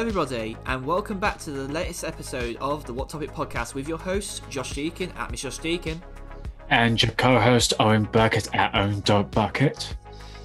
[0.00, 3.86] Hello, everybody, and welcome back to the latest episode of the What Topic podcast with
[3.86, 6.00] your host, Josh Deakin at Miss Josh Deakin.
[6.70, 9.94] And your co host, Owen Bucket at Owen Dog Bucket.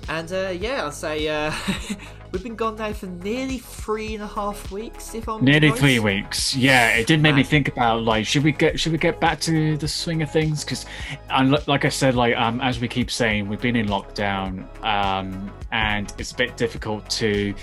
[0.10, 1.54] And uh, yeah, I'll say uh,
[2.34, 5.16] we've been gone now for nearly three and a half weeks.
[5.16, 5.80] If I'm nearly right.
[5.80, 8.98] three weeks, yeah, it did make me think about like should we get should we
[8.98, 10.66] get back to the swing of things?
[10.66, 10.86] Because,
[11.30, 15.50] and like I said, like um, as we keep saying, we've been in lockdown, um,
[15.72, 17.56] and it's a bit difficult to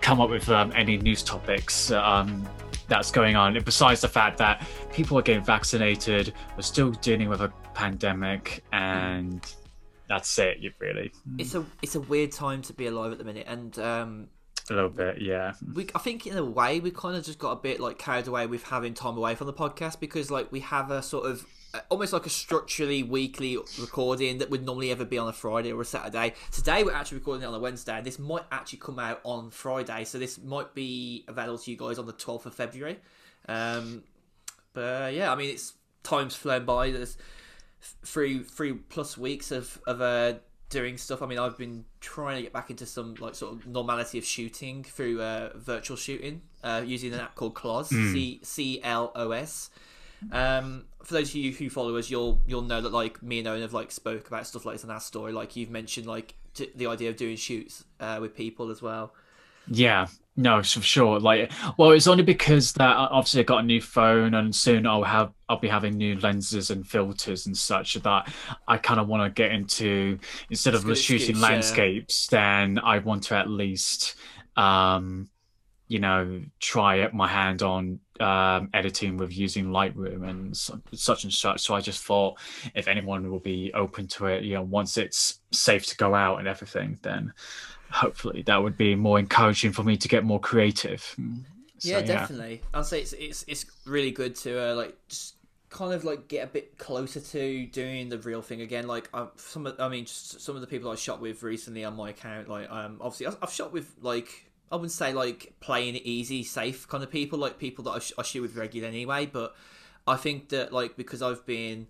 [0.00, 2.48] come up with um, any news topics um,
[2.88, 3.58] that's going on.
[3.64, 9.44] Besides the fact that people are getting vaccinated, we're still dealing with a pandemic, and
[10.08, 10.58] that's it.
[10.58, 11.12] You really.
[11.38, 14.28] It's a it's a weird time to be alive at the minute, and um,
[14.70, 15.54] a little bit, yeah.
[15.74, 18.26] We, I think in a way we kind of just got a bit like carried
[18.26, 21.46] away with having time away from the podcast because like we have a sort of
[21.90, 25.80] almost like a structurally weekly recording that would normally ever be on a Friday or
[25.80, 26.34] a Saturday.
[26.50, 29.50] Today we're actually recording it on a Wednesday, and this might actually come out on
[29.50, 32.98] Friday, so this might be available to you guys on the twelfth of February.
[33.48, 34.02] Um,
[34.72, 36.90] but uh, yeah, I mean it's time's flown by.
[36.90, 37.16] There's
[38.04, 40.34] three three plus weeks of of uh,
[40.70, 41.22] doing stuff.
[41.22, 44.24] I mean, I've been trying to get back into some like sort of normality of
[44.24, 48.12] shooting through uh, virtual shooting uh, using an app called Clos, Hmm.
[48.12, 49.70] C C L O S.
[50.32, 53.48] Um, for those of you who follow us, you'll you'll know that like me and
[53.48, 55.32] Owen have like spoke about stuff like this in our story.
[55.32, 59.14] Like you've mentioned like t- the idea of doing shoots uh, with people as well.
[59.68, 61.18] Yeah, no, for sure.
[61.18, 64.86] Like, well, it's only because that uh, obviously I got a new phone, and soon
[64.86, 68.30] I'll have I'll be having new lenses and filters and such that
[68.66, 70.18] I kind of want to get into
[70.50, 71.48] instead It's of shooting excuse, yeah.
[71.48, 74.14] landscapes, then I want to at least,
[74.56, 75.30] um,
[75.86, 81.60] you know, try my hand on um, editing with using Lightroom and such and such.
[81.62, 82.38] So I just thought
[82.74, 86.38] if anyone will be open to it, you know, once it's safe to go out
[86.38, 87.32] and everything, then
[87.90, 91.14] hopefully that would be more encouraging for me to get more creative.
[91.78, 92.60] So, yeah, definitely.
[92.74, 95.36] I'd say it's it's it's really good to uh, like just
[95.70, 98.86] kind of like get a bit closer to doing the real thing again.
[98.86, 101.84] Like um, some, of, I mean, just some of the people I shot with recently
[101.84, 102.48] on my account.
[102.48, 106.42] Like, um, obviously I've, I've shot with like I wouldn't say like playing it easy,
[106.44, 107.38] safe kind of people.
[107.38, 109.26] Like people that I, sh- I shoot with regular anyway.
[109.26, 109.54] But
[110.06, 111.86] I think that like because I've been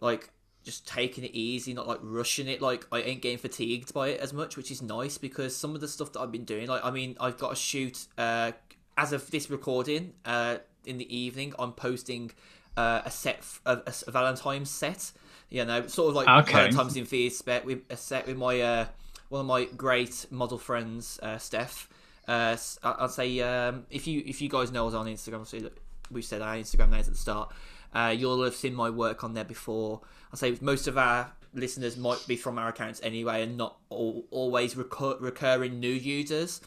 [0.00, 0.30] like
[0.64, 2.62] just taking it easy, not like rushing it.
[2.62, 5.80] Like I ain't getting fatigued by it as much, which is nice because some of
[5.80, 8.52] the stuff that I've been doing, like I mean, I've got to shoot uh,
[8.96, 11.52] as of this recording uh, in the evening.
[11.58, 12.30] I'm posting
[12.76, 15.12] uh, a set, f- a, a Valentine's set.
[15.50, 16.52] You know, sort of like Okay.
[16.52, 18.86] Valentine's in Fear set with a set with my uh,
[19.28, 21.88] one of my great model friends, uh, Steph.
[22.26, 25.70] Uh, I- I'd say um, if you if you guys know us on Instagram,
[26.10, 27.52] we said our Instagram names at the start.
[27.94, 30.00] Uh, you'll have seen my work on there before.
[30.32, 34.24] I'd say most of our listeners might be from our accounts anyway, and not all,
[34.30, 36.60] always recur- recurring new users.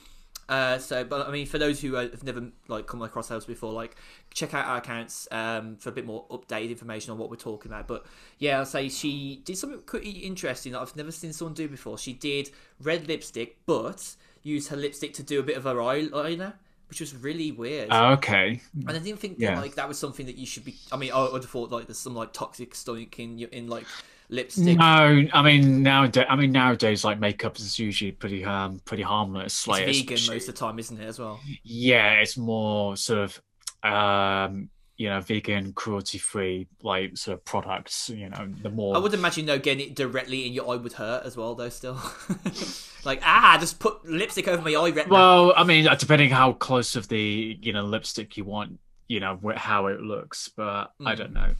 [0.48, 3.46] Uh, so, but I mean, for those who uh, have never like come across those
[3.46, 3.98] before, like
[4.34, 7.70] check out our accounts um, for a bit more updated information on what we're talking
[7.70, 7.86] about.
[7.88, 8.06] But
[8.38, 11.98] yeah, I'll say she did something pretty interesting that I've never seen someone do before.
[11.98, 12.52] She did
[12.82, 14.16] red lipstick, but
[14.56, 16.54] used her lipstick to do a bit of her eyeliner,
[16.90, 17.92] which was really weird.
[17.92, 18.62] Okay.
[18.88, 19.56] And I didn't think Yeah.
[19.56, 20.76] that, like that was something that you should be.
[20.92, 23.68] I mean, I would have thought like there's some like toxic stuff in your- in
[23.68, 23.86] like
[24.30, 24.78] lipstick.
[24.78, 26.26] No, I mean nowadays.
[26.30, 29.54] I mean nowadays, like makeup is usually pretty um pretty harmless.
[29.60, 31.06] It's Like vegan most of the time, isn't it?
[31.06, 31.40] As well.
[31.64, 33.42] yeah, it's more sort of
[33.84, 38.10] um you know vegan, cruelty free like sort of products.
[38.10, 40.94] You know, the more I would imagine though getting it directly in your eye would
[40.94, 41.70] hurt as well, though.
[41.70, 41.94] Still,
[43.06, 45.14] like ah, just put lipstick over my eye retina.
[45.14, 49.20] Well, I mean, uh, depending how close of the you know lipstick you want, you
[49.20, 51.18] know how it looks, but I Mm.
[51.18, 51.56] don't know.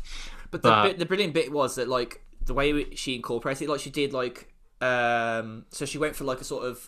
[0.52, 3.70] But the But- bit, the brilliant bit was that like the way she incorporated it,
[3.72, 6.88] like she did like um so she went for like a sort of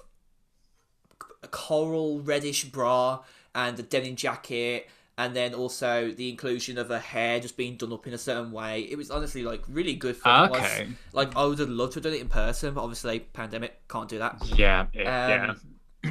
[1.43, 3.19] a coral reddish bra
[3.55, 4.87] and a denim jacket
[5.19, 8.51] and then also the inclusion of her hair just being done up in a certain
[8.51, 8.81] way.
[8.89, 10.87] It was honestly like really good was- Okay.
[11.13, 14.07] Like I would have loved to have done it in person, but obviously pandemic can't
[14.09, 14.41] do that.
[14.57, 15.47] Yeah, it- yeah.
[15.51, 15.59] Um,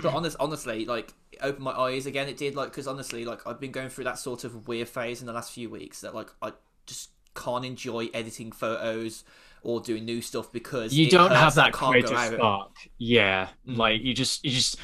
[0.03, 2.29] but honest, honestly, like it opened my eyes again.
[2.29, 5.21] It did, like, because honestly, like I've been going through that sort of weird phase
[5.21, 6.53] in the last few weeks that like I
[6.87, 9.25] just can't enjoy editing photos
[9.63, 12.73] or doing new stuff because You don't have that I that can't creative spark.
[12.99, 13.77] Yeah, Mm.
[13.79, 14.77] like you just, you just.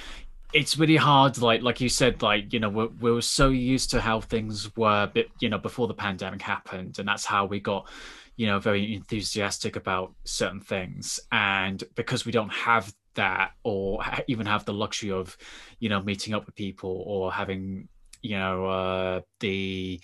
[0.54, 3.90] It's really hard, like like you said, like you know, we're, we were so used
[3.90, 7.58] to how things were, bit you know, before the pandemic happened, and that's how we
[7.58, 7.88] got,
[8.36, 11.18] you know, very enthusiastic about certain things.
[11.32, 15.36] And because we don't have that, or even have the luxury of,
[15.80, 17.88] you know, meeting up with people or having,
[18.22, 20.00] you know, uh, the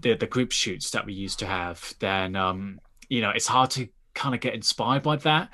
[0.00, 3.70] the, the group shoots that we used to have, then um, you know it's hard
[3.70, 5.50] to kind of get inspired by that.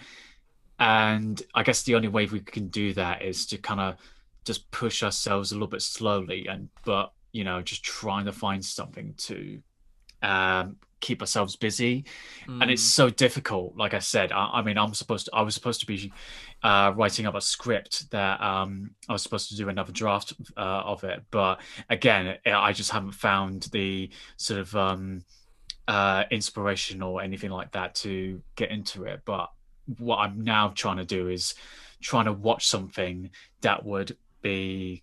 [0.80, 3.96] And I guess the only way we can do that is to kind of
[4.44, 8.64] just push ourselves a little bit slowly and but you know just trying to find
[8.64, 9.60] something to
[10.22, 12.04] um, keep ourselves busy
[12.46, 12.60] mm.
[12.60, 12.90] and it's mm.
[12.90, 15.86] so difficult like i said I, I, mean i'm supposed to i was supposed to
[15.86, 16.12] be
[16.62, 20.60] uh, writing up a script that um, i was supposed to do another draft uh,
[20.60, 25.22] of it but again i just haven't found the sort of um,
[25.88, 29.50] uh, inspiration or anything like that to get into it but
[29.98, 31.54] what i'm now trying to do is
[32.00, 35.02] trying to watch something that would be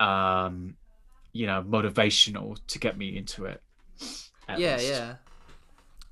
[0.00, 0.76] um
[1.32, 3.62] you know motivational to get me into it
[4.56, 4.88] yeah, least.
[4.88, 5.14] yeah.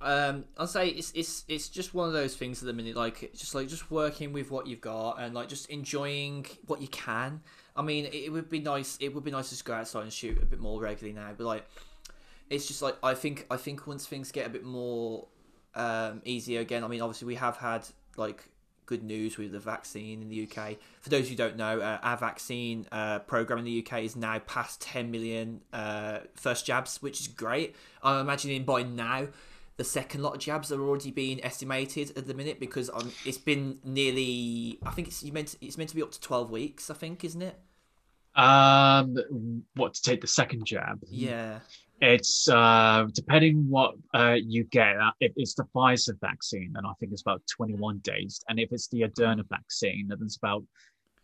[0.01, 3.33] Um, I'll say it's it's it's just one of those things at the minute, like
[3.35, 7.41] just like just working with what you've got and like just enjoying what you can.
[7.77, 8.99] I mean, it, it would be nice.
[9.01, 11.45] It would be nice to go outside and shoot a bit more regularly now, but
[11.45, 11.67] like,
[12.51, 15.27] it's just like I think I think once things get a bit more
[15.75, 16.85] um, easier again.
[16.85, 17.87] I mean, obviously we have had
[18.17, 18.45] like
[18.87, 20.77] good news with the vaccine in the UK.
[21.01, 24.39] For those who don't know, uh, our vaccine uh, program in the UK is now
[24.41, 27.75] past 10 million uh, first jabs, which is great.
[28.03, 29.29] I'm imagining by now
[29.77, 33.39] the second lot of jabs are already being estimated at the minute because um, it's
[33.39, 34.79] been nearly.
[34.85, 36.91] I think it's you meant it's meant to be up to 12 weeks.
[36.91, 37.59] I think, isn't it?
[38.37, 41.01] Um, what to take the second jab?
[41.09, 41.61] Yeah.
[42.01, 44.97] It's uh, depending what uh, you get.
[44.97, 48.73] Uh, if it's the Pfizer vaccine, then I think it's about 21 days, and if
[48.73, 50.65] it's the Moderna vaccine, then it's about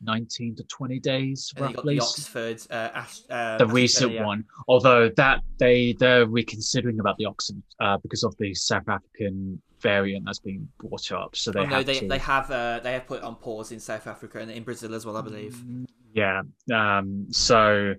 [0.03, 1.97] 19 to 20 days roughly.
[1.97, 4.45] the Oxford, uh, uh, the recent one.
[4.69, 10.25] Although that they they're reconsidering about the Oxford uh, because of the South African variant
[10.27, 11.37] that's been brought up.
[11.37, 12.09] So they oh, no, they to...
[12.09, 14.95] they have uh, they have put it on pause in South Africa and in Brazil
[14.95, 15.55] as well, I believe.
[15.55, 16.43] Mm, yeah.
[16.73, 17.27] Um.
[17.31, 17.95] So.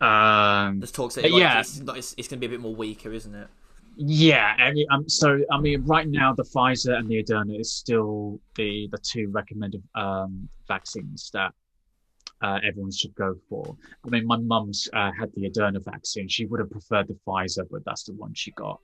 [0.00, 0.80] Um.
[0.80, 3.12] There's talks that like, yeah, it's, it's, it's going to be a bit more weaker,
[3.12, 3.48] isn't it?
[3.96, 8.40] Yeah, mean, um, so I mean, right now the Pfizer and the Moderna is still
[8.56, 11.52] the the two recommended um, vaccines that
[12.40, 13.76] uh, everyone should go for.
[14.04, 16.28] I mean, my mum's uh, had the Moderna vaccine.
[16.28, 18.80] She would have preferred the Pfizer, but that's the one she got.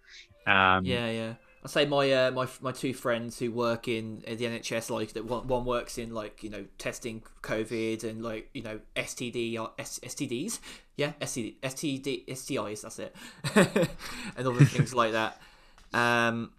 [0.47, 1.35] Um, yeah, yeah.
[1.67, 5.25] I say my uh, my my two friends who work in the NHS, like that
[5.25, 9.73] one, one works in like you know testing COVID and like you know STD or
[9.77, 10.61] S- STDs,
[10.97, 13.17] yeah, STD, STD, STIs, that's it,
[14.37, 15.41] and other things like that.
[15.93, 16.53] Um,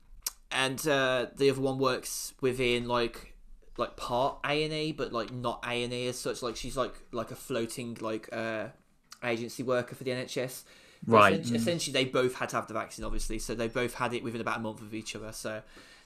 [0.51, 3.33] and uh, the other one works within like
[3.77, 6.41] like part A and E, but like not A and E as such.
[6.41, 8.67] Like she's like like a floating like uh,
[9.23, 10.63] agency worker for the NHS.
[11.05, 11.33] Right.
[11.33, 13.39] Essentially, essentially, they both had to have the vaccine, obviously.
[13.39, 15.31] So they both had it within about a month of each other.
[15.31, 15.61] So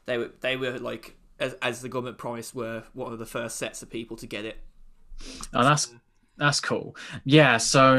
[0.06, 3.58] they were they were like as, as the government promised were one of the first
[3.58, 4.58] sets of people to get it.
[5.54, 5.94] Oh, that's
[6.38, 6.96] that's cool.
[7.24, 7.58] Yeah.
[7.58, 7.96] So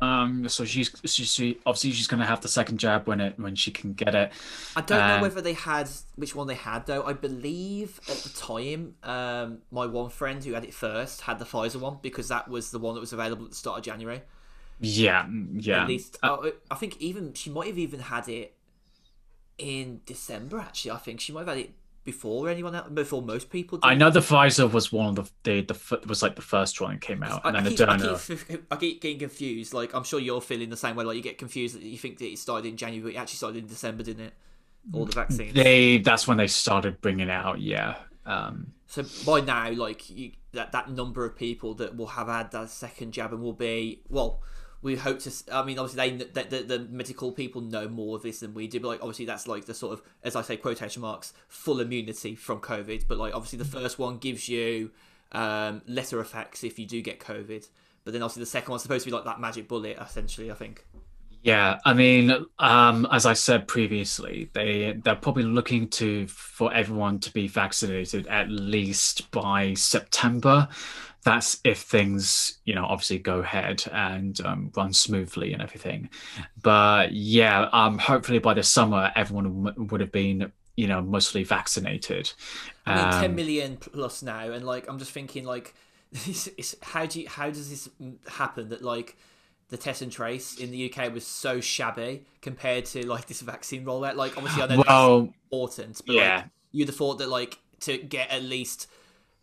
[0.00, 3.38] um, so she's she, she obviously she's going to have the second jab when it
[3.38, 4.32] when she can get it.
[4.76, 7.02] I don't uh, know whether they had which one they had though.
[7.02, 11.44] I believe at the time, um, my one friend who had it first had the
[11.44, 14.22] Pfizer one because that was the one that was available at the start of January.
[14.80, 15.82] Yeah, mm, yeah.
[15.82, 18.54] At least, uh, oh, I think even she might have even had it
[19.58, 20.58] in December.
[20.58, 21.74] Actually, I think she might have had it
[22.04, 23.78] before anyone else, before most people.
[23.78, 23.86] Did.
[23.86, 26.92] I know the Pfizer was one of the the, the was like the first one
[26.92, 28.40] that came out, and I, then I keep, Moderna.
[28.48, 29.72] I keep, I keep getting confused.
[29.72, 31.04] Like I'm sure you're feeling the same way.
[31.04, 33.36] Like you get confused that you think that it started in January, but it actually
[33.36, 34.34] started in December, didn't it?
[34.92, 35.54] All the vaccines.
[35.54, 37.60] They that's when they started bringing out.
[37.60, 37.96] Yeah.
[38.26, 42.50] Um, so by now, like you, that that number of people that will have had
[42.52, 44.42] that second jab and will be well
[44.84, 45.32] we hope to.
[45.50, 48.68] I mean, obviously, they the, the, the, medical people know more of this than we
[48.68, 48.78] do.
[48.78, 52.34] But like, obviously, that's like the sort of, as I say, quotation marks, full immunity
[52.36, 53.08] from COVID.
[53.08, 54.90] But like, obviously, the first one gives you
[55.32, 57.66] um, lesser effects if you do get COVID.
[58.04, 60.52] But then obviously, the second one's supposed to be like that magic bullet, essentially.
[60.52, 60.84] I think.
[61.42, 67.20] Yeah, I mean, um, as I said previously, they they're probably looking to for everyone
[67.20, 70.68] to be vaccinated at least by September
[71.24, 76.08] that's if things you know obviously go ahead and um, run smoothly and everything
[76.62, 81.42] but yeah um hopefully by the summer everyone w- would have been you know mostly
[81.42, 82.32] vaccinated
[82.86, 85.74] I mean, um, 10 million plus now and like i'm just thinking like
[86.12, 87.88] it's, it's, how do you how does this
[88.28, 89.16] happen that like
[89.70, 93.84] the test and trace in the UK was so shabby compared to like this vaccine
[93.84, 94.14] rollout.
[94.14, 96.36] Like obviously I know well, that's important, but yeah.
[96.36, 98.86] like you'd have thought that like to get at least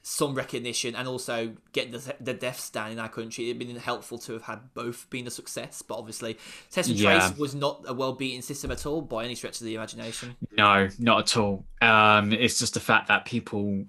[0.03, 3.49] some recognition and also get the, the deaths down in our country.
[3.49, 6.37] It'd been helpful to have had both been a success, but obviously,
[6.71, 9.65] Test and Trace was not a well beaten system at all by any stretch of
[9.65, 10.35] the imagination.
[10.57, 11.65] No, not at all.
[11.81, 13.85] Um, it's just the fact that people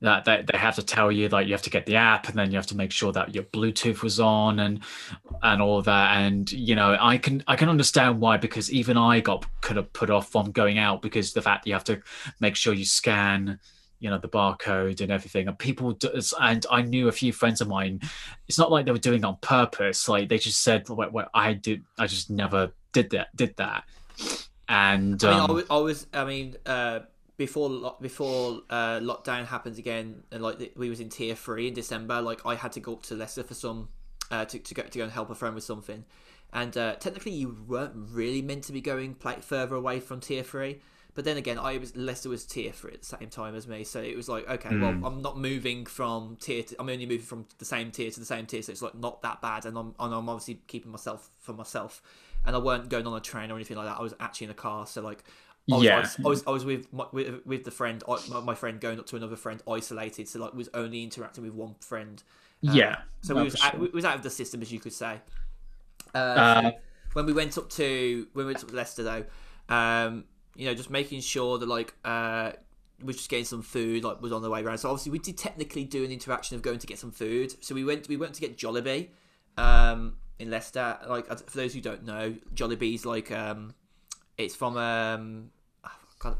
[0.00, 2.38] that they, they have to tell you like you have to get the app and
[2.38, 4.80] then you have to make sure that your Bluetooth was on and
[5.42, 6.18] and all that.
[6.18, 9.92] And you know, I can I can understand why because even I got could have
[9.92, 12.02] put off from going out because the fact that you have to
[12.40, 13.58] make sure you scan
[13.98, 16.08] you know the barcode and everything and people do,
[16.40, 18.00] and i knew a few friends of mine
[18.48, 21.28] it's not like they were doing it on purpose like they just said well, well,
[21.34, 23.84] i did i just never did that did that
[24.68, 27.00] and I mean, um, I, was, I was, I mean, uh,
[27.36, 31.74] before before uh, lockdown happens again, and like the, we was in tier three in
[31.74, 33.88] December, like I had to go up to Leicester for some
[34.30, 36.04] uh, to to go to go and help a friend with something,
[36.52, 40.42] and uh, technically you weren't really meant to be going play, further away from tier
[40.42, 40.80] three.
[41.16, 43.82] But then again, I was Leicester was tier three at the same time as me,
[43.84, 46.62] so it was like, okay, well, I'm not moving from tier.
[46.62, 48.94] To, I'm only moving from the same tier to the same tier, so it's like
[48.94, 52.02] not that bad, and I'm and I'm obviously keeping myself for myself,
[52.44, 53.98] and I weren't going on a train or anything like that.
[53.98, 55.24] I was actually in a car, so like,
[55.72, 55.96] I was, Yeah.
[55.96, 58.54] I was, I was, I was with, my, with with the friend, I, my, my
[58.54, 62.22] friend going up to another friend, isolated, so like was only interacting with one friend.
[62.66, 63.80] Uh, yeah so we was for out, sure.
[63.80, 65.20] we was out of the system, as you could say.
[66.14, 66.70] Uh, Uh,
[67.14, 69.24] when we went up to when we went up to Leicester though,
[69.74, 70.24] um,
[70.56, 72.52] you know, just making sure that like uh,
[73.02, 74.78] we just getting some food, like was on the way around.
[74.78, 77.62] So obviously we did technically do an interaction of going to get some food.
[77.64, 79.08] So we went we went to get Jollibee
[79.56, 80.98] um, in Leicester.
[81.06, 83.74] Like for those who don't know, Jollibee's like um,
[84.38, 85.50] it's from um,
[85.84, 86.38] oh, God,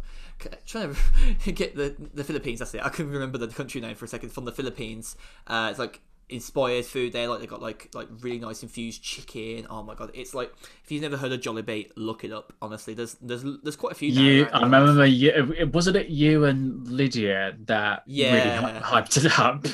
[0.64, 0.96] trying
[1.44, 2.60] to get the the Philippines.
[2.60, 2.84] That's it.
[2.84, 4.30] I couldn't remember the country name for a second.
[4.30, 7.28] From the Philippines, uh, it's like inspired food there.
[7.28, 9.66] Like they got like like really nice infused chicken.
[9.70, 10.52] Oh my god, it's like
[10.84, 12.52] if you've never heard of Jollibee, look it up.
[12.60, 14.08] Honestly, there's there's there's quite a few.
[14.10, 18.80] you i remember you it- wasn't it you and lydia that really Yeah.
[18.80, 19.64] hy- hyped it up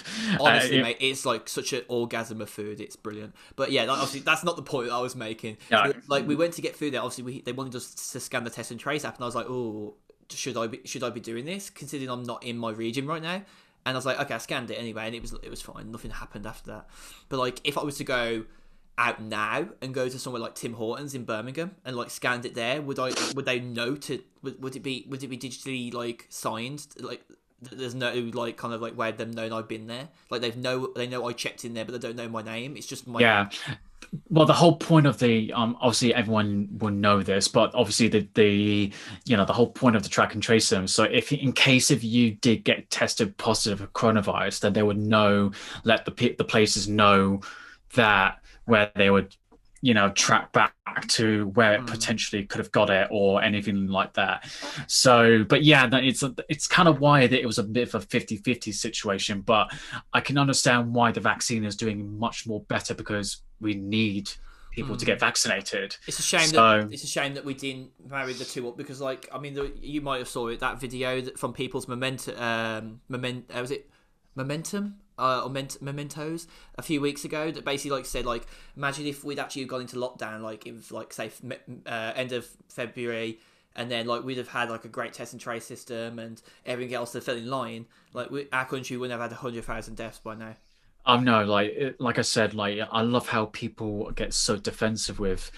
[0.41, 2.81] Honestly, Uh, mate, it's like such an orgasm of food.
[2.81, 3.35] It's brilliant.
[3.57, 5.59] But yeah, like, obviously, that's not the point I was making.
[5.71, 5.93] No.
[6.09, 7.01] Like, we went to get food there.
[7.01, 9.35] Obviously, we, they wanted us to scan the test and trace app, and I was
[9.35, 9.95] like, oh,
[10.31, 11.69] should I be should I be doing this?
[11.69, 13.43] Considering I'm not in my region right now.
[13.85, 15.91] And I was like, okay, I scanned it anyway, and it was it was fine.
[15.91, 16.89] Nothing happened after that.
[17.29, 18.45] But like, if I was to go
[18.99, 22.55] out now and go to somewhere like Tim Hortons in Birmingham and like scanned it
[22.55, 25.93] there, would I would they know to would, would it be would it be digitally
[25.93, 27.25] like signed like
[27.71, 30.93] there's no like kind of like way them knowing I've been there like they've know
[30.95, 33.21] they know I checked in there but they don't know my name it's just my
[33.21, 33.49] yeah
[34.29, 38.29] well the whole point of the um obviously everyone will know this but obviously the
[38.35, 38.93] the
[39.25, 40.87] you know the whole point of the track and trace them.
[40.87, 44.99] So if in case if you did get tested positive for coronavirus then they would
[44.99, 45.53] know
[45.85, 47.41] let the the places know
[47.95, 49.37] that where they would
[49.83, 50.75] you know track back
[51.09, 54.49] to where it potentially could have got it or anything like that.
[54.87, 58.07] So but yeah it's it's kind of why that it was a bit of a
[58.07, 59.73] 50-50 situation but
[60.13, 64.31] i can understand why the vaccine is doing much more better because we need
[64.73, 65.97] people to get vaccinated.
[66.07, 68.77] It's a shame So- that it's a shame that we didn't marry the two up
[68.77, 71.87] because, like, I mean, the, you might have saw it that video that, from people's
[71.87, 73.91] momentum, um, moment, uh, was it
[74.35, 79.07] momentum uh, or ment- mementos a few weeks ago that basically like said like imagine
[79.07, 81.31] if we'd actually gone into lockdown like if like say
[81.87, 83.39] uh, end of February
[83.75, 86.95] and then like we'd have had like a great test and trace system and everything
[86.95, 90.19] else that fell in line like we, our country wouldn't have had hundred thousand deaths
[90.19, 90.57] by now.
[91.05, 95.51] Oh no, like like I said, like I love how people get so defensive with,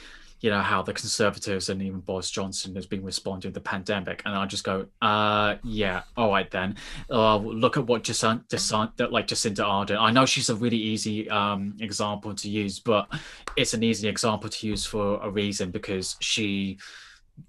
[0.44, 4.20] you know, how the Conservatives and even Boris Johnson has been responding to the pandemic,
[4.26, 6.76] and I just go, uh, yeah, all right then.
[7.10, 9.98] Uh, look at what Jacinda, Jacinda, like Jacinda Ardern.
[9.98, 13.08] I know she's a really easy um example to use, but
[13.56, 16.76] it's an easy example to use for a reason because she,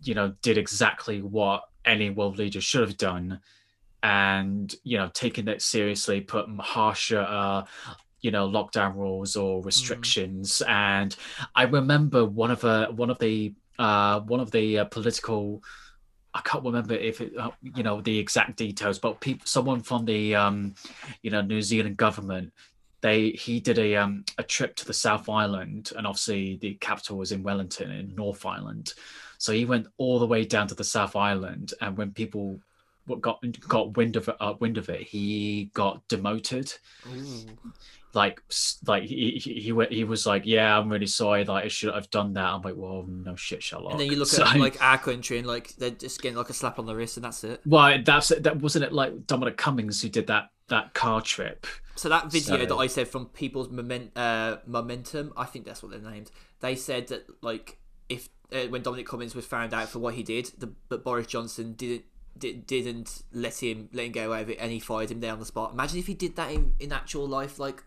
[0.02, 3.42] you know, did exactly what any world leader should have done
[4.04, 7.64] and you know taking that seriously put harsher uh
[8.26, 10.62] you know lockdown rules or restrictions.
[10.68, 11.16] And
[11.56, 15.62] i remember one of uh one of the uh one of the uh, political
[16.34, 20.06] i can't remember if it uh, you know the exact details but people someone from
[20.06, 20.74] the um
[21.22, 22.52] you know new zealand government
[23.02, 27.18] they he did a um a trip to the south island and obviously the capital
[27.18, 28.94] was in wellington in north island.
[29.38, 32.60] So he went all the way down to the south island and when people
[33.06, 36.74] what got got wind of it, uh, wind of it, he got demoted.
[38.16, 38.42] Like,
[38.88, 41.44] like he he he, he was like, yeah, I'm really sorry.
[41.46, 42.46] Like, I should have done that.
[42.46, 43.92] I'm like, well, no shit, Sherlock.
[43.92, 46.50] And then you look So- at like our country and like they're just getting like
[46.50, 47.62] a slap on the wrist and that's it.
[47.66, 48.94] well, that's it that wasn't it.
[48.94, 51.68] Like Dominic Cummings who did that that car trip.
[51.96, 55.84] So that video So- that I said from people's moment, uh, momentum, I think that's
[55.84, 56.32] what they're named.
[56.62, 57.78] They said that like
[58.10, 61.28] if uh, when Dominic Cummings was found out for what he did, the, but Boris
[61.28, 62.06] Johnson didn't
[62.38, 65.32] did, didn't let him let him get away with it, and he fired him there
[65.34, 65.74] on the spot.
[65.74, 67.84] Imagine if he did that in, in actual life, like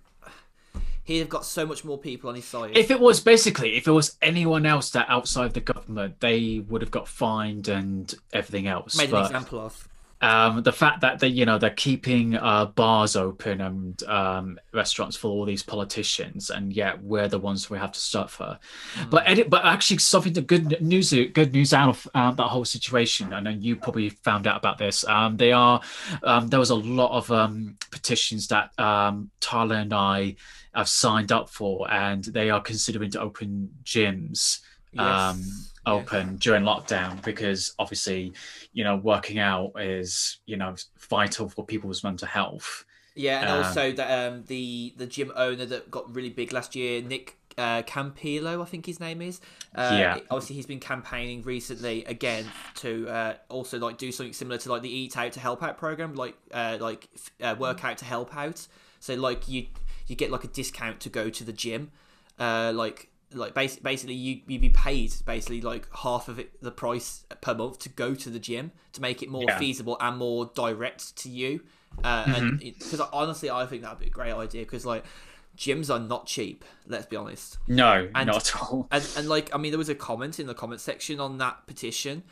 [1.09, 2.77] he'd have got so much more people on his side.
[2.77, 6.83] If it was basically, if it was anyone else that outside the government, they would
[6.83, 8.95] have got fined and everything else.
[8.95, 9.89] made an example of.
[10.21, 15.17] um, the fact that they, you know, they're keeping uh, bars open and um, restaurants
[15.17, 18.59] for all these politicians, and yet we're the ones we have to suffer.
[18.97, 19.11] Mm.
[19.11, 22.67] But edit, but actually, something the good news, good news out of um, that whole
[22.67, 23.33] situation.
[23.33, 25.07] I know you probably found out about this.
[25.07, 25.81] Um, they are
[26.23, 30.37] um, there was a lot of um, petitions that um, Tyler and I
[30.75, 34.61] have signed up for, and they are considering to open gyms.
[34.93, 35.05] Yes.
[35.05, 35.45] Um,
[35.87, 36.41] open yes.
[36.41, 38.33] during lockdown because obviously,
[38.73, 40.75] you know, working out is you know
[41.11, 42.85] vital for people's mental health.
[43.15, 46.77] Yeah, and um, also that um, the the gym owner that got really big last
[46.77, 49.41] year, Nick uh, Campillo, I think his name is.
[49.75, 50.19] Uh, yeah.
[50.31, 52.47] Obviously, he's been campaigning recently again
[52.77, 55.77] to uh, also like do something similar to like the Eat Out to Help Out
[55.77, 57.09] program, like uh, like
[57.43, 58.67] uh, work out to help out.
[59.01, 59.67] So like you
[60.09, 61.93] you get like a discount to go to the gym,
[62.39, 66.71] uh, like like basically, basically you you'd be paid basically like half of it the
[66.71, 69.59] price per month to go to the gym to make it more yeah.
[69.59, 71.61] feasible and more direct to you
[72.05, 72.35] uh, mm-hmm.
[72.35, 75.05] and because honestly i think that'd be a great idea because like
[75.57, 79.55] gyms are not cheap let's be honest no and, not at all and, and like
[79.55, 82.23] i mean there was a comment in the comment section on that petition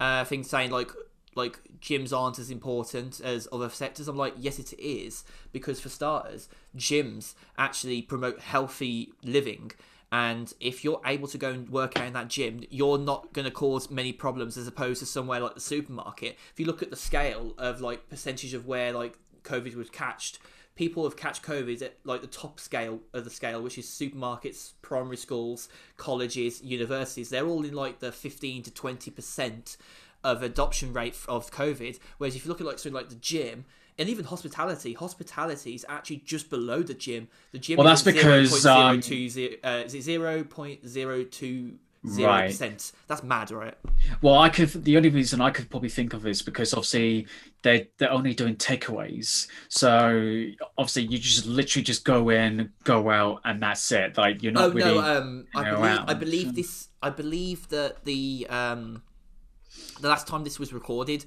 [0.00, 0.90] uh thing saying like
[1.38, 5.88] like gyms aren't as important as other sectors i'm like yes it is because for
[5.88, 9.70] starters gyms actually promote healthy living
[10.10, 13.44] and if you're able to go and work out in that gym, you're not going
[13.44, 16.38] to cause many problems as opposed to somewhere like the supermarket.
[16.52, 20.38] If you look at the scale of like percentage of where like COVID was catched,
[20.76, 24.72] people have catch COVID at like the top scale of the scale, which is supermarkets,
[24.80, 25.68] primary schools,
[25.98, 27.28] colleges, universities.
[27.28, 29.76] They're all in like the 15 to 20 percent
[30.28, 31.98] of adoption rate of COVID.
[32.18, 33.64] Whereas if you look at like something like the gym,
[33.98, 34.92] and even hospitality.
[34.94, 37.28] Hospitality is actually just below the gym.
[37.52, 37.76] The gym.
[37.76, 42.46] Well, that's because um, uh, is it zero point zero two zero right.
[42.46, 42.92] percent?
[43.08, 43.74] That's mad, right?
[44.22, 44.68] Well, I could.
[44.84, 47.26] The only reason I could probably think of is because obviously
[47.62, 49.48] they they're only doing takeaways.
[49.68, 50.44] So
[50.78, 54.16] obviously you just literally just go in, go out, and that's it.
[54.16, 54.94] Like you're not oh, really.
[54.94, 56.88] No, um, I believe, I believe this.
[57.02, 59.02] I believe that the um,
[60.00, 61.24] the last time this was recorded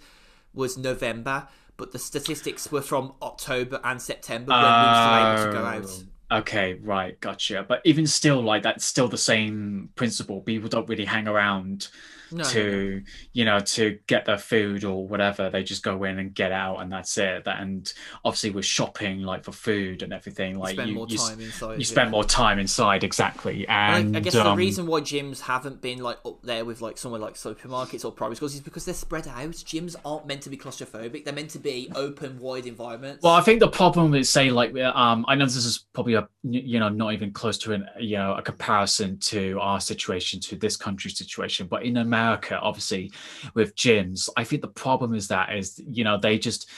[0.54, 1.48] was November
[1.82, 5.66] but the statistics were from October and September when uh, we were able to go
[5.66, 6.04] out.
[6.30, 7.66] Oh, okay, right, gotcha.
[7.68, 10.42] But even still, like that's still the same principle.
[10.42, 11.88] People don't really hang around
[12.32, 13.02] no, to no.
[13.34, 16.78] you know to get their food or whatever they just go in and get out
[16.78, 17.44] and that's it.
[17.46, 17.92] And
[18.24, 21.86] obviously with shopping like for food and everything like you spend more time inside you
[21.86, 23.68] spend more time inside exactly.
[23.68, 26.82] And I, I guess um, the reason why gyms haven't been like up there with
[26.82, 29.52] like somewhere like supermarkets or primary schools is because they're spread out.
[29.52, 31.26] Gyms aren't meant to be claustrophobic.
[31.26, 33.24] They're meant to be open wide environments.
[33.24, 36.28] Well I think the problem is say like um I know this is probably a
[36.44, 40.56] you know not even close to an you know a comparison to our situation to
[40.56, 43.12] this country's situation but in America America, obviously,
[43.54, 44.30] with gyms.
[44.38, 46.70] I think the problem is that is you know they just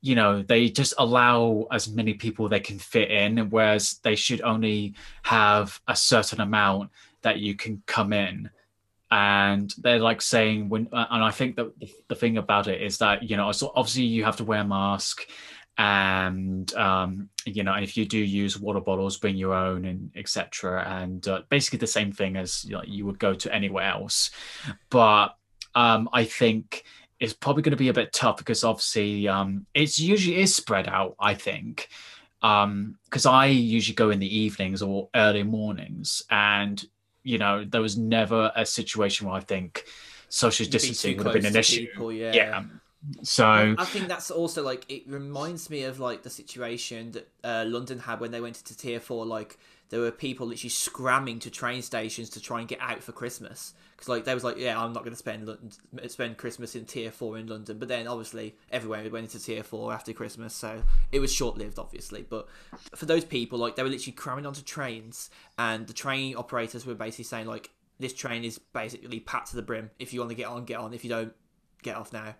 [0.00, 4.42] you know they just allow as many people they can fit in, whereas they should
[4.42, 6.90] only have a certain amount
[7.22, 8.50] that you can come in
[9.12, 11.70] and they're like saying when and i think that
[12.08, 15.28] the, thing about it is that you know obviously you have to wear a mask
[15.78, 20.84] and um, you know if you do use water bottles bring your own and etc
[20.86, 24.30] and uh, basically the same thing as you, know, you would go to anywhere else.
[24.90, 25.34] But
[25.74, 26.84] um, i think
[27.18, 30.88] it's probably going to be a bit tough because obviously um, it's usually is spread
[30.88, 31.88] out i think
[32.40, 36.22] because um, i usually go in the evenings or early mornings.
[36.30, 36.84] And
[37.22, 39.84] you know there was never a situation where i think
[40.28, 41.86] social distancing would have been an issue.
[41.86, 42.32] people, yeah.
[42.32, 42.62] yeah
[43.22, 47.64] so I think that's also like it reminds me of like the situation that uh,
[47.66, 49.26] London had when they went into tier four.
[49.26, 53.12] Like there were people literally scramming to train stations to try and get out for
[53.12, 55.50] Christmas because like they was like, yeah, I'm not going to spend
[56.06, 57.78] spend Christmas in tier four in London.
[57.78, 61.58] But then obviously everywhere we went into tier four after Christmas, so it was short
[61.58, 62.22] lived, obviously.
[62.22, 62.48] But
[62.94, 66.94] for those people, like they were literally cramming onto trains, and the train operators were
[66.94, 69.90] basically saying like, this train is basically packed to the brim.
[69.98, 70.94] If you want to get on, get on.
[70.94, 71.32] If you don't,
[71.82, 72.34] get off now.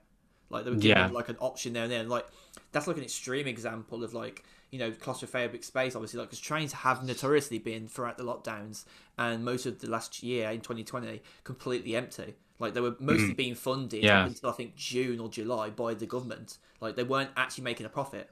[0.52, 1.08] Like they were giving yeah.
[1.08, 2.08] like an option there and then.
[2.08, 2.26] Like
[2.70, 5.96] that's like an extreme example of like you know claustrophobic space.
[5.96, 8.84] Obviously, like because trains have notoriously been throughout the lockdowns
[9.18, 12.34] and most of the last year in 2020 completely empty.
[12.58, 13.32] Like they were mostly mm-hmm.
[13.34, 14.26] being funded yeah.
[14.26, 16.58] until I think June or July by the government.
[16.80, 18.30] Like they weren't actually making a profit.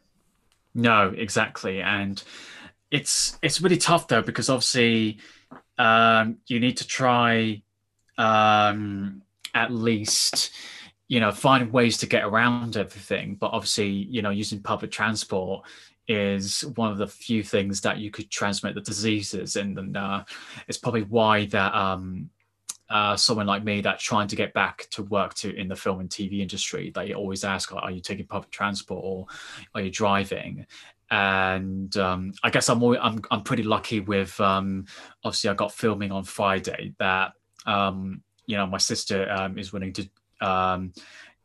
[0.73, 2.23] No, exactly, and
[2.91, 5.19] it's it's really tough though because obviously
[5.79, 7.63] um, you need to try
[8.19, 9.23] um,
[9.55, 10.53] at least
[11.11, 15.67] you know find ways to get around everything but obviously you know using public transport
[16.07, 20.23] is one of the few things that you could transmit the diseases and, and uh,
[20.69, 22.31] it's probably why that um,
[22.91, 26.01] uh, someone like me that's trying to get back to work to in the film
[26.01, 29.27] and TV industry, they always ask, "Are you taking public transport or
[29.77, 30.67] are you driving?"
[31.09, 34.87] And um, I guess I'm, always, I'm I'm pretty lucky with um,
[35.23, 39.93] obviously I got filming on Friday that um, you know my sister um, is willing
[39.93, 40.11] to
[40.41, 40.93] um,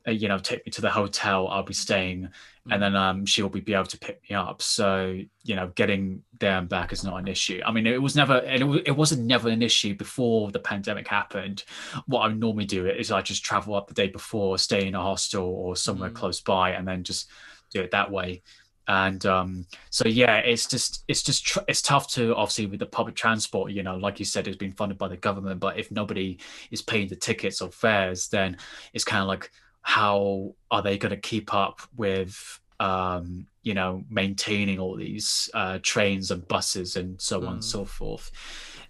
[0.07, 2.29] uh, you know take me to the hotel I'll be staying
[2.71, 4.61] and then um, she will be, be able to pick me up.
[4.61, 7.61] So you know, getting there and back is not an issue.
[7.65, 11.63] I mean, it was never, it, it wasn't never an issue before the pandemic happened.
[12.07, 15.01] What I normally do is I just travel up the day before, stay in a
[15.01, 16.15] hostel or somewhere mm.
[16.15, 17.29] close by, and then just
[17.71, 18.41] do it that way.
[18.87, 22.85] And um, so yeah, it's just it's just tr- it's tough to obviously with the
[22.85, 23.71] public transport.
[23.71, 26.37] You know, like you said, it's been funded by the government, but if nobody
[26.71, 28.57] is paying the tickets or fares, then
[28.93, 34.03] it's kind of like how are they going to keep up with um, you know
[34.09, 37.47] maintaining all these uh, trains and buses and so mm.
[37.47, 37.63] on and mm.
[37.63, 38.31] so forth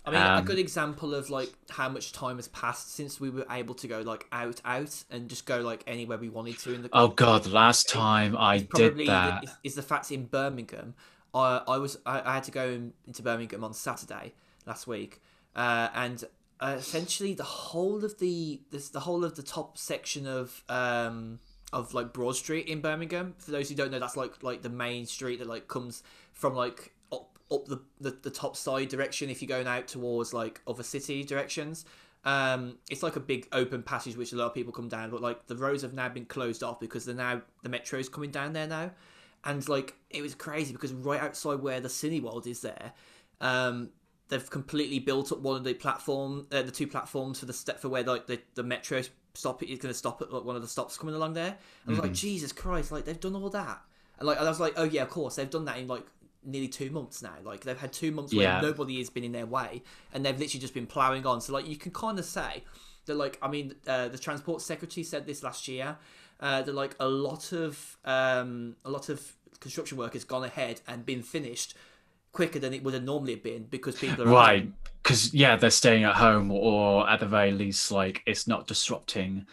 [0.05, 3.29] I mean, um, a good example of like how much time has passed since we
[3.29, 6.73] were able to go like out, out, and just go like anywhere we wanted to
[6.73, 6.89] in the.
[6.93, 7.43] Oh God!
[7.43, 10.93] The last time I did that the, is, the fact in Birmingham.
[11.33, 14.33] I I was I, I, had to go in, into Birmingham on Saturday
[14.65, 15.21] last week,
[15.55, 16.23] uh, and
[16.59, 21.39] uh, essentially the whole of the this the whole of the top section of um
[21.73, 23.35] of like Broad Street in Birmingham.
[23.37, 26.53] For those who don't know, that's like like the main street that like comes from
[26.53, 26.93] like
[27.51, 31.23] up the the, the top side direction if you're going out towards like other city
[31.23, 31.85] directions.
[32.23, 35.21] Um, it's like a big open passage which a lot of people come down, but
[35.21, 38.53] like the roads have now been closed off because they're now the metro's coming down
[38.53, 38.91] there now,
[39.43, 42.93] and like it was crazy because right outside where the Cineworld is there,
[43.41, 43.91] um,
[44.29, 47.79] they've completely built up one of the platform, uh, the two platforms for the step
[47.79, 49.03] for where like the, the metro
[49.35, 51.45] stop is going to stop at like one of the stops coming along there.
[51.45, 51.89] And mm-hmm.
[51.89, 52.13] I was like.
[52.13, 53.81] Jesus Christ, like they've done all that,
[54.17, 56.05] and like and I was like, oh yeah, of course they've done that in like
[56.45, 57.35] nearly two months now.
[57.43, 58.61] Like they've had two months yeah.
[58.61, 61.41] where nobody has been in their way, and they've literally just been ploughing on.
[61.41, 62.63] So like you can kind of say
[63.05, 65.97] that like I mean uh, the transport secretary said this last year
[66.39, 70.81] uh, that like a lot of um, a lot of construction work has gone ahead
[70.87, 71.75] and been finished
[72.31, 74.69] quicker than it would have normally been because people are right
[75.01, 79.45] because yeah they're staying at home or at the very least like it's not disrupting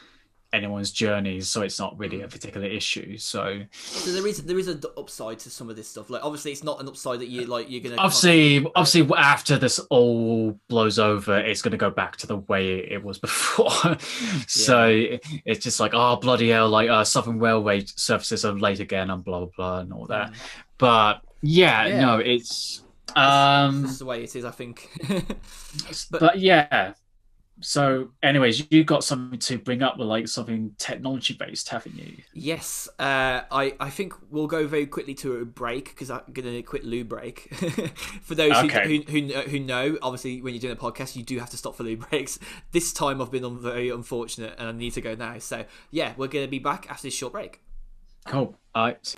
[0.52, 4.68] anyone's journeys so it's not really a particular issue so so there is there is
[4.68, 7.46] an upside to some of this stuff like obviously it's not an upside that you
[7.46, 12.26] like you're gonna obviously obviously after this all blows over it's gonna go back to
[12.26, 13.96] the way it was before yeah.
[14.46, 14.88] so
[15.44, 19.24] it's just like oh bloody hell like uh southern railway services are late again and
[19.24, 20.36] blah blah blah and all that mm.
[20.78, 22.00] but yeah, yeah.
[22.00, 22.82] no, it's
[23.16, 24.88] um this is the way it is, I think.
[26.10, 26.94] but, but, yeah.
[27.60, 32.16] So, anyways, you got something to bring up with like something technology based, haven't you?
[32.32, 32.88] Yes.
[32.98, 36.84] Uh, I I think we'll go very quickly to a break because I'm gonna quit
[36.84, 37.54] loo break.
[38.22, 39.02] for those okay.
[39.04, 41.76] who, who, who know, obviously, when you're doing a podcast, you do have to stop
[41.76, 42.38] for loo breaks.
[42.72, 45.38] This time, I've been very unfortunate, and I need to go now.
[45.38, 47.60] So, yeah, we're gonna be back after this short break.
[48.26, 48.56] Cool.
[48.74, 49.14] All right.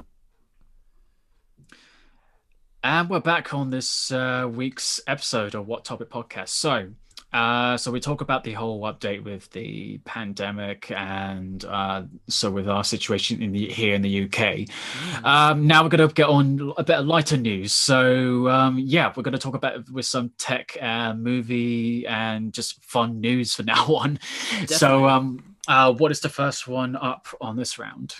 [2.83, 6.51] And we're back on this uh, week's episode of What Topic Podcast.
[6.51, 6.91] So,
[7.35, 12.69] uh, so we talk about the whole update with the pandemic, and uh, so with
[12.69, 14.31] our situation in the here in the UK.
[14.31, 15.25] Mm.
[15.25, 17.73] Um, now we're going to get on a bit of lighter news.
[17.73, 22.85] So um, yeah, we're going to talk about with some tech, uh, movie, and just
[22.85, 24.21] fun news for now on.
[24.51, 24.77] Definitely.
[24.77, 28.17] So um, uh, what is the first one up on this round?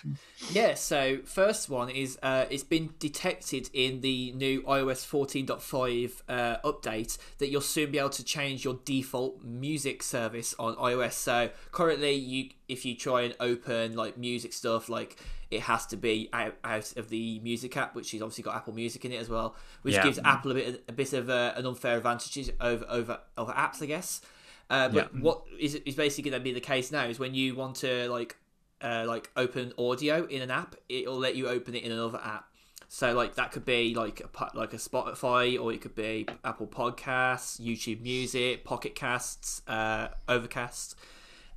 [0.51, 6.57] Yeah, so first one is uh, it's been detected in the new iOS 14.5 uh,
[6.63, 11.13] update that you'll soon be able to change your default music service on iOS.
[11.13, 15.17] So currently, you if you try and open like music stuff, like
[15.51, 18.73] it has to be out, out of the music app, which has obviously got Apple
[18.73, 20.03] Music in it as well, which yeah.
[20.03, 23.81] gives Apple a bit a bit of uh, an unfair advantage over over over apps,
[23.81, 24.21] I guess.
[24.69, 25.21] Uh, but yeah.
[25.21, 28.09] what is is basically going to be the case now is when you want to
[28.09, 28.35] like
[28.81, 32.45] uh, like open audio in an app, it'll let you open it in another app.
[32.87, 36.67] So like that could be like a, like a Spotify, or it could be Apple
[36.67, 40.95] Podcasts, YouTube Music, Pocket Casts, uh, Overcast,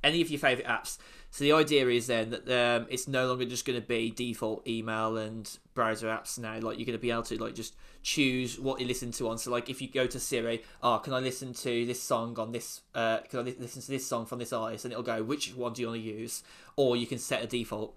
[0.03, 0.97] any of your favorite apps.
[1.31, 4.67] So the idea is then that um, it's no longer just going to be default
[4.67, 6.53] email and browser apps now.
[6.59, 9.37] Like you're going to be able to like just choose what you listen to on.
[9.37, 12.51] So like if you go to Siri, oh, can I listen to this song on
[12.51, 12.81] this?
[12.95, 14.85] Uh, can I li- listen to this song from this artist?
[14.85, 16.43] And it'll go, which one do you want to use?
[16.75, 17.95] Or you can set a default.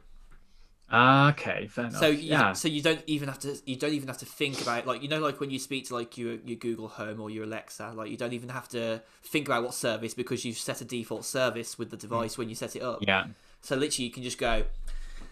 [0.92, 2.00] Okay, fair enough.
[2.00, 2.52] So you, yeah.
[2.52, 5.08] so you don't even have to you don't even have to think about like you
[5.08, 8.10] know like when you speak to like your your Google Home or your Alexa like
[8.10, 11.78] you don't even have to think about what service because you've set a default service
[11.78, 12.98] with the device when you set it up.
[13.00, 13.26] Yeah.
[13.62, 14.64] So literally you can just go,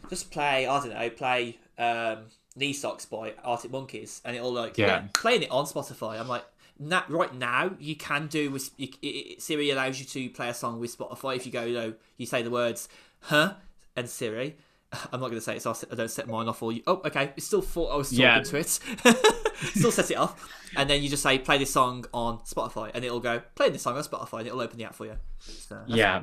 [0.08, 2.18] just play I don't know play um,
[2.56, 4.86] Knee Socks by Arctic Monkeys and it'll like yeah.
[4.86, 6.18] yeah playing it on Spotify.
[6.18, 6.44] I'm like
[6.78, 10.48] na- right now you can do with you, it, it- Siri allows you to play
[10.48, 12.88] a song with Spotify if you go, you know, you say the words
[13.20, 13.54] "huh"
[13.94, 14.56] and Siri.
[15.12, 16.62] I'm not going to say it, so I'll, don't set mine off.
[16.62, 18.40] Or you, oh, okay, it still thought I was talking Yeah.
[18.42, 18.66] to it.
[19.74, 23.04] still set it off, and then you just say play this song on Spotify, and
[23.04, 25.16] it'll go play this song on Spotify, and it'll open the app for you.
[25.38, 26.22] So, that's- Yeah,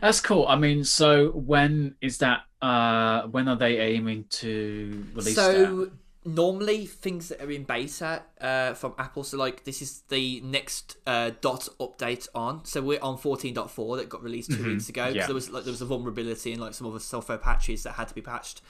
[0.00, 0.46] that's cool.
[0.48, 2.42] I mean, so when is that?
[2.60, 5.90] Uh, when are they aiming to release that?
[6.24, 10.96] Normally things that are in beta uh, from Apple, so like this is the next
[11.04, 12.64] uh, dot update on.
[12.64, 15.06] So we're on 14.4 that got released 2 weeks ago.
[15.08, 15.26] yeah.
[15.26, 18.06] There was like there was a vulnerability in like some other software patches that had
[18.06, 18.60] to be patched.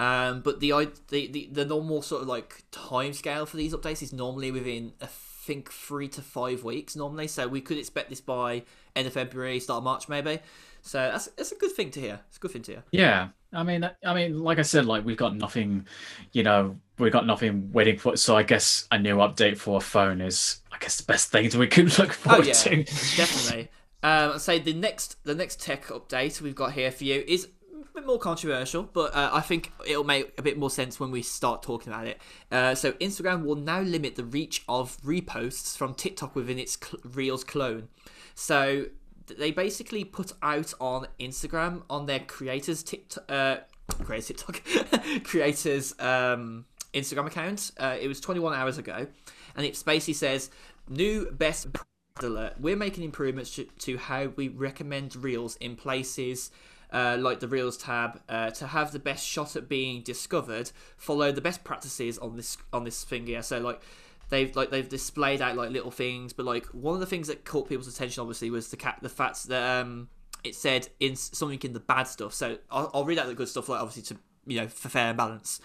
[0.00, 3.72] Um, but the, i- the the the normal sort of like time scale for these
[3.74, 7.28] updates is normally within I think three to five weeks normally.
[7.28, 8.64] So we could expect this by
[8.96, 10.40] end of February, start of March maybe.
[10.82, 12.20] So that's that's a good thing to hear.
[12.28, 12.84] It's a good thing to hear.
[12.90, 15.86] Yeah, I mean, I mean, like I said, like we've got nothing,
[16.32, 18.16] you know, we've got nothing waiting for.
[18.16, 21.50] So I guess a new update for a phone is, I guess, the best thing
[21.58, 22.52] we could look forward Oh, yeah.
[22.52, 22.84] to.
[23.16, 23.70] definitely.
[24.02, 27.48] Um, I'd say the next the next tech update we've got here for you is
[27.72, 31.10] a bit more controversial, but uh, I think it'll make a bit more sense when
[31.10, 32.20] we start talking about it.
[32.52, 37.00] Uh, so Instagram will now limit the reach of reposts from TikTok within its cl-
[37.04, 37.88] Reels clone.
[38.34, 38.86] So
[39.26, 43.56] they basically put out on Instagram on their creators TikTok, uh,
[44.04, 44.62] creators TikTok,
[45.24, 47.72] creators um, Instagram account.
[47.78, 49.06] Uh, it was 21 hours ago,
[49.56, 50.50] and it basically says
[50.88, 51.68] new best
[52.20, 52.54] alert.
[52.58, 56.50] We're making improvements to, to how we recommend reels in places
[56.92, 60.70] uh, like the reels tab uh, to have the best shot at being discovered.
[60.96, 63.42] Follow the best practices on this on this thing here.
[63.42, 63.80] So like
[64.30, 67.44] they've like they've displayed out like little things, but like one of the things that
[67.44, 70.08] caught people's attention obviously was the cat the fact that um
[70.42, 72.32] it said in something in the bad stuff.
[72.32, 75.08] So I'll, I'll read out the good stuff like obviously to you know for fair
[75.08, 75.60] and balance.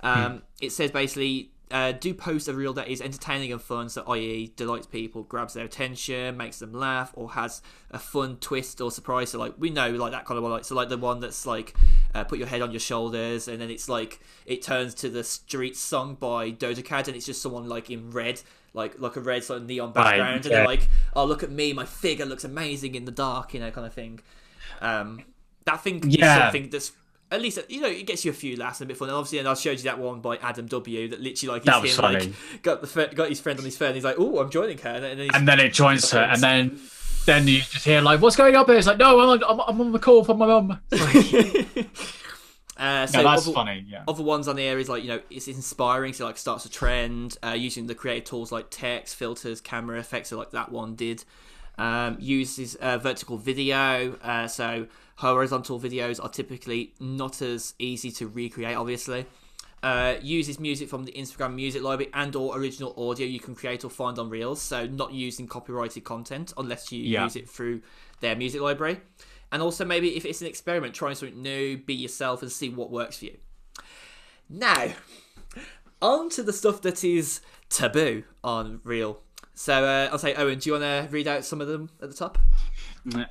[0.00, 4.02] Um, It says basically, uh, do post a reel that is entertaining and fun, so
[4.08, 4.52] i.e.
[4.56, 9.30] delights people, grabs their attention, makes them laugh, or has a fun twist or surprise.
[9.30, 10.52] So like we know like that kind of one.
[10.52, 11.74] Like so like the one that's like
[12.14, 15.24] uh, put your head on your shoulders, and then it's like it turns to the
[15.24, 18.40] street song by Doja Cat, and it's just someone like in red.
[18.74, 20.50] Like like a red sort of neon background, and yeah.
[20.50, 21.72] they're like, "Oh, look at me!
[21.72, 24.20] My figure looks amazing in the dark," you know, kind of thing.
[24.80, 25.24] Um,
[25.64, 26.36] that thing Yeah.
[26.36, 26.92] is something that's
[27.30, 29.08] at least you know it gets you a few laughs and a bit fun.
[29.08, 31.08] And obviously, and I showed you that one by Adam W.
[31.08, 32.34] That literally like That he's was him, funny.
[32.54, 33.94] like got the got his friend on his phone.
[33.94, 36.80] He's like, "Oh, I'm joining her," and then, And then it joins her, and then
[37.26, 39.60] then you just hear like, "What's going on here?" It's like, "No, I'm on, I'm,
[39.60, 40.98] I'm on the call from my mum." uh,
[43.06, 43.84] so no, that's other, funny.
[43.88, 44.04] Yeah.
[44.06, 46.12] other ones on the here is like you know it's inspiring.
[46.12, 50.30] So like starts a trend uh, using the creative tools like text, filters, camera effects.
[50.30, 51.24] So like that one did.
[51.78, 54.16] Um, uses uh, vertical video.
[54.22, 54.86] Uh, so
[55.16, 58.76] horizontal videos are typically not as easy to recreate.
[58.76, 59.26] Obviously.
[59.80, 63.84] Uh, uses music from the Instagram music library and or original audio you can create
[63.84, 67.22] or find on Reels, so not using copyrighted content unless you Yeah.
[67.22, 67.82] use it through
[68.18, 69.00] their music library.
[69.52, 72.90] And also maybe if it's an experiment, trying something new, be yourself and see what
[72.90, 73.36] works for you.
[74.48, 74.94] Now,
[76.02, 79.20] on to the stuff that is taboo on Reel.
[79.58, 82.08] So uh, I'll say, Owen, do you want to read out some of them at
[82.08, 82.38] the top?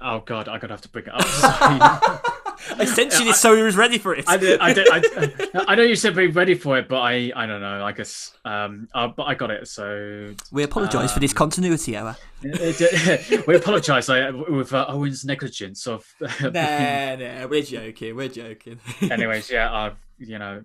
[0.01, 1.21] Oh God, I'm gonna have to bring it up.
[2.77, 4.25] I sent you this so he was ready for it.
[4.27, 4.59] I did.
[4.59, 4.87] I did.
[4.91, 7.31] I, I know you said be ready for it, but I.
[7.33, 7.81] I don't know.
[7.81, 8.33] I guess.
[8.43, 8.89] Um.
[8.93, 9.69] Uh, but I got it.
[9.69, 12.17] So we apologise for this continuity error.
[12.43, 16.13] we apologise with uh, Owen's negligence of.
[16.41, 18.17] Nah, nah, we're joking.
[18.17, 18.81] We're joking.
[18.99, 19.71] Anyways, yeah.
[19.71, 20.61] Uh, you know,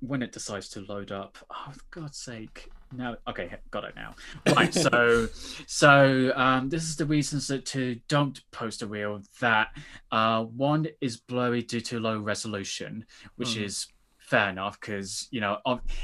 [0.00, 2.68] when it decides to load up, oh for God's sake.
[2.92, 4.14] No, okay, got it now.
[4.54, 5.28] Right, so,
[5.66, 9.22] so um, this is the reasons that to don't post a reel.
[9.40, 9.68] That
[10.10, 13.04] uh, one is blurry due to low resolution,
[13.36, 13.62] which Mm.
[13.64, 13.86] is
[14.18, 15.58] fair enough because you know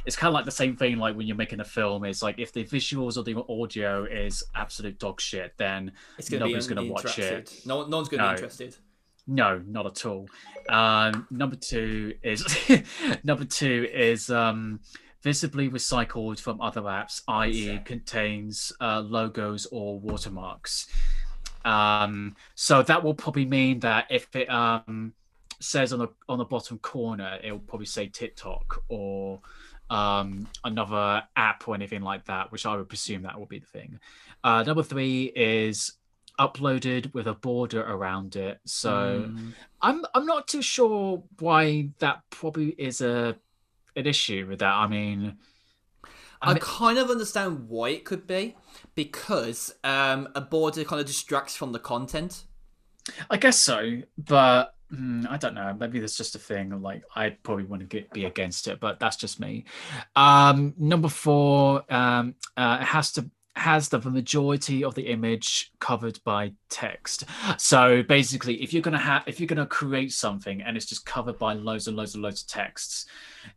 [0.04, 2.04] it's kind of like the same thing like when you're making a film.
[2.04, 6.40] It's like if the visuals or the audio is absolute dog shit, then It's going
[6.40, 8.30] to be Nobody's gonna watch it No, no one's going to No.
[8.30, 8.76] be interested.
[9.28, 10.28] no, not at all.
[10.68, 12.44] Um, number two is
[13.24, 14.80] number two is um,
[15.26, 20.86] visibly recycled from other apps, i.e., contains uh, logos or watermarks.
[21.64, 25.14] Um, so that will probably mean that if it um,
[25.58, 29.40] says on the on the bottom corner, it will probably say TikTok or
[29.90, 33.66] um, another app or anything like that, which I would presume that will be the
[33.66, 33.98] thing.
[34.44, 35.92] Uh, number three is
[36.38, 38.60] uploaded with a border around it.
[38.64, 38.92] So
[39.28, 39.54] Mm.
[39.80, 43.34] I'm I'm not too sure why that probably is a
[43.96, 44.74] an issue with that.
[44.74, 45.36] I mean,
[46.42, 48.56] I I kind of understand why it could be
[48.94, 52.44] because um, a border kind of distracts from the content.
[53.30, 55.74] I guess so, but mm, I don't know.
[55.78, 56.82] Maybe there's just a thing.
[56.82, 59.64] Like I probably want to get, be against it, but that's just me.
[60.14, 66.22] Um, number four, um, uh, it has to has the majority of the image covered
[66.24, 67.24] by text.
[67.56, 71.38] So basically, if you're gonna have if you're gonna create something and it's just covered
[71.38, 73.06] by loads and loads and loads of texts,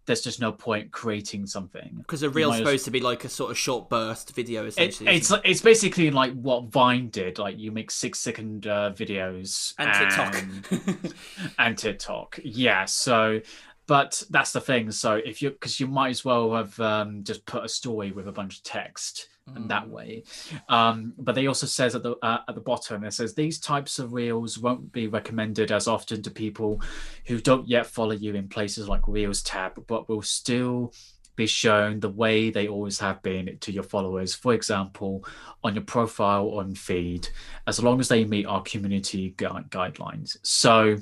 [0.06, 1.98] there's just no point creating something.
[1.98, 5.10] Because a reel's supposed to be like a sort of short burst video, essentially.
[5.10, 5.42] It, it's it?
[5.44, 7.38] it's basically like what Vine did.
[7.38, 11.14] Like you make six second uh, videos and TikTok and,
[11.60, 12.40] and TikTok.
[12.44, 12.86] Yeah.
[12.86, 13.42] So
[13.86, 17.44] but that's the thing so if you because you might as well have um, just
[17.48, 19.56] put a story with a bunch of text mm.
[19.56, 19.90] and that mm.
[19.90, 20.24] way
[20.70, 24.00] um, but they also says at the uh, at the bottom it says these types
[24.00, 26.82] of reels won't be recommended as often to people
[27.28, 30.94] who don't yet follow you in places like reels tab but will still
[31.36, 35.24] be shown the way they always have been to your followers for example
[35.64, 37.30] on your profile on feed
[37.66, 40.98] as long as they meet our community gu- guidelines so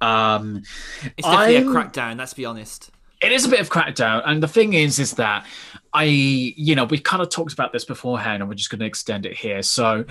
[0.00, 0.62] um,
[1.16, 2.18] it's definitely I'm, a crackdown.
[2.18, 2.90] Let's be honest.
[3.24, 5.46] It is a bit of crackdown, and the thing is, is that
[5.92, 8.86] I, you know, we kind of talked about this beforehand, and we're just going to
[8.86, 9.62] extend it here.
[9.62, 10.04] So,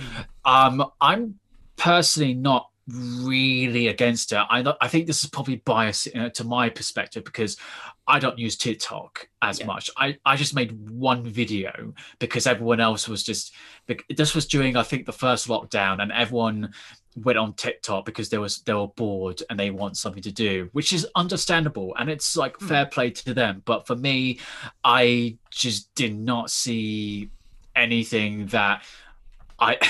[0.44, 1.38] um, I'm
[1.76, 4.36] personally not really against it.
[4.36, 7.56] I I think this is probably biased you know, to my perspective because
[8.06, 9.66] I don't use TikTok as yeah.
[9.66, 9.90] much.
[9.96, 13.54] I, I just made one video because everyone else was just
[14.14, 16.74] this was during I think the first lockdown and everyone
[17.16, 20.68] went on TikTok because they was they were bored and they want something to do,
[20.72, 22.68] which is understandable and it's like mm.
[22.68, 23.62] fair play to them.
[23.64, 24.40] But for me,
[24.82, 27.30] I just did not see
[27.76, 28.84] anything that
[29.58, 29.78] I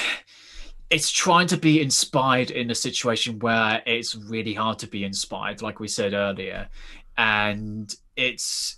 [0.91, 5.63] it's trying to be inspired in a situation where it's really hard to be inspired,
[5.63, 6.69] like we said earlier.
[7.17, 8.77] And it's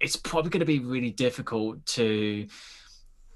[0.00, 2.46] it's probably going to be really difficult to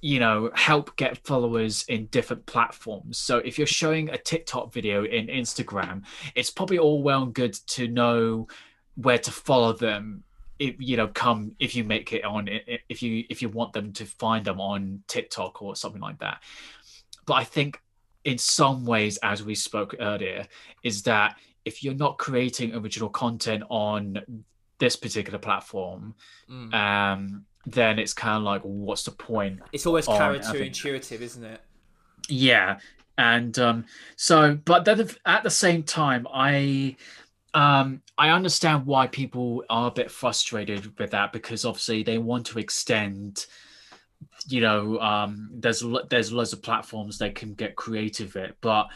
[0.01, 5.05] you know help get followers in different platforms so if you're showing a tiktok video
[5.05, 6.03] in instagram
[6.35, 8.47] it's probably all well and good to know
[8.97, 10.23] where to follow them
[10.59, 12.49] if you know come if you make it on
[12.89, 16.43] if you if you want them to find them on tiktok or something like that
[17.27, 17.81] but i think
[18.25, 20.47] in some ways as we spoke earlier
[20.83, 24.45] is that if you're not creating original content on
[24.79, 26.15] this particular platform,
[26.51, 26.73] mm.
[26.75, 29.61] um, then it's kind of like, what's the point?
[29.73, 31.61] It's always counterintuitive, isn't it?
[32.29, 32.79] Yeah,
[33.17, 33.85] and um,
[34.17, 36.97] so, but then at the same time, I
[37.55, 42.47] um, I understand why people are a bit frustrated with that because obviously they want
[42.47, 43.47] to extend.
[44.47, 48.89] You know, um, there's there's loads of platforms they can get creative with, but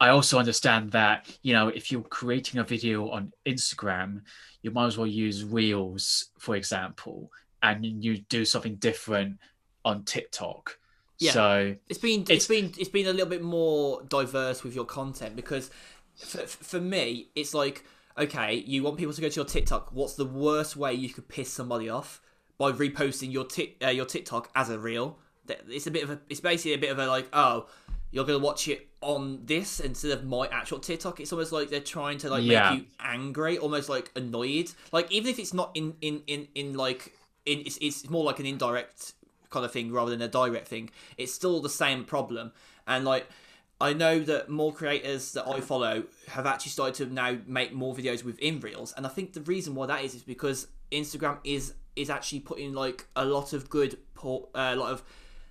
[0.00, 4.22] I also understand that you know if you're creating a video on Instagram,
[4.62, 7.30] you might as well use Reels, for example,
[7.62, 9.38] and you do something different
[9.84, 10.78] on TikTok.
[11.18, 11.32] Yeah.
[11.32, 14.86] So it's been it's, it's been it's been a little bit more diverse with your
[14.86, 15.70] content because
[16.16, 17.84] for, for me it's like
[18.16, 21.28] okay you want people to go to your TikTok what's the worst way you could
[21.28, 22.22] piss somebody off
[22.56, 25.18] by reposting your tic, uh, your TikTok as a reel
[25.68, 27.66] it's a bit of a it's basically a bit of a like oh
[28.12, 31.20] you're gonna watch it on this instead of my actual TikTok.
[31.20, 32.70] It's almost like they're trying to like yeah.
[32.70, 34.70] make you angry, almost like annoyed.
[34.92, 37.12] Like even if it's not in in in in like
[37.46, 39.14] it's, it's more like an indirect
[39.50, 40.90] kind of thing rather than a direct thing.
[41.16, 42.52] It's still the same problem,
[42.86, 43.26] and like.
[43.82, 47.94] I know that more creators that I follow have actually started to now make more
[47.94, 51.72] videos within Reels, and I think the reason why that is is because Instagram is
[51.96, 55.02] is actually putting like a lot of good, uh, a lot of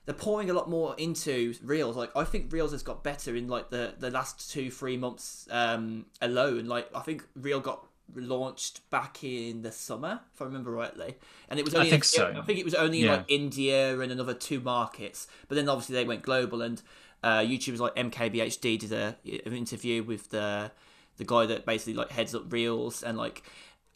[0.06, 1.96] they're pouring a lot more into Reels.
[1.96, 5.48] Like I think Reels has got better in like the the last two three months
[5.52, 6.66] um, alone.
[6.66, 11.16] Like I think Reel got launched back in the summer, if I remember rightly,
[11.50, 12.34] and it was only I think so.
[12.36, 13.18] I think it was only yeah.
[13.18, 16.82] like India and another two markets, but then obviously they went global and
[17.24, 20.72] uh, YouTubers like MKBHD did a, an interview with the
[21.18, 23.44] the guy that basically like heads up Reels and like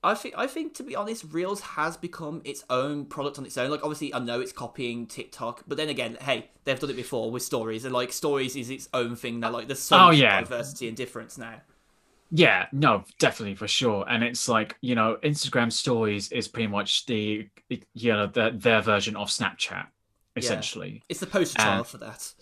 [0.04, 3.58] I think I think to be honest, Reels has become its own product on its
[3.58, 3.72] own.
[3.72, 7.32] Like obviously, I know it's copying TikTok, but then again, hey, they've done it before
[7.32, 9.52] with stories, and like stories is its own thing now.
[9.52, 10.42] Like there's so oh, much yeah.
[10.42, 11.62] diversity and difference now.
[12.32, 14.06] Yeah, no, definitely for sure.
[14.10, 18.82] And it's like you know, Instagram stories is pretty much the you know the, their
[18.82, 19.88] version of Snapchat,
[20.36, 20.94] essentially.
[20.94, 21.00] Yeah.
[21.10, 22.34] It's the poster child for that.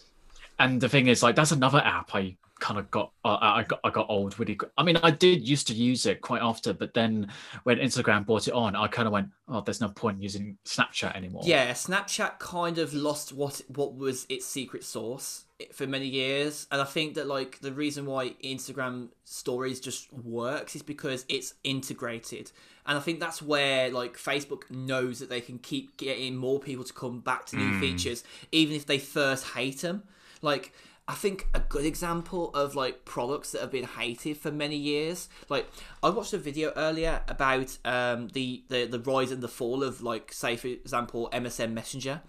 [0.60, 3.80] And the thing is, like, that's another app I kind of got uh, I got
[3.84, 4.58] I got old really.
[4.78, 7.28] I mean, I did used to use it quite often, but then
[7.64, 11.16] when Instagram brought it on, I kind of went, "Oh, there's no point using Snapchat
[11.16, 16.68] anymore." Yeah, Snapchat kind of lost what what was its secret sauce for many years,
[16.72, 21.53] and I think that like the reason why Instagram Stories just works is because it's
[21.64, 22.51] integrated.
[22.86, 26.84] And I think that's where like Facebook knows that they can keep getting more people
[26.84, 27.80] to come back to new mm.
[27.80, 30.03] features, even if they first hate them.
[30.41, 30.74] Like
[31.07, 35.30] I think a good example of like products that have been hated for many years.
[35.49, 35.70] Like
[36.01, 40.01] I watched a video earlier about um, the, the the rise and the fall of
[40.01, 42.22] like say for example MSN Messenger,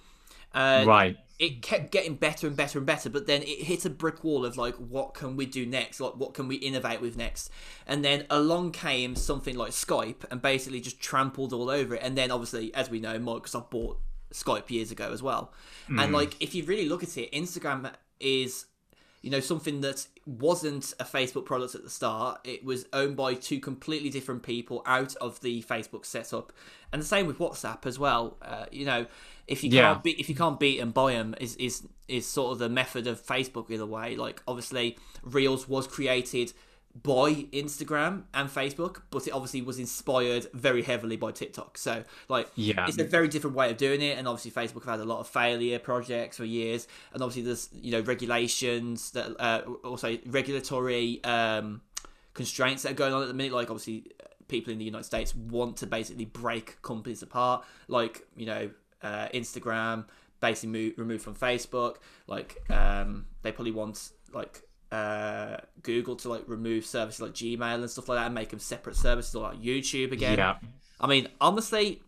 [0.54, 1.16] Uh, right.
[1.38, 4.44] It kept getting better and better and better, but then it hit a brick wall
[4.44, 5.98] of like, what can we do next?
[5.98, 7.50] Like, what can we innovate with next?
[7.86, 12.02] And then along came something like Skype and basically just trampled all over it.
[12.02, 13.98] And then obviously, as we know, Microsoft bought
[14.32, 15.52] Skype years ago as well.
[15.88, 16.04] Mm.
[16.04, 17.90] And like, if you really look at it, Instagram
[18.20, 18.66] is
[19.22, 22.40] you know something that wasn't a Facebook product at the start.
[22.44, 26.52] It was owned by two completely different people out of the Facebook setup,
[26.92, 28.36] and the same with WhatsApp as well.
[28.42, 29.06] Uh, you know,
[29.46, 29.92] if you yeah.
[29.92, 32.68] can't beat if you can't beat and buy them is is is sort of the
[32.68, 34.16] method of Facebook in a way.
[34.16, 36.52] Like obviously, Reels was created
[37.00, 41.78] by Instagram and Facebook, but it obviously was inspired very heavily by TikTok.
[41.78, 44.18] So, like, yeah, it's a very different way of doing it.
[44.18, 46.86] And obviously, Facebook have had a lot of failure projects for years.
[47.14, 51.80] And obviously, there's you know regulations that uh, also regulatory um,
[52.34, 53.52] constraints that are going on at the minute.
[53.52, 54.12] Like, obviously,
[54.48, 57.64] people in the United States want to basically break companies apart.
[57.88, 58.70] Like, you know,
[59.02, 60.04] uh, Instagram
[60.40, 61.96] basically move, removed from Facebook.
[62.26, 64.62] Like, um, they probably want like
[64.92, 68.58] uh, Google to like remove services like Gmail and stuff like that and make them
[68.58, 70.36] separate services or like YouTube again.
[70.36, 70.58] Yeah.
[71.00, 72.02] I mean, honestly,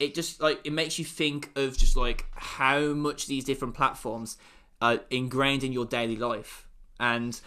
[0.00, 4.38] it just like it makes you think of just like how much these different platforms
[4.80, 6.66] are ingrained in your daily life
[6.98, 7.40] and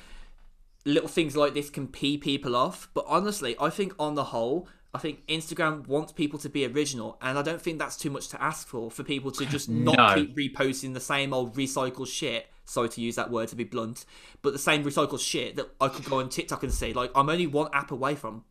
[0.85, 2.87] little things like this can pee people off.
[2.93, 7.17] But honestly, I think on the whole, I think Instagram wants people to be original,
[7.19, 9.97] and I don't think that's too much to ask for for people to just not
[9.97, 10.13] no.
[10.13, 14.05] keep reposting the same old recycled shit sorry to use that word to be blunt,
[14.41, 16.93] but the same recycled shit that I could go on TikTok and see.
[16.93, 18.43] Like I'm only one app away from.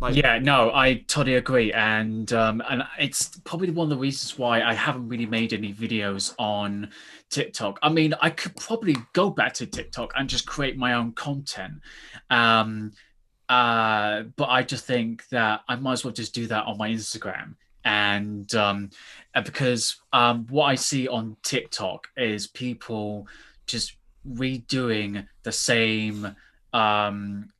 [0.00, 4.38] Like, yeah, no, I totally agree, and um, and it's probably one of the reasons
[4.38, 6.90] why I haven't really made any videos on
[7.30, 7.78] TikTok.
[7.82, 11.74] I mean, I could probably go back to TikTok and just create my own content,
[12.30, 12.92] um,
[13.48, 16.90] uh, but I just think that I might as well just do that on my
[16.90, 17.54] Instagram
[17.84, 18.90] and um,
[19.44, 23.26] because um, what I see on TikTok is people
[23.66, 23.96] just
[24.28, 26.36] redoing the same
[26.72, 27.50] um,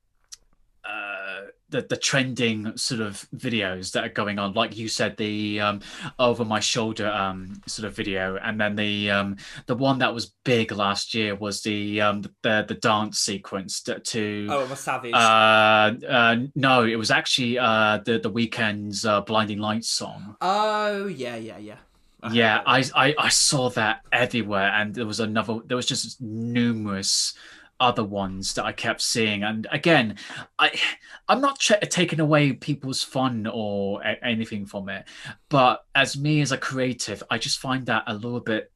[0.84, 4.53] uh, the the trending sort of videos that are going on.
[4.53, 5.80] Like you said the um,
[6.18, 8.36] over my shoulder um, sort of video.
[8.36, 9.36] And then the um,
[9.66, 13.98] the one that was big last year was the um, the the dance sequence to,
[13.98, 15.14] to oh a savage.
[15.14, 20.36] uh, uh, no it was actually uh, the the Weeknd's uh, blinding lights song.
[20.40, 21.76] Oh yeah yeah yeah
[22.30, 27.34] yeah I, I i saw that everywhere and there was another there was just numerous
[27.82, 29.42] other ones that I kept seeing.
[29.42, 30.16] And again,
[30.58, 30.70] I
[31.28, 35.04] I'm not ch- taking away people's fun or a- anything from it,
[35.48, 38.70] but as me as a creative, I just find that a little bit.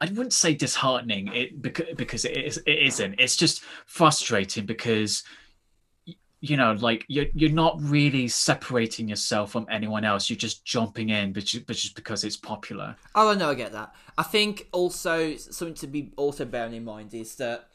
[0.00, 3.14] I wouldn't say disheartening it because because it is it isn't.
[3.18, 5.22] It's just frustrating because
[6.44, 10.28] you know like you're, you're not really separating yourself from anyone else.
[10.28, 12.96] You're just jumping in but just, because it's popular.
[13.14, 13.94] Oh no i get that.
[14.18, 17.68] I think also something to be also bearing in mind is that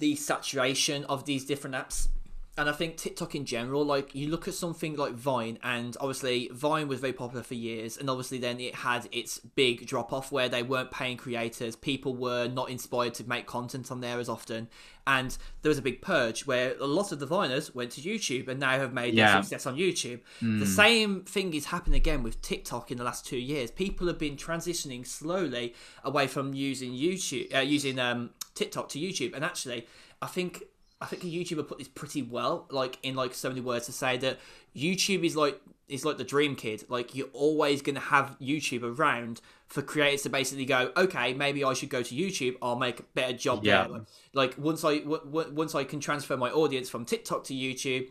[0.00, 2.08] the saturation of these different apps
[2.56, 6.48] and I think TikTok in general, like you look at something like Vine, and obviously
[6.52, 10.30] Vine was very popular for years, and obviously then it had its big drop off
[10.30, 14.28] where they weren't paying creators, people were not inspired to make content on there as
[14.28, 14.68] often,
[15.04, 18.46] and there was a big purge where a lot of the Viners went to YouTube
[18.46, 19.32] and now have made yeah.
[19.32, 20.20] their success on YouTube.
[20.40, 20.60] Mm.
[20.60, 23.72] The same thing is happening again with TikTok in the last two years.
[23.72, 25.74] People have been transitioning slowly
[26.04, 29.88] away from using YouTube, uh, using um, TikTok to YouTube, and actually,
[30.22, 30.62] I think
[31.04, 33.92] I think a YouTuber put this pretty well, like in like so many words to
[33.92, 34.38] say that
[34.74, 36.84] YouTube is like is like the dream kid.
[36.88, 41.74] Like you're always gonna have YouTube around for creators to basically go, okay, maybe I
[41.74, 42.56] should go to YouTube.
[42.62, 43.86] I'll make a better job yeah.
[43.86, 44.00] there.
[44.32, 48.08] Like, once I w- w- once I can transfer my audience from TikTok to YouTube,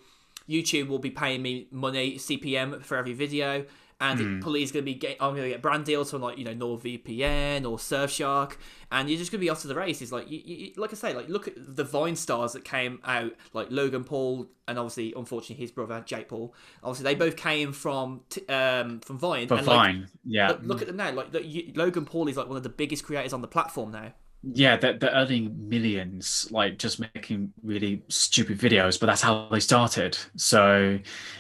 [0.47, 3.65] YouTube will be paying me money CPM for every video
[3.99, 4.37] and mm.
[4.37, 6.37] it probably is going to be get, I'm going to get brand deals from like
[6.37, 8.57] you know NordVPN or Surfshark,
[8.91, 10.11] and you're just going to be off to the races.
[10.11, 13.33] Like you, you, like I say, like look at the Vine stars that came out,
[13.53, 16.53] like Logan Paul, and obviously, unfortunately, his brother Jake Paul.
[16.83, 19.47] Obviously, they both came from t- um from Vine.
[19.47, 20.47] From and, Vine, like, yeah.
[20.49, 21.11] Look, look, at them now.
[21.11, 24.13] Like you, Logan Paul is like one of the biggest creators on the platform now.
[24.43, 29.61] Yeah, they're, they're earning millions, like just making really stupid videos, but that's how they
[29.61, 30.17] started.
[30.35, 30.99] So,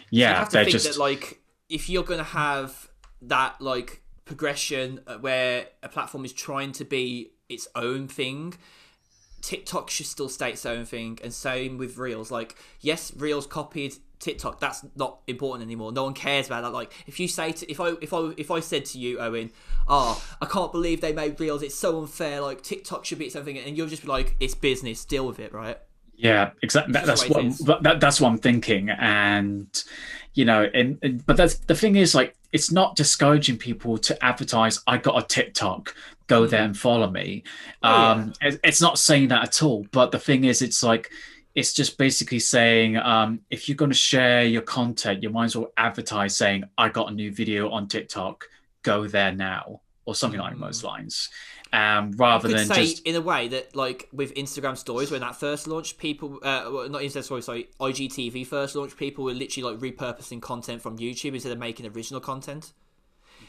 [0.09, 1.41] yeah, so they're just that, like
[1.73, 2.89] if you're going to have
[3.23, 8.53] that like progression uh, where a platform is trying to be its own thing
[9.43, 12.31] TikTok should still stay its own thing, and same with Reels.
[12.31, 14.61] Like, yes, Reels copied TikTok.
[14.61, 15.91] That's not important anymore.
[15.91, 16.71] No one cares about that.
[16.71, 19.51] Like, if you say to, if I if I if I said to you, Owen,
[19.89, 21.61] oh, I can't believe they made Reels.
[21.61, 22.39] It's so unfair.
[22.39, 25.03] Like, TikTok should be its own thing, and you'll just be like, it's business.
[25.03, 25.77] Deal with it, right?
[26.15, 26.93] Yeah, exactly.
[26.93, 29.83] That, that's what that, that's what I'm thinking, and
[30.33, 34.23] you know, and, and but that's the thing is like it's not discouraging people to
[34.23, 34.79] advertise.
[34.87, 35.95] I got a TikTok,
[36.27, 37.43] go there and follow me.
[37.81, 38.09] Oh, yeah.
[38.11, 39.85] um, it- it's not saying that at all.
[39.91, 41.09] But the thing is, it's like
[41.55, 45.55] it's just basically saying um, if you're going to share your content, you might as
[45.55, 48.45] well advertise saying I got a new video on TikTok,
[48.81, 51.29] go there now, or something like those lines.
[51.73, 55.35] Um, rather than say just in a way that like with Instagram stories when that
[55.35, 59.73] first launched, people uh, well, not Instagram stories, sorry, IGTV first launched, people were literally
[59.73, 62.73] like repurposing content from YouTube instead of making original content.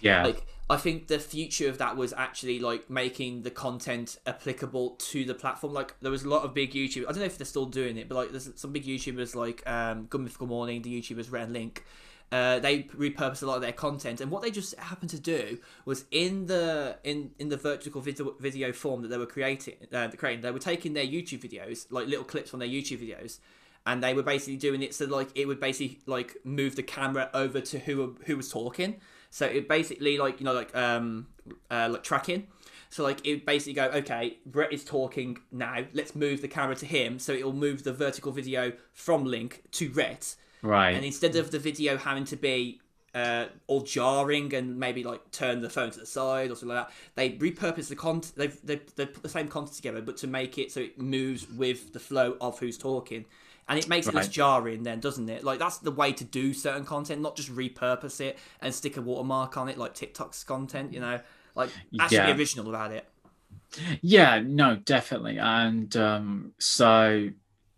[0.01, 4.93] yeah, Like I think the future of that was actually like making the content applicable
[4.93, 5.75] to the platform.
[5.75, 7.05] Like there was a lot of big YouTubers.
[7.05, 9.63] I don't know if they're still doing it, but like there's some big YouTubers like
[9.69, 11.85] um, Good Mythical Morning, the YouTubers Rhett Link.
[12.33, 15.59] Uh, they repurposed a lot of their content, and what they just happened to do
[15.85, 20.41] was in the in in the vertical video, form that they were creating, uh, creating,
[20.41, 23.39] they were taking their YouTube videos, like little clips from their YouTube videos,
[23.87, 27.31] and they were basically doing it so like it would basically like move the camera
[27.35, 28.97] over to who who was talking.
[29.31, 31.29] So it basically like you know like um
[31.71, 32.49] uh, like tracking.
[32.89, 35.85] So like it would basically go okay, Rhett is talking now.
[35.93, 39.91] Let's move the camera to him, so it'll move the vertical video from Link to
[39.91, 40.95] Rhett, right.
[40.97, 42.81] and instead of the video having to be
[43.15, 46.89] uh, all jarring and maybe like turn the phone to the side or something like
[46.89, 48.35] that, they repurpose the content.
[48.37, 51.49] They they they put the same content together, but to make it so it moves
[51.49, 53.25] with the flow of who's talking.
[53.67, 55.43] And it makes it less jarring, then, doesn't it?
[55.43, 59.01] Like that's the way to do certain content, not just repurpose it and stick a
[59.03, 60.93] watermark on it, like TikTok's content.
[60.93, 61.21] You know,
[61.55, 62.37] like actually Yeah.
[62.37, 63.07] original about it.
[64.03, 65.39] Yeah, no, definitely.
[65.39, 67.31] And um, so,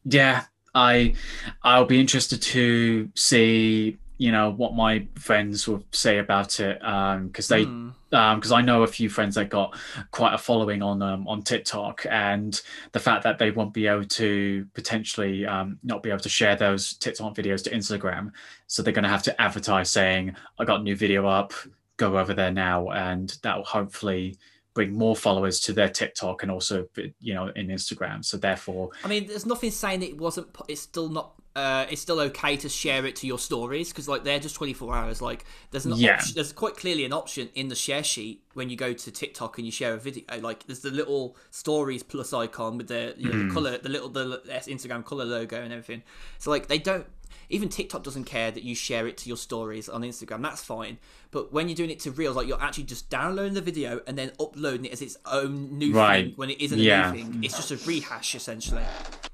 [0.05, 0.45] yeah,
[0.77, 1.15] I
[1.63, 6.85] I'll be interested to see, you know, what my friends will say about it.
[6.85, 7.91] Um, because they Hmm.
[8.13, 9.77] um because I know a few friends that got
[10.13, 12.61] quite a following on um on TikTok and
[12.93, 16.57] the fact that they won't be able to potentially um not be able to share
[16.57, 18.31] those TikTok videos to Instagram.
[18.69, 21.53] So they're gonna have to advertise saying, I got a new video up,
[21.97, 24.37] go over there now, and that will hopefully
[24.77, 26.87] bring more followers to their TikTok and also
[27.19, 28.23] you know in Instagram.
[28.23, 30.49] So therefore, I mean, there's nothing saying it wasn't.
[30.69, 31.33] It's still not.
[31.57, 34.95] Uh, it's still okay to share it to your stories because like they're just 24
[34.95, 35.23] hours.
[35.23, 36.17] Like there's an Yeah.
[36.17, 39.57] option, there's quite clearly an option in the share sheet when you go to TikTok
[39.57, 40.25] and you share a video.
[40.39, 44.11] Like there's the little stories plus icon with the you know, the color, the little
[44.11, 46.03] the Instagram color logo and everything.
[46.39, 47.07] So like they don't.
[47.49, 50.43] Even TikTok doesn't care that you share it to your stories on Instagram.
[50.43, 50.99] That's fine.
[51.31, 54.17] But when you're doing it to Reels, like you're actually just downloading the video and
[54.19, 56.27] then uploading it as its own new Right.
[56.27, 57.11] thing when it isn't Yeah.
[57.11, 57.45] a new thing.
[57.45, 58.83] It's just a rehash essentially.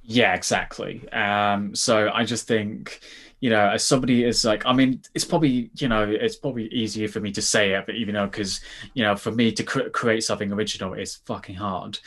[0.02, 1.08] Yeah, exactly.
[1.12, 3.00] Um, so I just think,
[3.42, 7.08] you know, as somebody is like, I mean, it's probably, you know, it's probably easier
[7.08, 8.60] for me to say it, but even though, because,
[8.94, 11.98] you know, for me to cr- create something original is fucking hard.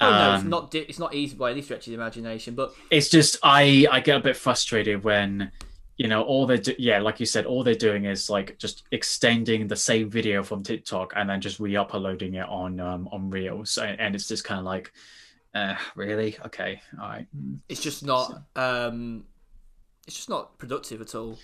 [0.00, 0.72] Oh no, it's Um, not.
[0.72, 2.54] It's not easy by any stretch of the imagination.
[2.54, 5.50] But It's just I I get a bit frustrated when,
[5.96, 8.84] you know, all they're do- yeah, like you said, all they're doing is like just
[8.92, 13.78] extending the same video from TikTok and then just re-uploading it on um on Reels,
[13.78, 14.92] and, and it's just kind of like,
[15.56, 16.36] uh, really?
[16.46, 17.26] Okay, all right.
[17.68, 18.42] it's just not.
[18.54, 19.24] Um,
[20.06, 21.38] it's just not productive at all.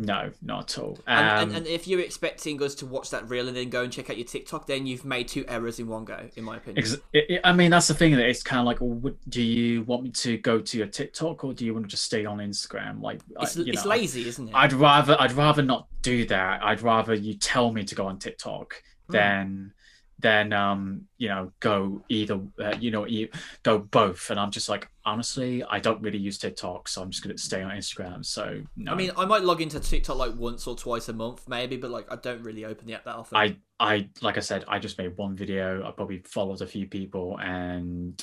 [0.00, 0.96] No, not at all.
[1.08, 3.82] And, Um, and, and if you're expecting us to watch that reel and then go
[3.82, 6.56] and check out your TikTok, then you've made two errors in one go, in my
[6.58, 6.84] opinion.
[7.12, 9.82] It- it- I mean, that's the thing that it's kind of like, well, do you
[9.82, 12.38] want me to go to your TikTok or do you want to just stay on
[12.38, 13.02] Instagram?
[13.02, 14.54] Like, I- It's, you it's know, lazy, isn't it?
[14.54, 16.62] I'd rather, I'd rather not do that.
[16.62, 19.12] I'd rather you tell me to go on TikTok Hmm.
[19.12, 19.72] than,
[20.20, 23.30] than, um, you know, go either, uh, you know, e-
[23.62, 24.30] go both.
[24.30, 27.62] And I'm just like, honestly, I don't really use TikTok, so I'm just gonna stay
[27.62, 28.24] on Instagram.
[28.24, 28.92] So, no.
[28.92, 31.90] I mean, I might log into TikTok like once or twice a month, maybe, but
[31.90, 33.36] like I don't really open the app that often.
[33.36, 35.86] I, I, like I said, I just made one video.
[35.86, 38.20] I probably followed a few people and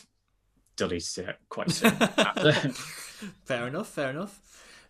[0.76, 1.92] deleted it quite soon.
[3.46, 4.42] fair enough, fair enough.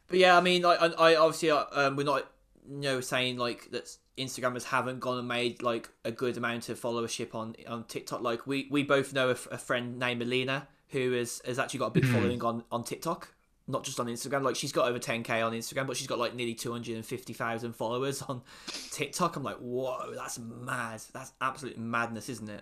[0.08, 2.30] But yeah, I mean, like, I, I obviously uh, um, we're not,
[2.68, 6.80] you know, saying like that Instagrammers haven't gone and made like a good amount of
[6.80, 8.22] followership on on TikTok.
[8.22, 11.80] Like we we both know a, f- a friend named Melina who has has actually
[11.80, 12.14] got a big hmm.
[12.14, 13.30] following on on TikTok.
[13.68, 16.36] Not just on Instagram, like she's got over 10k on Instagram, but she's got like
[16.36, 18.44] nearly 250,000 followers on
[18.92, 19.36] TikTok.
[19.36, 21.02] I'm like, whoa, that's mad.
[21.14, 22.62] That's absolute madness, isn't it?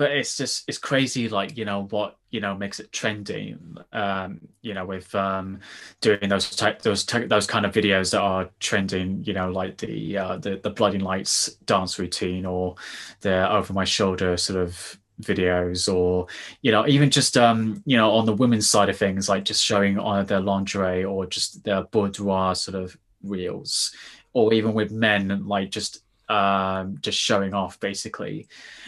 [0.00, 3.54] But it's just it's crazy like you know what you know makes it trendy
[3.92, 5.60] um you know with um
[6.00, 9.76] doing those type those ty- those kind of videos that are trending you know like
[9.76, 12.74] the uh the, the bloody lights dance routine or
[13.20, 16.26] the over my shoulder sort of videos or
[16.62, 19.62] you know even just um you know on the women's side of things like just
[19.62, 23.94] showing on their lingerie or just their boudoir sort of reels
[24.32, 28.46] or even with men like just um, just showing off basically.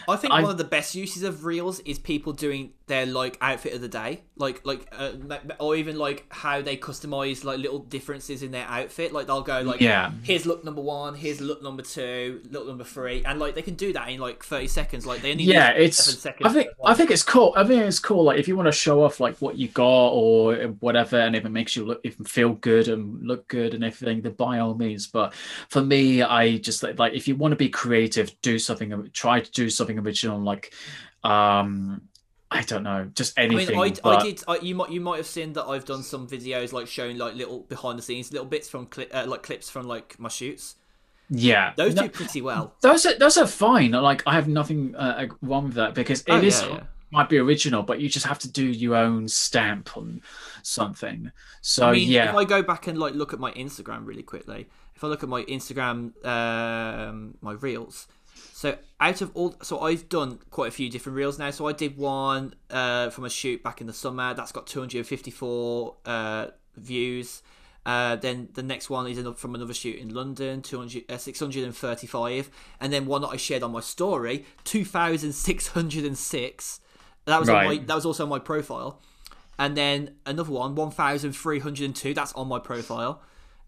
[0.09, 3.39] I think I, one of the best uses of reels is people doing their like
[3.41, 5.13] outfit of the day, like like uh,
[5.59, 9.13] or even like how they customize like little differences in their outfit.
[9.13, 12.85] Like they'll go like, yeah, here's look number one, here's look number two, look number
[12.85, 15.05] three, and like they can do that in like thirty seconds.
[15.05, 16.27] Like they only yeah, it's.
[16.27, 17.53] I think I think it's cool.
[17.57, 18.25] I think it's cool.
[18.25, 21.45] Like if you want to show off like what you got or whatever, and if
[21.45, 24.75] it makes you look even feel good and look good and everything, then by all
[24.75, 25.07] means.
[25.07, 25.35] But
[25.69, 29.11] for me, I just like if you want to be creative, do something.
[29.13, 30.41] Try to do something original.
[30.41, 30.73] Like
[31.25, 32.03] um
[32.53, 33.79] I don't know, just anything.
[33.79, 34.19] I mean, I, but...
[34.19, 34.45] I did.
[34.47, 37.35] I, you might you might have seen that I've done some videos like showing like
[37.35, 40.77] little behind the scenes, little bits from cli- uh, like clips from like my shoots.
[41.31, 42.75] Yeah, those no, do pretty well.
[42.83, 43.93] Those are those are fine.
[43.93, 46.81] Like I have nothing uh, wrong with that because it oh, is yeah, yeah.
[47.11, 50.21] might be original, but you just have to do your own stamp on
[50.63, 51.33] something.
[51.63, 54.23] So I mean, yeah, if I go back and like look at my Instagram really
[54.23, 54.69] quickly,
[55.03, 58.07] if I look at my Instagram, um, my reels
[58.63, 61.51] so out of all, so I've done quite a few different reels now.
[61.51, 64.35] So I did one uh, from a shoot back in the summer.
[64.35, 66.47] That's got 254 uh,
[66.77, 67.43] views.
[67.85, 72.51] Uh, then the next one is from another shoot in London, 200, uh, 635.
[72.81, 76.81] And then one that I shared on my story, 2,606.
[77.25, 77.67] That was right.
[77.67, 79.01] on my, that was also on my profile.
[79.59, 82.15] And then another one, 1,302.
[82.15, 83.23] That's on my profile.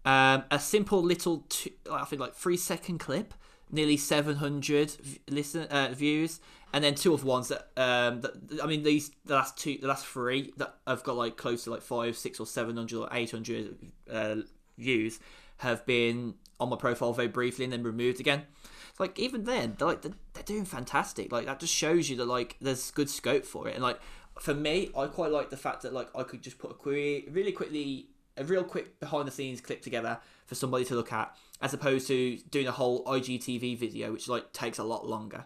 [0.05, 3.33] Um, a simple little, two, I think like three second clip
[3.71, 4.95] nearly 700
[5.29, 6.39] listen uh, views,
[6.73, 9.87] and then two of ones that um that I mean these the last two the
[9.87, 13.09] last three that have got like close to like five, six, or seven hundred or
[13.11, 13.77] eight hundred
[14.11, 14.37] uh,
[14.77, 15.19] views
[15.57, 18.43] have been on my profile very briefly and then removed again.
[18.89, 21.31] It's like even then, they're like they're, they're doing fantastic.
[21.31, 23.75] Like that just shows you that like there's good scope for it.
[23.75, 23.99] And like
[24.39, 27.25] for me, I quite like the fact that like I could just put a query
[27.31, 28.07] really quickly,
[28.37, 32.07] a real quick behind the scenes clip together for somebody to look at as opposed
[32.07, 35.45] to doing a whole IGTV video, which like takes a lot longer.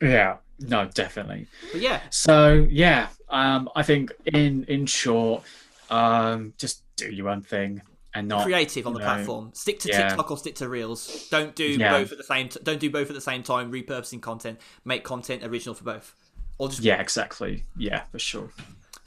[0.00, 1.46] Yeah, no, definitely.
[1.72, 2.00] But yeah.
[2.10, 5.42] So yeah, um, I think in in short,
[5.90, 7.82] um, just do your own thing
[8.14, 9.50] and not creative on the know, platform.
[9.54, 10.08] Stick to yeah.
[10.08, 11.28] TikTok or stick to Reels.
[11.30, 11.92] Don't do yeah.
[11.92, 12.48] both at the same.
[12.48, 13.70] T- don't do both at the same time.
[13.70, 14.58] Repurposing content.
[14.84, 16.14] Make content original for both.
[16.58, 17.64] Or just yeah, exactly.
[17.76, 18.50] Yeah, for sure.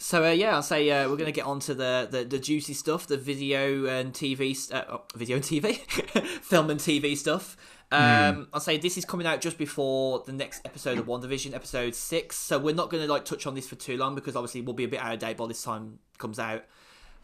[0.01, 2.39] So uh, yeah, I'll say uh, we're going to get on to the, the, the
[2.39, 5.75] juicy stuff, the video and TV, uh, oh, video and TV,
[6.41, 7.57] film and TV stuff.
[7.91, 8.47] Um, mm.
[8.53, 12.37] I'll say this is coming out just before the next episode of WandaVision, episode six.
[12.37, 14.73] So we're not going to like touch on this for too long because obviously we'll
[14.73, 16.63] be a bit out of date by this time comes out.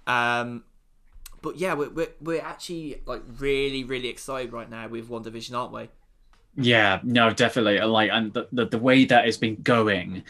[0.05, 0.65] Um,
[1.41, 5.71] but yeah, we're, we're we're actually like really really excited right now with WandaVision, aren't
[5.71, 5.87] we?
[6.57, 7.79] Yeah, no, definitely.
[7.79, 10.23] Like, and the the, the way that it's been going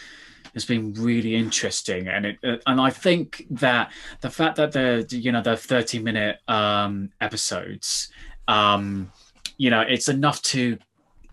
[0.56, 3.91] has been really interesting, and it uh, and I think that
[4.22, 8.10] the fact that the you know the thirty minute um, episodes,
[8.47, 9.12] um,
[9.58, 10.78] you know, it's enough to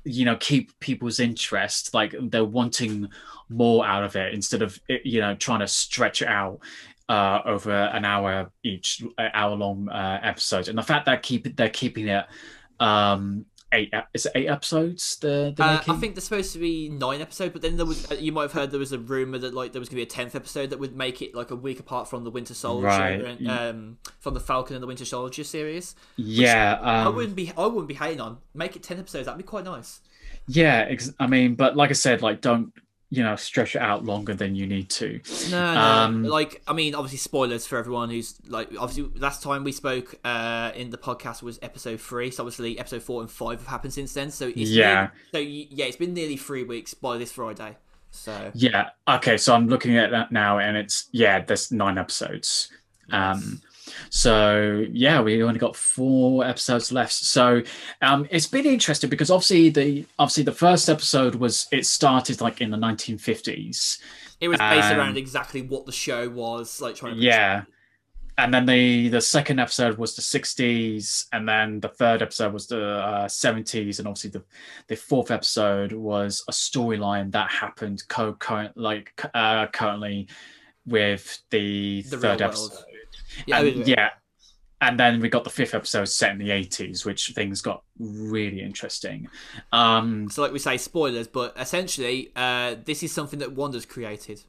[0.05, 1.95] you know keep people's interest.
[1.95, 3.09] Like they're wanting
[3.49, 6.59] more out of it instead of you know trying to stretch it out
[7.09, 10.69] uh, over an hour each hour long uh, episode.
[10.69, 12.27] And the fact that keep they're keeping it
[12.81, 17.21] um eight is it eight episodes the, uh, i think there's supposed to be nine
[17.21, 19.55] episodes but then there was uh, you might have heard there was a rumor that
[19.55, 21.57] like there was going to be a 10th episode that would make it like a
[21.57, 23.21] week apart from the winter soldier right.
[23.21, 27.53] and um from the falcon and the winter soldier series yeah um, i wouldn't be
[27.57, 30.01] i wouldn't be hating on make it 10 episodes that'd be quite nice
[30.47, 32.73] yeah ex- i mean but like i said like don't
[33.13, 35.21] you know stretch it out longer than you need to.
[35.51, 39.65] No, no um, like i mean obviously spoilers for everyone who's like obviously last time
[39.65, 42.31] we spoke uh in the podcast was episode three.
[42.31, 44.31] So obviously episode four and five have happened since then.
[44.31, 45.11] So yeah.
[45.35, 47.77] nearly, so yeah it's been nearly three weeks by this friday.
[48.13, 48.89] So yeah.
[49.07, 49.37] Okay.
[49.37, 52.71] So i'm looking at that now and it's yeah there's nine episodes.
[53.11, 53.37] Yes.
[53.37, 53.61] um
[54.11, 57.13] so yeah, we only got four episodes left.
[57.13, 57.63] So
[58.01, 62.61] um, it's been interesting because obviously the obviously the first episode was it started like
[62.61, 63.99] in the 1950s.
[64.41, 66.97] It was based um, around exactly what the show was like.
[66.97, 67.63] Trying to yeah,
[68.39, 72.67] and then the the second episode was the 60s and then the third episode was
[72.67, 74.43] the uh, 70s and obviously the
[74.89, 80.29] the fourth episode was a storyline that happened co current like uh, currently
[80.87, 82.85] with the, the third episode
[83.47, 84.11] yeah, and, yeah.
[84.81, 88.61] And then we got the fifth episode set in the 80s, which things got really
[88.61, 89.29] interesting.
[89.71, 94.43] Um, so, like we say, spoilers, but essentially, uh, this is something that Wanda's created.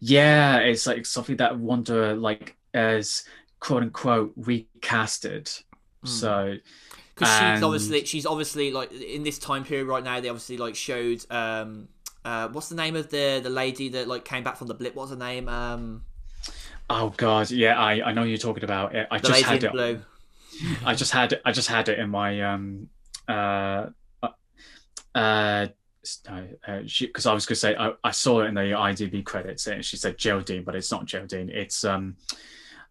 [0.00, 3.24] Yeah, it's like something that Wanda, like, as
[3.60, 5.62] quote unquote recasted.
[6.04, 6.08] Mm.
[6.08, 6.54] So,
[7.14, 7.56] because and...
[7.56, 11.24] she's obviously she's obviously like in this time period right now they obviously like showed
[11.30, 11.88] um
[12.24, 14.94] uh what's the name of the the lady that like came back from the blip
[14.94, 16.02] what's her name um
[16.90, 19.06] Oh god, yeah, I, I know you're talking about it.
[19.10, 19.72] I the just had it.
[19.72, 20.00] Blue.
[20.84, 22.88] I just had I just had it in my um
[23.28, 23.86] uh
[25.14, 25.66] uh,
[26.02, 29.66] because uh, I was going to say I, I, saw it in the IDB credits
[29.66, 31.48] and she said Geraldine, but it's not Geraldine.
[31.48, 32.16] It's um,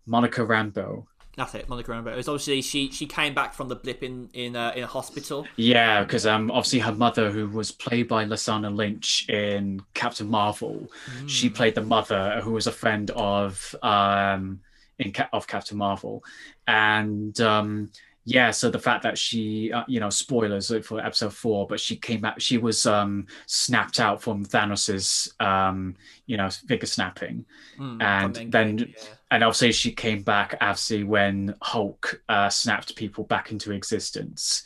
[0.06, 1.06] Monica Rambeau.
[1.38, 2.18] That's it, Monica Rambeau.
[2.18, 5.48] It's obviously she she came back from the blip in in uh, in a hospital.
[5.56, 10.90] Yeah, because um obviously her mother, who was played by Lashana Lynch in Captain Marvel,
[11.20, 11.30] mm.
[11.30, 14.60] she played the mother who was a friend of um
[15.00, 16.24] in of Captain Marvel,
[16.68, 17.90] and um
[18.26, 21.96] yeah so the fact that she uh, you know spoilers for episode four but she
[21.96, 25.96] came back she was um snapped out from thanos's um
[26.28, 27.44] you know figure snapping
[27.80, 28.86] mm, and then yeah.
[29.32, 34.64] And obviously she came back obviously when hulk uh, snapped people back into existence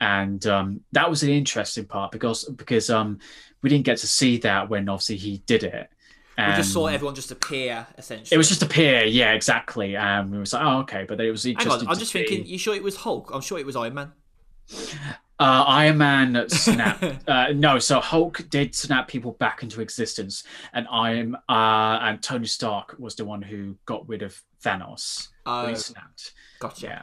[0.00, 3.18] and um that was an interesting part because because um
[3.62, 5.88] we didn't get to see that when obviously he did it
[6.38, 8.34] we just saw everyone just appear, essentially.
[8.34, 9.96] It was just appear, yeah, exactly.
[9.96, 11.80] And um, we was like, oh, okay, but it was interesting.
[11.80, 12.26] Hang on, I'm just see.
[12.26, 12.46] thinking.
[12.46, 13.30] You sure it was Hulk?
[13.32, 14.12] I'm sure it was Iron Man.
[15.38, 17.04] Uh, Iron Man snapped.
[17.28, 22.46] uh, no, so Hulk did snap people back into existence, and I'm uh, and Tony
[22.46, 26.32] Stark was the one who got rid of Thanos oh, when he snapped.
[26.58, 26.86] Gotcha.
[26.86, 27.02] Yeah.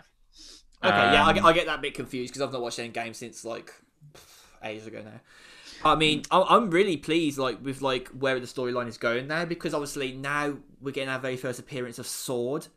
[0.84, 3.16] Okay, um, yeah, I, um, I, get that bit confused because I've not watched Endgame
[3.16, 3.72] since like
[4.64, 5.20] ages ago now.
[5.86, 9.74] I mean, I'm really pleased like with like where the storyline is going now because
[9.74, 12.68] obviously now we're getting our very first appearance of Sword,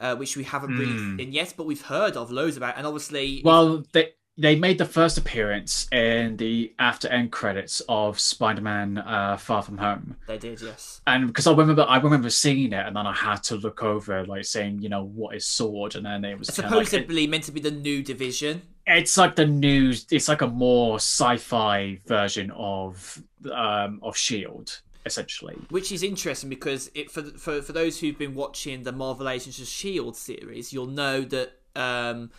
[0.00, 1.18] uh, which we haven't really mm.
[1.18, 4.84] seen yet, but we've heard of loads about, and obviously, well, they they made the
[4.84, 10.16] first appearance in the after end credits of Spider-Man: uh, Far From Home.
[10.26, 11.00] They did, yes.
[11.06, 14.26] And because I remember, I remember seeing it, and then I had to look over,
[14.26, 17.52] like saying, you know, what is Sword, and then it was supposedly like, meant to
[17.52, 18.62] be the new division.
[18.86, 19.94] It's like the new.
[20.10, 23.22] It's like a more sci-fi version of
[23.52, 25.54] um, of Shield essentially.
[25.68, 29.58] Which is interesting because it for for for those who've been watching the Marvel Agents
[29.60, 32.30] of Shield series, you'll know that um,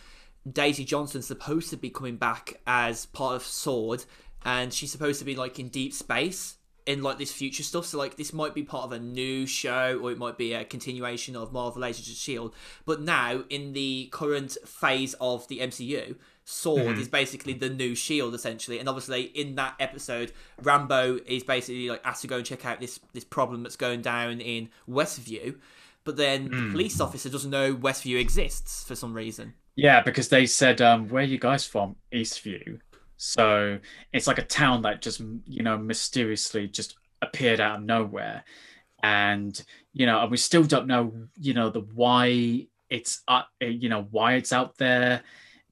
[0.50, 4.04] Daisy Johnson's supposed to be coming back as part of Sword,
[4.44, 7.86] and she's supposed to be like in deep space in like this future stuff.
[7.86, 10.64] So like this might be part of a new show, or it might be a
[10.64, 12.54] continuation of Marvel Agents of Shield.
[12.84, 17.00] But now in the current phase of the MCU, Sword mm-hmm.
[17.00, 20.32] is basically the new Shield essentially, and obviously in that episode,
[20.62, 24.00] Rambeau is basically like asked to go and check out this this problem that's going
[24.00, 25.58] down in Westview.
[26.04, 26.50] But then mm.
[26.52, 29.54] the police officer doesn't know Westview exists for some reason.
[29.76, 32.80] Yeah, because they said, um, "Where are you guys from?" Eastview.
[33.18, 33.78] So
[34.12, 38.44] it's like a town that just you know mysteriously just appeared out of nowhere,
[39.02, 39.62] and
[39.92, 44.06] you know, and we still don't know you know the why it's uh, you know
[44.10, 45.22] why it's out there.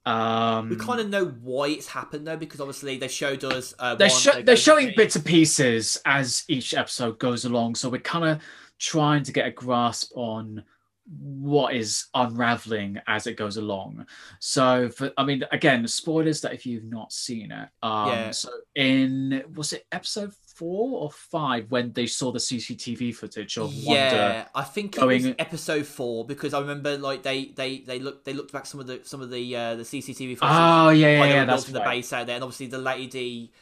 [0.06, 3.72] Um, we kind of know why it's happened though, because obviously they showed us.
[3.78, 8.00] Uh, they're, sh- they're showing bits and pieces as each episode goes along, so we're
[8.00, 8.42] kind of
[8.78, 10.62] trying to get a grasp on
[11.06, 14.06] what is unraveling as it goes along.
[14.40, 17.68] So, for I mean, again, spoilers that if you've not seen it.
[17.82, 18.30] Um, yeah.
[18.30, 23.72] So, in was it episode four or five when they saw the CCTV footage of
[23.72, 25.24] yeah, I think it going...
[25.24, 28.80] was episode four because I remember like they they they looked they looked back some
[28.80, 30.40] of the some of the uh, the CCTV footage.
[30.42, 31.74] Oh yeah, yeah, yeah that's right.
[31.74, 33.52] the base out there, and obviously the lady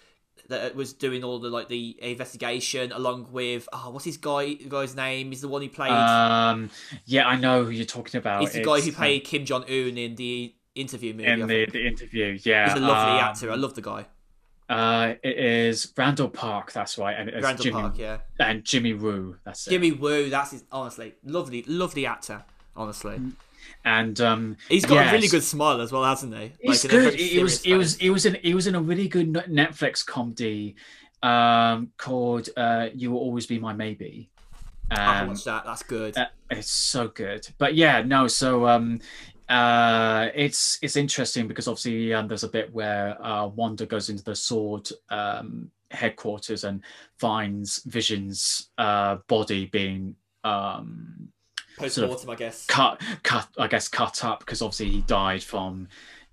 [0.52, 4.94] that was doing all the like the investigation along with oh what's his guy guy's
[4.94, 5.30] name?
[5.30, 6.70] He's the one who played um
[7.06, 8.42] yeah i know who you're talking about.
[8.42, 11.66] He's the it's, guy who played um, kim jong-un in the interview movie in the,
[11.66, 13.50] the interview yeah he's a lovely um, actor.
[13.50, 14.06] I love the guy.
[14.68, 18.18] uh it is randall park that's right and it's randall jimmy, park yeah.
[18.38, 20.00] and jimmy woo that's jimmy it.
[20.00, 22.44] woo that's his honestly lovely lovely actor
[22.76, 23.16] honestly.
[23.16, 23.32] Mm.
[23.84, 26.52] And um, he's got yes, a really good smile as well, hasn't he?
[26.60, 27.14] He's like, good.
[27.14, 30.76] He was, he was, he was in, he was in a really good Netflix comedy
[31.22, 34.30] um, called uh, "You Will Always Be My Maybe."
[34.90, 35.64] Um, I watched that.
[35.64, 36.16] That's good.
[36.16, 37.48] Uh, it's so good.
[37.58, 38.28] But yeah, no.
[38.28, 39.00] So um,
[39.48, 44.22] uh, it's it's interesting because obviously um, there's a bit where uh, Wanda goes into
[44.24, 46.82] the Sword um, headquarters and
[47.18, 50.14] finds Vision's uh, body being
[50.44, 51.31] um,
[51.82, 52.66] post-mortem, I guess.
[52.66, 53.48] Cut, cut.
[53.58, 55.88] I guess cut up because obviously he died from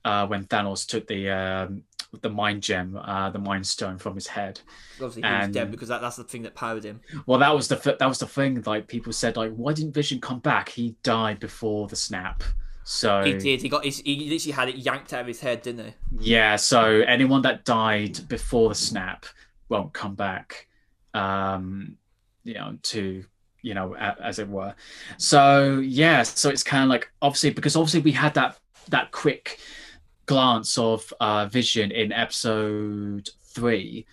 [0.06, 1.84] uh, when Thanos took the um,
[2.22, 4.60] the mind gem, uh, the mind stone from his head.
[4.96, 7.02] Obviously, he and, was dead because that, that's the thing that powered him.
[7.26, 8.62] Well, that was the that was the thing.
[8.66, 10.70] Like people said, like, why didn't Vision come back?
[10.70, 12.44] He died before the snap.
[12.84, 13.62] So he did.
[13.62, 13.86] He got.
[13.86, 15.94] His, he literally had it yanked out of his head, didn't he?
[16.32, 16.56] Yeah.
[16.56, 19.26] So anyone that died before the snap
[19.68, 20.68] won't come back.
[21.14, 21.98] Um,
[22.44, 23.24] you know, to
[23.62, 24.74] you know, as it were.
[25.18, 28.58] So yeah, so it's kind of like obviously because obviously we had that
[28.90, 29.60] that quick
[30.26, 34.06] glance of uh, Vision in episode three,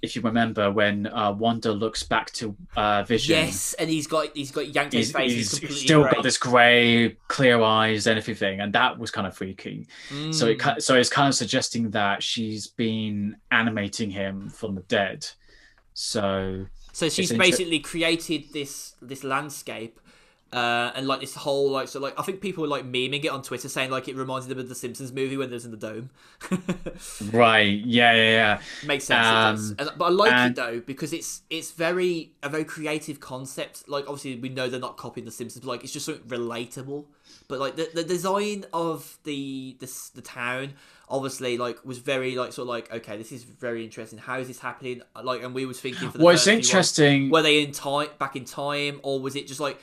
[0.00, 3.36] if you remember when uh, Wanda looks back to uh, Vision.
[3.36, 5.32] Yes, and he's got he's got yanked his face.
[5.32, 6.12] he's completely still grey.
[6.12, 9.86] got this grey, clear eyes and everything, and that was kind of freaky.
[10.30, 10.80] So it Mm.
[10.82, 15.26] so it's kind of suggesting that she's been animating him from the dead.
[15.94, 16.66] So
[16.98, 20.00] So she's basically created this this landscape,
[20.52, 23.28] uh, and like this whole like so like I think people were like memeing it
[23.28, 25.76] on Twitter saying like it reminded them of the Simpsons movie when there's in the
[25.76, 26.10] dome.
[27.32, 28.60] right, yeah, yeah, yeah.
[28.86, 29.70] Makes sense.
[29.70, 33.20] Um, And- but I like and- it though because it's it's very a very creative
[33.20, 33.88] concept.
[33.88, 37.04] Like obviously we know they're not copying the Simpsons, but like it's just something relatable.
[37.48, 40.74] But like the, the design of the this the town
[41.10, 44.18] obviously like was very like sort of like okay this is very interesting.
[44.18, 45.02] How is this happening?
[45.22, 47.30] Like and we was thinking for the Well, it's first few ones, interesting.
[47.30, 49.80] were they in time back in time or was it just like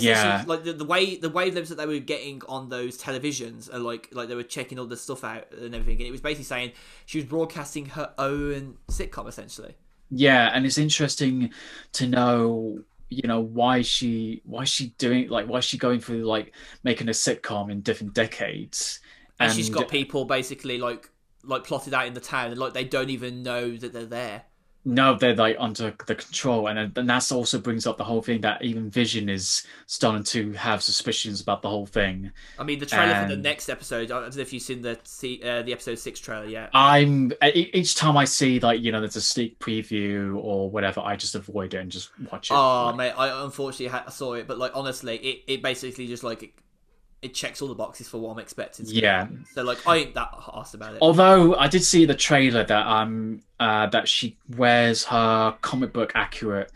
[0.00, 3.84] Yeah, like the, the way the wavelengths that they were getting on those televisions and
[3.84, 6.44] like like they were checking all the stuff out and everything and it was basically
[6.44, 6.72] saying
[7.06, 9.74] she was broadcasting her own sitcom essentially
[10.14, 11.52] yeah, and it's interesting
[11.94, 16.52] to know, you know, why she why she doing like why she going through like
[16.84, 19.00] making a sitcom in different decades.
[19.40, 21.10] and, she's got people basically like
[21.44, 24.42] like plotted out in the town and like they don't even know that they're there
[24.84, 28.40] no, they're like under the control, and and that also brings up the whole thing
[28.40, 32.32] that even Vision is starting to have suspicions about the whole thing.
[32.58, 34.92] i mean the trailer for the next episode i don't know if you've seen the
[34.92, 39.16] uh, the episode 6 trailer yet I'm each time I see like you know there's
[39.16, 42.54] a sneak preview or whatever, I just avoid it and just watch it.
[42.54, 46.24] oh Like, mate i unfortunately ha- saw it but like honestly it, it basically just
[46.24, 46.60] like
[47.22, 49.26] it, checks all the boxes for what i'm expecting to yeah.
[49.54, 52.86] so like i ain't that asked about it Although I did see the trailer that
[52.86, 56.70] um uh that she wears her comic book accurate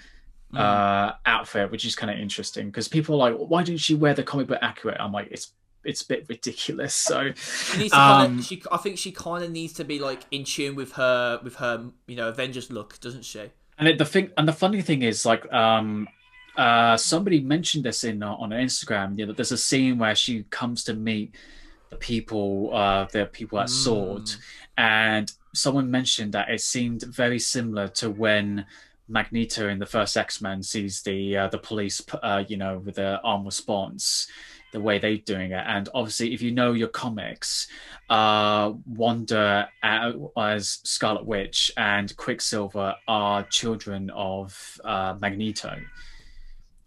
[0.53, 0.61] Mm.
[0.61, 4.15] uh outfit, which is kind of interesting because people are like, why didn't she wear
[4.15, 4.97] the comic book accurate?
[5.01, 5.53] I'm like, it's
[5.85, 6.95] it's a bit ridiculous.
[6.95, 8.45] So She needs to Um, of.
[8.45, 11.57] She, I think she kind of needs to be like in tune with her, with
[11.57, 13.51] her, you know, Avengers look, doesn't she?
[13.79, 16.09] And it, the thing, and the funny thing is, like, um,
[16.57, 19.19] uh, somebody mentioned this in uh, on Instagram.
[19.19, 21.35] You know, there's a scene where she comes to meet
[21.91, 24.39] the people, uh, the people at Sword, Mm.
[24.79, 28.67] and someone mentioned that it seemed very similar to when
[29.09, 32.97] Magneto in the first X Men sees the uh, the police, uh, you know, with
[32.97, 34.27] the arm response.
[34.73, 37.69] The way they're doing it, and obviously, if you know your comics,
[38.11, 45.79] uh, Wanda uh, as Scarlet Witch and Quicksilver are children of uh, Magneto.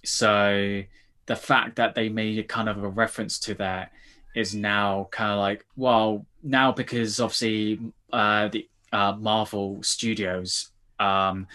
[0.04, 0.84] So
[1.26, 3.92] the fact that they made a kind of a reference to that
[4.36, 7.80] is now kind of like, well, now because obviously
[8.14, 11.48] uh, the uh, Marvel Studios um,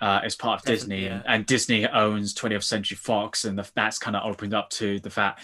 [0.00, 1.22] uh, is part of Definitely, Disney, yeah.
[1.26, 5.10] and Disney owns 20th Century Fox, and the, that's kind of opened up to the
[5.10, 5.40] fact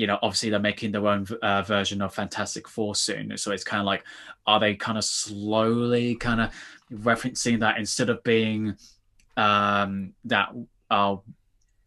[0.00, 3.36] you know, obviously they're making their own uh, version of Fantastic Four soon.
[3.36, 4.02] So it's kind of like,
[4.46, 6.54] are they kind of slowly kind of
[6.90, 8.76] referencing that instead of being
[9.36, 10.54] um, that
[10.90, 11.16] uh,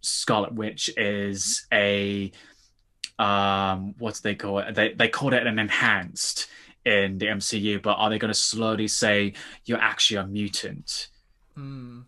[0.04, 2.32] Scarlet Witch is a
[3.20, 4.76] um, what do they call it?
[4.76, 6.48] They they called it an enhanced
[6.86, 9.34] in the MCU, but are they going to slowly say
[9.66, 11.08] you're actually a mutant?
[11.56, 12.02] Hmm.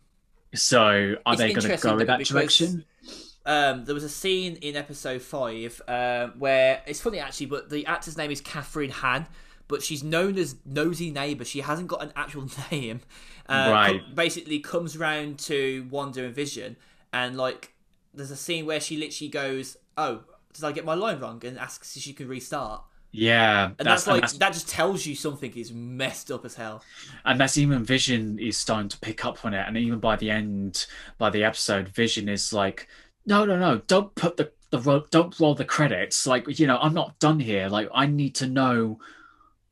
[0.53, 2.85] So are It's they going to go in that because- direction?
[3.47, 7.85] Um, there was a scene in episode five um, where it's funny actually, but the
[7.85, 9.27] actor's name is Kathryn Hahn,
[9.67, 11.45] but she's known as Nosy Neighbor.
[11.45, 13.01] She hasn't got an actual name.
[13.47, 14.01] Uh, Right.
[14.01, 16.75] co- basically, comes round to Wanda and Vision,
[17.13, 17.74] and like,
[18.15, 20.21] there's a scene where she literally goes, "Oh,
[20.53, 22.83] did I get my line wrong?" and asks if she could restart.
[23.11, 26.83] Yeah, And that's, and like that just tells you something is messed up as hell.
[27.23, 30.29] and that's even Vision is starting to pick up on it, and even by the
[30.29, 30.85] end,
[31.17, 32.89] by the episode, Vision is like,
[33.25, 36.27] no, no, no, don't put the the ro- don't roll the credits.
[36.27, 37.69] Like, you know, I'm not done here.
[37.69, 38.99] Like, I need to know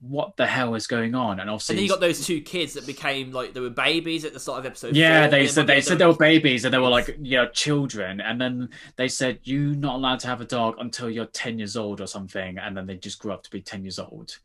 [0.08, 1.40] what the hell is going on.
[1.40, 4.26] And obviously, And then you got those two kids that became like they were babies
[4.26, 4.96] at the start of episode.
[4.96, 7.48] yeah, four, they said they said they were babies, and they were like, you know,
[7.48, 11.58] children, and then they said you're not allowed to have a dog until you're ten
[11.58, 14.38] years old or something, and then they just grew up to be ten years old.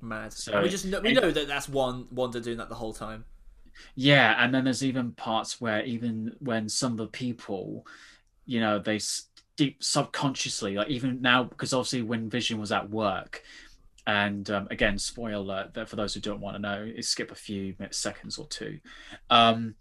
[0.00, 0.32] mad.
[0.32, 3.24] So- we just know, we know that that's one Wanda doing that the whole time.
[3.94, 7.86] Yeah, and then there's even parts where even when some of the people,
[8.46, 8.98] you know, they
[9.56, 13.42] deep subconsciously, like even now, because obviously when Vision was at work,
[14.08, 17.30] and um, again, spoiler alert that for those who don't want to know, is skip
[17.30, 18.80] a few minutes, seconds or two.
[19.28, 19.74] Um,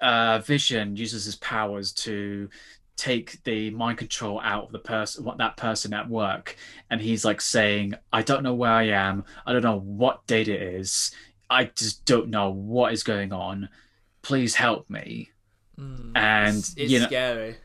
[0.00, 2.48] uh, Vision uses his powers to
[2.96, 6.56] take the mind control out of the person, what that person at work,
[6.88, 9.24] and he's like saying, "I don't know where I am.
[9.44, 11.14] I don't know what date it is."
[11.50, 13.68] I just don't know what is going on.
[14.22, 15.28] Please help me.
[15.78, 16.12] Mm.
[16.16, 17.56] And it's, it's you know, scary.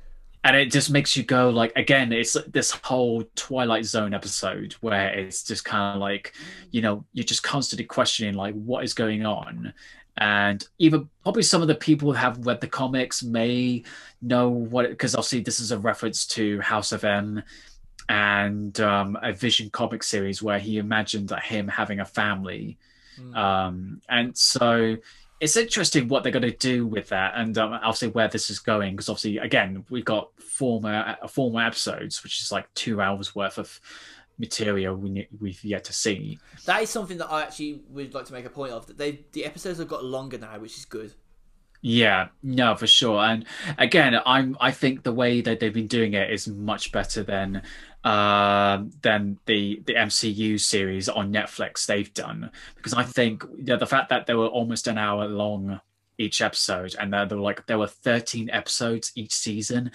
[0.44, 2.14] And it just makes you go like again.
[2.14, 6.34] It's this whole Twilight Zone episode where it's just kind of like,
[6.72, 9.74] you know, you're just constantly questioning like what is going on,
[10.18, 13.84] and even probably some of the people who have read the comics may
[14.22, 17.44] know what because obviously this is a reference to House of M
[18.08, 22.78] and um, a Vision comic series where he imagined him having a family,
[23.20, 23.36] mm.
[23.36, 24.96] um, and so
[25.40, 28.60] it's interesting what they're going to do with that, and um, obviously where this is
[28.60, 28.96] going.
[28.96, 33.58] Because obviously, again, we've got former uh, former episodes, which is like two hours worth
[33.58, 33.80] of
[34.38, 36.40] material we we've yet to see.
[36.66, 38.88] That is something that I actually would like to make a point of.
[38.88, 41.14] That they the episodes have got longer now, which is good.
[41.82, 43.22] Yeah, no, for sure.
[43.22, 43.46] And
[43.78, 47.62] again, I'm I think the way that they've been doing it is much better than
[48.04, 52.52] uh, than the the MCU series on Netflix they've done.
[52.76, 55.80] Because I think you know, the fact that they were almost an hour long
[56.18, 59.92] each episode and there, there were like there were 13 episodes each season.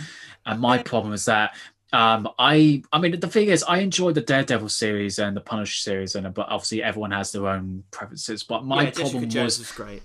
[0.46, 1.54] And my problem is that
[1.92, 5.80] um, I I mean the thing is I enjoyed the Daredevil series and the Punisher
[5.80, 8.42] series and but obviously everyone has their own preferences.
[8.42, 10.02] But my yeah, problem was, was great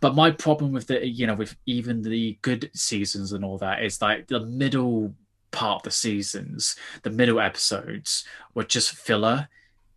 [0.00, 3.82] but my problem with the you know with even the good seasons and all that
[3.82, 5.14] is like the middle
[5.50, 8.24] part of the seasons, the middle episodes
[8.54, 9.48] were just filler.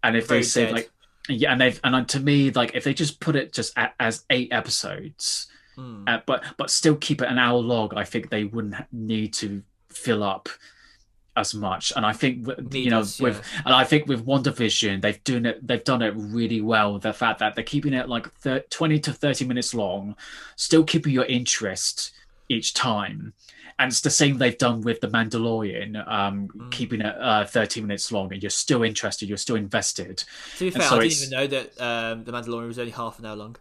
[0.04, 0.74] And if Very they say dead.
[0.74, 0.92] like
[1.30, 4.52] yeah, and they've and to me like if they just put it just as eight
[4.52, 6.08] episodes, mm.
[6.08, 9.64] uh, but but still keep it an hour long, I think they wouldn't need to
[9.90, 10.50] fill up
[11.36, 11.94] as much.
[11.96, 15.84] And I think you know with and I think with WandaVision they've done it they've
[15.84, 17.00] done it really well.
[17.00, 20.16] The fact that they're keeping it like 30, 20 to 30 minutes long,
[20.56, 22.12] still keeping your interest
[22.50, 23.34] each time.
[23.80, 26.72] And it's the same they've done with The Mandalorian, um, mm.
[26.72, 30.24] keeping it uh, 30 minutes long, and you're still interested, you're still invested.
[30.58, 33.18] To be fair, so I didn't even know that um, The Mandalorian was only half
[33.18, 33.56] an hour long.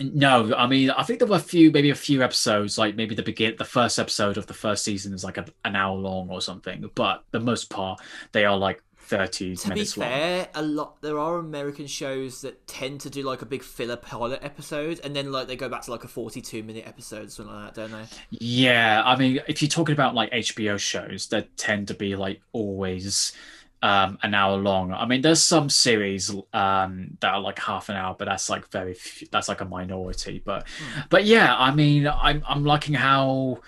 [0.00, 3.14] No, I mean, I think there were a few, maybe a few episodes, like maybe
[3.14, 6.30] the begin, the first episode of the first season is like a, an hour long
[6.30, 6.88] or something.
[6.94, 10.46] But the most part, they are like thirty to minutes be fair, long.
[10.54, 14.38] a lot there are American shows that tend to do like a big filler pilot
[14.42, 17.74] episode, and then like they go back to like a forty-two minute episode, something like
[17.74, 18.08] that, don't they?
[18.30, 22.40] Yeah, I mean, if you're talking about like HBO shows, that tend to be like
[22.52, 23.32] always
[23.82, 24.92] um, an hour long.
[24.92, 28.68] I mean, there's some series um, that are like half an hour, but that's like
[28.70, 28.96] very
[29.30, 30.40] that's like a minority.
[30.44, 31.08] But mm.
[31.10, 33.60] but yeah, I mean, I'm I'm liking how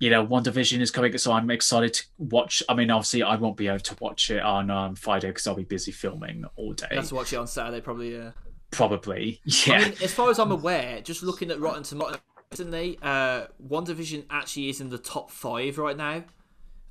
[0.00, 2.62] you know WandaVision is coming, so I'm excited to watch.
[2.68, 5.54] I mean, obviously, I won't be able to watch it on um, Friday because I'll
[5.54, 6.88] be busy filming all day.
[6.90, 8.14] That's watch it on Saturday, probably.
[8.14, 8.32] Yeah.
[8.72, 9.74] Probably, yeah.
[9.74, 12.20] I mean, as far as I'm aware, just looking at Rotten Tomatoes,
[12.52, 12.98] isn't they?
[13.02, 16.22] Uh, WandaVision actually is in the top five right now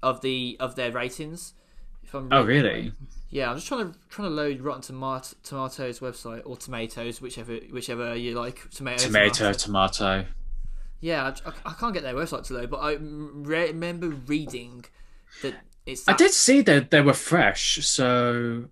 [0.03, 1.53] of the of their ratings.
[2.09, 2.91] If I'm oh really?
[3.29, 7.59] Yeah, I'm just trying to trying to load Rotten Tomato, Tomatoes website or Tomatoes, whichever
[7.71, 8.67] whichever you like.
[8.71, 9.57] Tomato, tomato, tomato.
[9.93, 10.25] tomato.
[11.01, 14.85] Yeah, I, I, can't get their website to load, but I re- remember reading
[15.43, 15.53] that
[15.85, 16.03] it's.
[16.05, 16.13] That...
[16.13, 18.65] I did see that they were fresh, so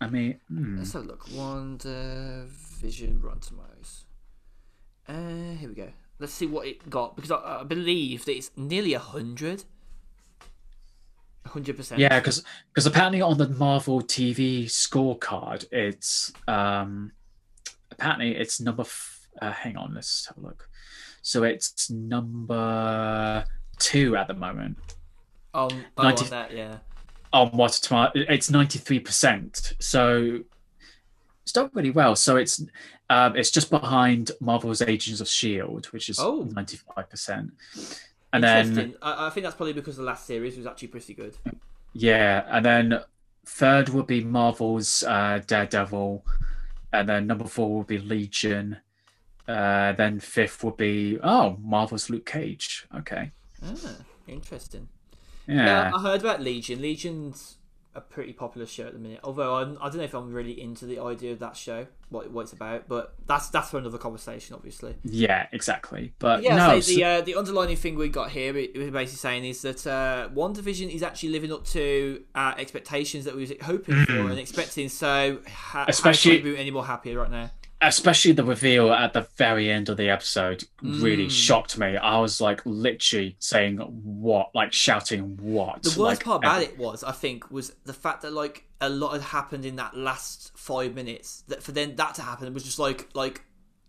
[0.00, 0.78] I mean, hmm.
[0.78, 1.26] let's have a look.
[1.26, 4.04] WandaVision Rotten Tomatoes.
[5.06, 5.92] Uh, here we go.
[6.18, 9.64] Let's see what it got because I, I believe that it's nearly a hundred.
[11.46, 12.00] Hundred percent.
[12.00, 17.12] Yeah, because because apparently on the Marvel TV scorecard, it's um
[17.90, 18.82] apparently it's number.
[18.82, 20.68] F- uh, hang on, let's have a look.
[21.22, 23.44] So it's number
[23.78, 24.76] two at the moment.
[25.52, 26.78] Um, 90, on that, yeah.
[27.32, 29.74] On Rotten Tomato, it's ninety three percent.
[29.80, 30.40] So
[31.42, 32.16] it's done really well.
[32.16, 32.62] So it's
[33.08, 37.52] um, it's just behind Marvel's Agents of Shield, which is ninety five percent.
[38.32, 41.36] And then I, I think that's probably because the last series was actually pretty good.
[41.92, 43.00] Yeah, and then
[43.44, 46.24] third would be Marvel's uh, Daredevil,
[46.92, 48.78] and then number four would be Legion,
[49.48, 52.86] uh, then fifth would be oh Marvel's Luke Cage.
[52.96, 53.32] Okay.
[53.64, 53.96] Ah,
[54.28, 54.88] interesting.
[55.46, 55.66] Yeah.
[55.66, 55.92] yeah.
[55.94, 56.80] I heard about Legion.
[56.80, 57.56] Legion's
[57.94, 59.20] a pretty popular show at the minute.
[59.24, 61.86] Although I'm, I do not know if I'm really into the idea of that show,
[62.08, 62.88] what what it's about.
[62.88, 64.96] But that's that's for another conversation, obviously.
[65.02, 66.12] Yeah, exactly.
[66.18, 66.94] But yeah, no, so...
[66.94, 70.28] the uh, the underlining thing we got here, it, was basically saying is that uh,
[70.34, 74.06] WandaVision is actually living up to our expectations that we were hoping mm.
[74.06, 74.88] for and expecting.
[74.88, 77.50] So, ha- especially, we be any more happier right now?
[77.82, 81.30] Especially the reveal at the very end of the episode really mm.
[81.30, 81.96] shocked me.
[81.96, 85.82] I was like literally saying what, like shouting what.
[85.82, 88.88] The worst like, part about it was, I think, was the fact that like a
[88.88, 91.42] lot had happened in that last five minutes.
[91.48, 93.42] That for then that to happen was just like like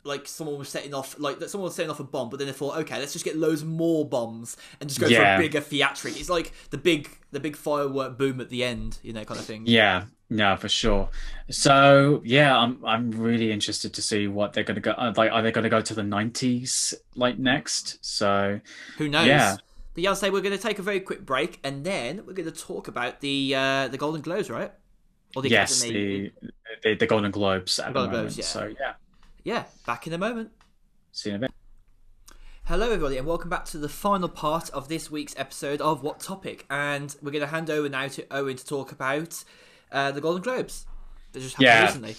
[0.03, 2.47] like someone was setting off like that someone was setting off a bomb, but then
[2.47, 5.37] they thought, okay, let's just get loads more bombs and just go yeah.
[5.37, 6.19] for a bigger theatric.
[6.19, 9.45] It's like the big the big firework boom at the end, you know, kind of
[9.45, 9.63] thing.
[9.65, 11.09] Yeah, no, for sure.
[11.49, 14.91] So yeah, I'm I'm really interested to see what they're gonna go.
[14.91, 18.03] Uh, like, are they gonna go to the '90s like next?
[18.03, 18.59] So
[18.97, 19.27] who knows?
[19.27, 19.57] Yeah.
[19.93, 22.31] But yeah, I'll say we're going to take a very quick break, and then we're
[22.31, 24.71] going to talk about the uh, the Golden Globes, right?
[25.35, 26.31] Or the yes, the,
[26.83, 28.35] the, the Golden Globes at Golden the moment.
[28.35, 28.45] Globes, yeah.
[28.45, 28.93] So yeah,
[29.43, 29.63] yeah.
[29.85, 30.51] Back in a moment.
[31.11, 31.51] See you in a bit.
[32.65, 36.19] Hello, everybody, and welcome back to the final part of this week's episode of What
[36.19, 36.65] Topic.
[36.69, 39.43] And we're going to hand over now to Owen to talk about
[39.91, 40.85] uh, the Golden Globes
[41.33, 41.85] that just happened Yeah.
[41.85, 42.15] recently.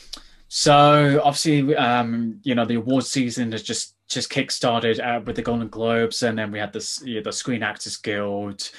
[0.49, 5.43] So obviously, um, you know, the award season has just just kick-started uh, with the
[5.43, 8.71] Golden Globes, and then we had this yeah, the Screen Actors Guild.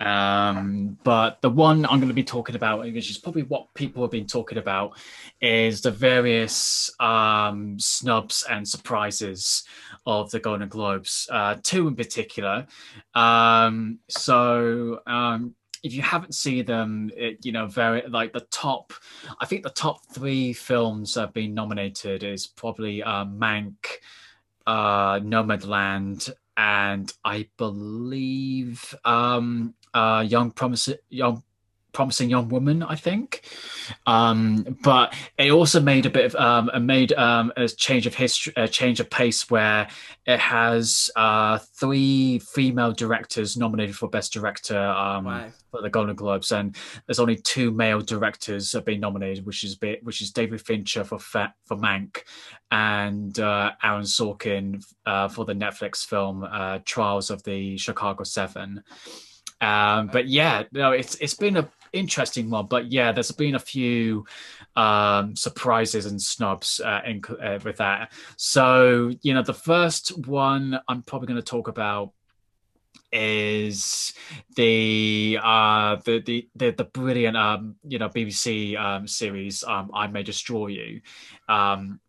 [0.00, 4.02] Um, but the one I'm going to be talking about, which is probably what people
[4.02, 4.98] have been talking about,
[5.40, 9.64] is the various um, snubs and surprises
[10.06, 11.28] of the Golden Globes.
[11.30, 12.66] Uh, two in particular.
[13.14, 15.00] Um, so.
[15.06, 15.54] Um,
[15.84, 18.94] if you haven't seen them, it, you know, very like the top,
[19.38, 23.74] I think the top three films that have been nominated is probably uh, Mank,
[24.66, 31.42] uh, Nomadland, and I believe um, uh, Young Promise Young
[31.94, 32.82] Promising Young Woman.
[32.82, 33.48] I think,
[34.06, 38.14] um, but it also made a bit of um, it made um, a change of
[38.14, 39.88] history, a change of pace where
[40.26, 44.78] it has uh, three female directors nominated for Best Director.
[44.78, 45.48] Um, Wow.
[45.70, 46.76] for the Golden Globes, and
[47.06, 51.02] there's only two male directors have been nominated, which is bit, which is David Fincher
[51.04, 52.22] for Fa- for Mank,
[52.70, 58.82] and uh, Aaron Sorkin uh, for the Netflix film uh, Trials of the Chicago Seven.
[59.60, 62.66] Um, but yeah, no, it's it's been a interesting one.
[62.66, 64.26] But yeah, there's been a few
[64.76, 68.12] um, surprises and snubs uh, in, uh, with that.
[68.36, 72.12] So you know, the first one I'm probably going to talk about
[73.12, 74.12] is
[74.56, 80.08] the uh the the the, the brilliant um you know BBC um series um I
[80.08, 81.00] May Destroy You
[81.48, 82.00] um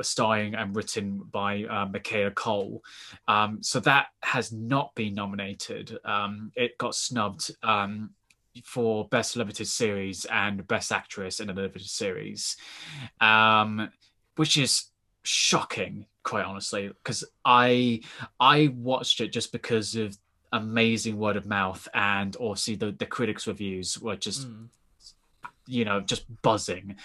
[0.00, 2.80] starring and written by uh, Michaela Coel
[3.26, 8.10] um so that has not been nominated um it got snubbed um
[8.64, 12.56] for best limited series and best actress in a limited series
[13.20, 13.90] um
[14.36, 14.86] which is
[15.22, 18.00] shocking quite honestly because i
[18.40, 20.16] i watched it just because of
[20.52, 24.68] amazing word of mouth and also the the critics reviews were just Mm.
[25.66, 26.96] you know just buzzing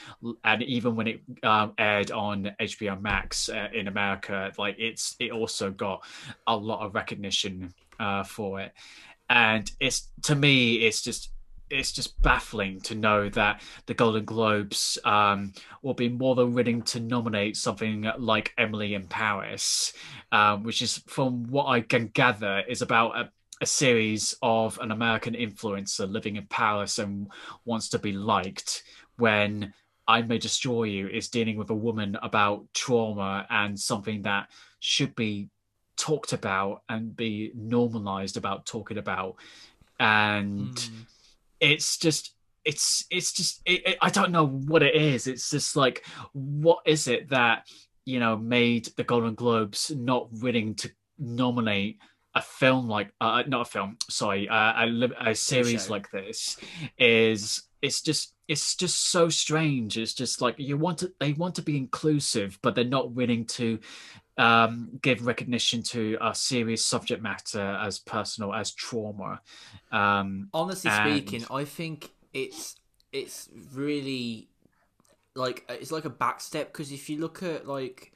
[0.45, 5.31] and even when it um, aired on hbo max uh, in america like it's it
[5.31, 6.05] also got
[6.47, 8.71] a lot of recognition uh, for it
[9.29, 11.31] and it's to me it's just
[11.69, 16.81] it's just baffling to know that the golden globes um, will be more than willing
[16.81, 19.93] to nominate something like emily in paris
[20.31, 23.29] um, which is from what i can gather is about a,
[23.61, 27.27] a series of an american influencer living in paris and
[27.65, 28.83] wants to be liked
[29.17, 29.73] when
[30.07, 34.49] I May Destroy You is dealing with a woman about trauma and something that
[34.79, 35.49] should be
[35.95, 39.35] talked about and be normalized about talking about.
[39.99, 41.05] And Mm.
[41.63, 42.35] It's just,
[42.65, 45.27] it's, it's just, it, it, I don't know what it is.
[45.27, 47.67] It's just like, what is it that,
[48.05, 51.99] you know, made the Golden Globes not willing to nominate
[52.35, 56.57] a film like uh, not a film sorry uh, a, a series like this
[56.97, 61.55] is it's just it's just so strange it's just like you want to they want
[61.55, 63.79] to be inclusive but they're not willing to
[64.37, 69.41] um give recognition to a serious subject matter as personal as trauma
[69.91, 72.75] um Honestly And- speaking, I think it's
[73.11, 74.49] it's really
[75.35, 78.11] like it's like a backstep because if you look at like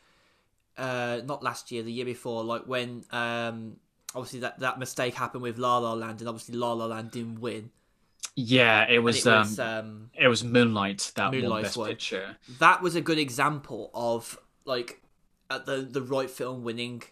[0.78, 3.78] uh not last year, the year before, like when um
[4.16, 7.40] obviously that that mistake happened with La La Land, and obviously La La Land didn't
[7.42, 7.70] win.
[8.36, 11.90] yeah it was, it was um um it was moonlight that won best won.
[11.90, 15.02] picture that was a good example of like
[15.50, 17.04] at the the right film winning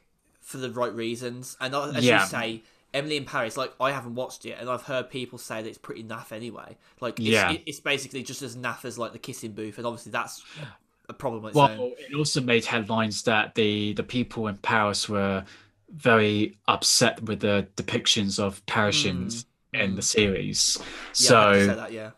[0.42, 1.58] for the right reasons.
[1.60, 2.22] And as Yeah.
[2.22, 2.64] you say,
[2.94, 5.78] Emily in Paris, like I haven't watched it, and I've heard people say that it's
[5.78, 6.78] pretty naff anyway.
[7.02, 7.52] Like it's, Yeah.
[7.52, 10.44] it- it's basically just as naff as like the kissing booth, and obviously that's
[11.10, 11.94] a, problem Well, own.
[12.00, 15.44] it also made headlines that the the people in Paris were
[15.90, 20.78] very upset with the depictions of Parisians in the series.
[20.78, 22.12] Mm, Yeah, to say So, that, yeah.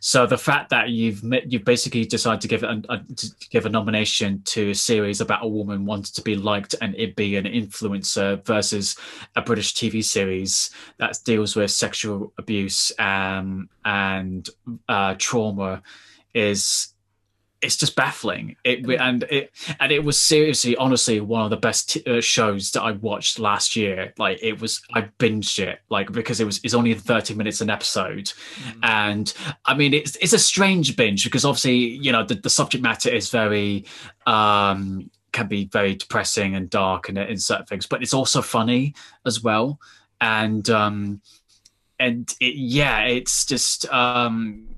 [0.00, 3.68] So the fact that you've you've basically decided to give a, a to give a
[3.68, 7.44] nomination to a series about a woman wanting to be liked and it be an
[7.44, 8.96] influencer versus
[9.36, 14.48] a British TV series that deals with sexual abuse um, and
[14.88, 15.82] uh, trauma
[16.34, 16.93] is
[17.64, 18.56] it's just baffling.
[18.62, 19.50] It and it
[19.80, 23.38] and it was seriously, honestly, one of the best t- uh, shows that I watched
[23.38, 24.12] last year.
[24.18, 27.70] Like it was, I binged it like because it was it's only thirty minutes an
[27.70, 28.32] episode,
[28.82, 29.32] and
[29.64, 33.08] I mean it's it's a strange binge because obviously you know the, the subject matter
[33.08, 33.86] is very
[34.26, 38.94] um can be very depressing and dark and in certain things, but it's also funny
[39.24, 39.80] as well,
[40.20, 41.20] and um
[41.98, 44.68] and it, yeah, it's just um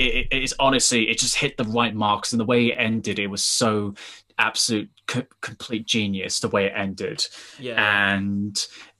[0.00, 3.18] it, it- it's honestly it just hit the right marks and the way it ended
[3.18, 3.94] it was so
[4.38, 7.26] absolute co- complete genius the way it ended.
[7.58, 8.12] Yeah.
[8.14, 8.56] And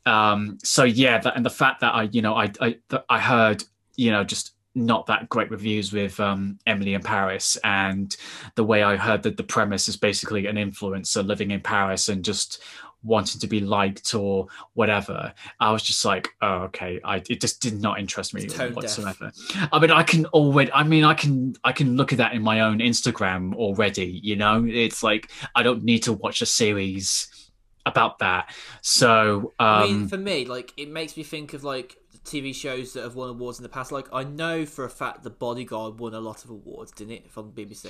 [0.06, 2.76] um, so yeah, that, and the fact that I, you know, I I
[3.08, 3.64] I heard,
[3.96, 8.14] you know, just not that great reviews with um, Emily in Paris, and
[8.54, 12.24] the way I heard that the premise is basically an influencer living in Paris and
[12.24, 12.62] just
[13.02, 15.32] wanting to be liked or whatever.
[15.58, 17.00] I was just like, oh, okay.
[17.04, 19.32] I it just did not interest me whatsoever.
[19.52, 19.68] Deaf.
[19.72, 20.72] I mean, I can already.
[20.72, 24.20] I mean, I can I can look at that in my own Instagram already.
[24.22, 27.28] You know, it's like I don't need to watch a series
[27.86, 28.54] about that.
[28.82, 32.54] So um, I mean, um, for me, like it makes me think of like TV
[32.54, 33.92] shows that have won awards in the past.
[33.92, 37.30] Like I know for a fact The Bodyguard won a lot of awards, didn't it,
[37.30, 37.88] from BBC?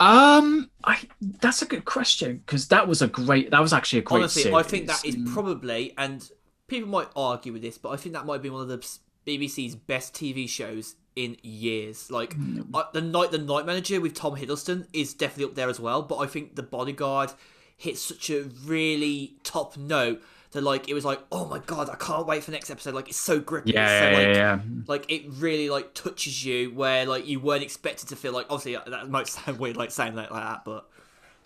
[0.00, 3.50] Um, I that's a good question because that was a great.
[3.50, 4.18] That was actually a great.
[4.18, 4.56] Honestly, series.
[4.56, 6.28] I think that is probably, and
[6.68, 8.78] people might argue with this, but I think that might be one of the
[9.26, 12.10] BBC's best TV shows in years.
[12.10, 12.66] Like mm.
[12.72, 16.02] uh, the night, the Night Manager with Tom Hiddleston is definitely up there as well.
[16.02, 17.32] But I think The Bodyguard
[17.76, 20.22] hit such a really top note
[20.56, 22.94] that like it was like oh my god i can't wait for the next episode.
[22.94, 26.70] Like it's so gripping yeah, so, yeah, like, yeah, like it really like touches you
[26.74, 30.16] where like you weren't expected to feel like obviously that might sound weird like saying
[30.16, 30.88] that like that but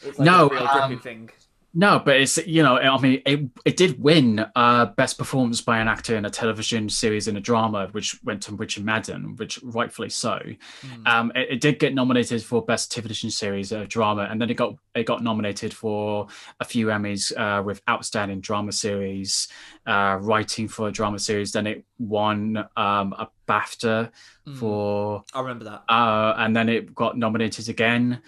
[0.03, 1.31] it's like no, a real um, gripping thing
[1.73, 5.79] no, but it's you know, I mean, it it did win uh, best performance by
[5.79, 9.61] an actor in a television series in a drama, which went to Richard Madden, which
[9.63, 10.41] rightfully so.
[10.83, 11.07] Mm.
[11.07, 14.55] Um, it, it, did get nominated for best television series uh, drama, and then it
[14.55, 16.27] got it got nominated for
[16.59, 19.47] a few Emmys uh, with outstanding drama series,
[19.87, 21.53] uh, writing for a drama series.
[21.53, 24.11] Then it won um, a BAFTA
[24.45, 24.57] mm.
[24.57, 25.23] for.
[25.33, 25.85] I remember that.
[25.89, 28.23] Uh, and then it got nominated again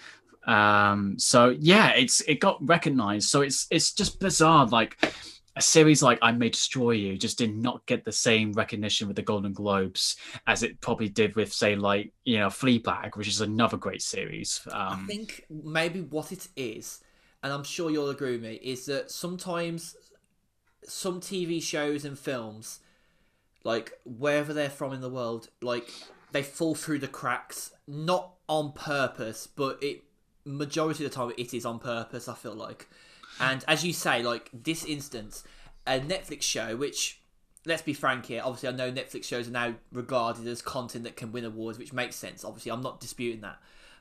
[0.45, 3.29] um, so yeah, it's it got recognized.
[3.29, 4.65] So it's it's just bizarre.
[4.67, 4.97] Like
[5.55, 9.15] a series like I May Destroy You just did not get the same recognition with
[9.15, 10.15] the Golden Globes
[10.47, 14.61] as it probably did with, say, like you know, Fleabag, which is another great series.
[14.71, 17.01] Um, I think maybe what it is,
[17.41, 19.95] and I'm sure you'll agree with me, is that sometimes
[20.85, 22.79] some TV shows and films,
[23.63, 25.89] like wherever they're from in the world, like
[26.31, 30.01] they fall through the cracks, not on purpose, but it
[30.45, 32.27] majority of the time it is on purpose.
[32.27, 32.87] I feel like,
[33.39, 35.43] and as you say, like this instance,
[35.87, 37.21] a Netflix show, which
[37.65, 38.41] let's be frank here.
[38.43, 41.93] Obviously, I know Netflix shows are now regarded as content that can win awards, which
[41.93, 42.43] makes sense.
[42.43, 43.57] Obviously, I'm not disputing that,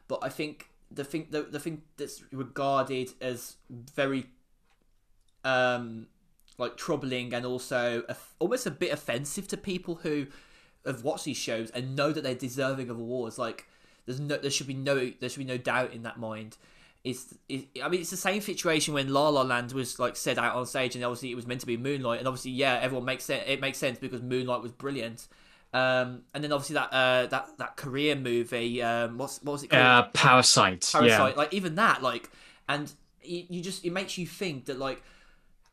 [0.09, 4.27] but I think the thing the, the thing that's regarded as very
[5.45, 6.07] um
[6.59, 8.05] like troubling and also
[8.39, 10.27] almost a bit offensive to people who
[10.85, 13.67] have watched these shows and know that they're deserving of awards like
[14.07, 16.57] there's no, there should be no, there should be no doubt in that mind.
[17.05, 20.39] Is, is I mean, it's the same situation when La La Land was like said
[20.39, 23.05] out on stage, and obviously it was meant to be Moonlight, and obviously yeah, everyone
[23.05, 23.43] makes sense.
[23.47, 25.27] It makes sense because Moonlight was brilliant.
[25.75, 29.71] Um, and then obviously that uh, that that Korean movie, um, what's what was it
[29.71, 29.83] called?
[29.83, 30.89] Uh, Parasite.
[30.93, 31.09] Parasite.
[31.09, 31.23] Yeah.
[31.37, 32.31] Like even that, like,
[32.69, 32.93] and
[33.23, 35.03] you, you just it makes you think that like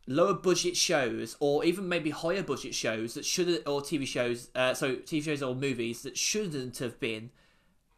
[0.07, 4.73] lower budget shows or even maybe higher budget shows that should or TV shows, uh,
[4.73, 7.30] so TV shows or movies that shouldn't have been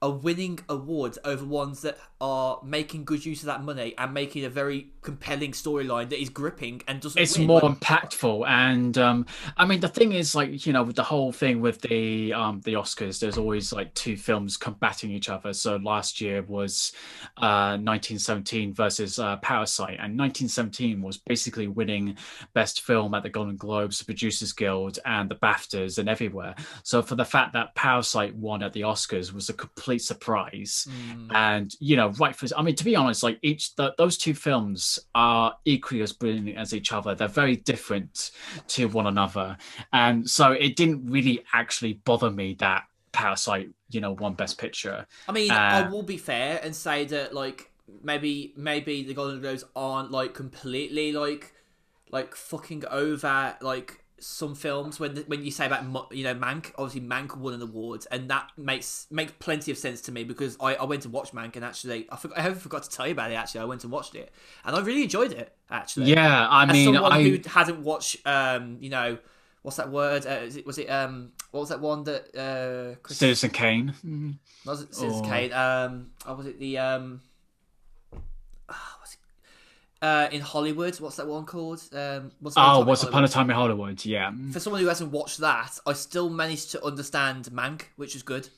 [0.01, 4.43] are winning awards over ones that are making good use of that money and making
[4.43, 7.21] a very compelling storyline that is gripping and doesn't.
[7.21, 7.47] It's win.
[7.47, 9.25] more like, impactful, and um,
[9.57, 12.61] I mean the thing is, like you know, with the whole thing with the um,
[12.61, 15.53] the Oscars, there's always like two films combating each other.
[15.53, 16.93] So last year was
[17.37, 22.17] uh, 1917 versus uh, Parasite, and 1917 was basically winning
[22.53, 26.55] best film at the Golden Globes, the Producers Guild, and the BAFTAs, and everywhere.
[26.83, 30.87] So for the fact that Parasite won at the Oscars was a complete complete surprise.
[30.89, 31.31] Mm.
[31.33, 34.33] And you know, right for I mean, to be honest, like each the, those two
[34.33, 37.15] films are equally as brilliant as each other.
[37.15, 38.31] They're very different
[38.69, 39.57] to one another,
[39.93, 45.05] and so it didn't really actually bother me that Parasite, you know, won Best Picture.
[45.27, 47.71] I mean, uh, I will be fair and say that like
[48.03, 51.53] maybe maybe the Golden Globes aren't like completely like
[52.11, 57.01] like fucking over like some films when when you say about you know Mank, obviously
[57.01, 60.75] Mank won an award, and that makes makes plenty of sense to me because I,
[60.75, 63.31] I went to watch Mank and actually I, forgot, I forgot to tell you about
[63.31, 63.35] it.
[63.35, 64.31] Actually, I went and watched it,
[64.63, 65.53] and I really enjoyed it.
[65.69, 67.23] Actually, yeah, I As mean, someone I...
[67.23, 69.17] who hasn't watched, um, you know,
[69.61, 70.25] what's that word?
[70.25, 73.17] Uh, it, was it um, what was that one that uh, Chris...
[73.17, 73.93] Citizen Kane?
[74.05, 74.31] Mm-hmm.
[74.65, 75.29] Was it Citizen or...
[75.29, 75.53] Kane?
[75.53, 77.21] Um, or was it the um
[80.01, 80.99] uh, in Hollywood.
[80.99, 81.81] What's that one called?
[81.93, 84.03] Um, what's oh, Once Upon a Time in Hollywood.
[84.03, 84.31] Yeah.
[84.51, 88.49] For someone who hasn't watched that, I still managed to understand Mank, which is good.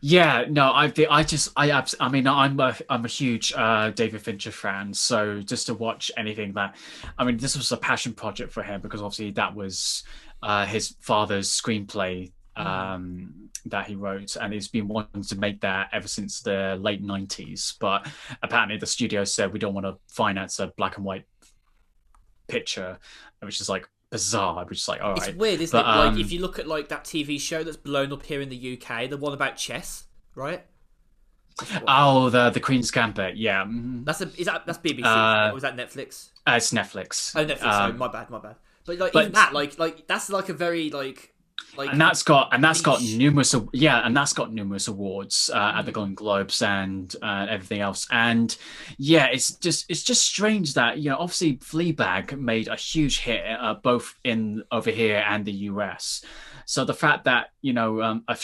[0.00, 4.20] Yeah, no, I I just I I mean I'm a I'm a huge uh, David
[4.20, 6.74] Fincher fan, so just to watch anything that
[7.16, 10.02] I mean this was a passion project for him because obviously that was
[10.42, 12.66] uh, his father's screenplay mm.
[12.66, 17.02] um, that he wrote, and he's been wanting to make that ever since the late
[17.02, 17.74] '90s.
[17.78, 18.08] But
[18.42, 21.24] apparently, the studio said we don't want to finance a black and white
[22.48, 22.98] picture,
[23.40, 24.64] which is like bizarre.
[24.64, 25.88] Which is like, all right, it's weird, isn't but, it?
[25.88, 28.48] Um, like if you look at like that TV show that's blown up here in
[28.48, 30.64] the UK, the one about chess, right?
[31.86, 33.64] Oh, the the Queen's Gambit, yeah.
[33.64, 34.04] Mm-hmm.
[34.04, 35.04] That's a is that that's BBC?
[35.04, 36.30] Uh, or was that Netflix?
[36.46, 37.32] Uh, it's Netflix.
[37.36, 37.62] Oh, Netflix.
[37.62, 38.56] Um, sorry, my bad, my bad.
[38.84, 41.31] But like but, even that, like like that's like a very like
[41.76, 45.72] like, and that's got and that's got numerous yeah and that's got numerous awards uh,
[45.72, 45.78] mm.
[45.78, 45.94] at the mm.
[45.94, 48.56] Golden Globes and uh, everything else and
[48.98, 53.44] yeah it's just it's just strange that you know obviously Fleabag made a huge hit
[53.46, 56.24] uh, both in over here and the US
[56.66, 58.36] so the fact that you know um, a,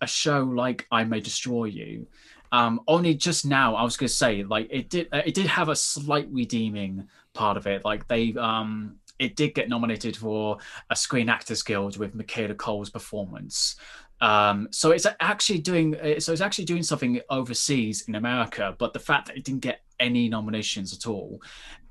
[0.00, 2.06] a show like I May Destroy You
[2.50, 5.68] um, only just now I was going to say like it did it did have
[5.68, 10.58] a slight redeeming part of it like they um it did get nominated for
[10.90, 13.76] a Screen Actors Guild with Michaela Coel's performance.
[14.20, 18.98] Um, so it's actually doing so it's actually doing something overseas in America, but the
[18.98, 21.40] fact that it didn't get any nominations at all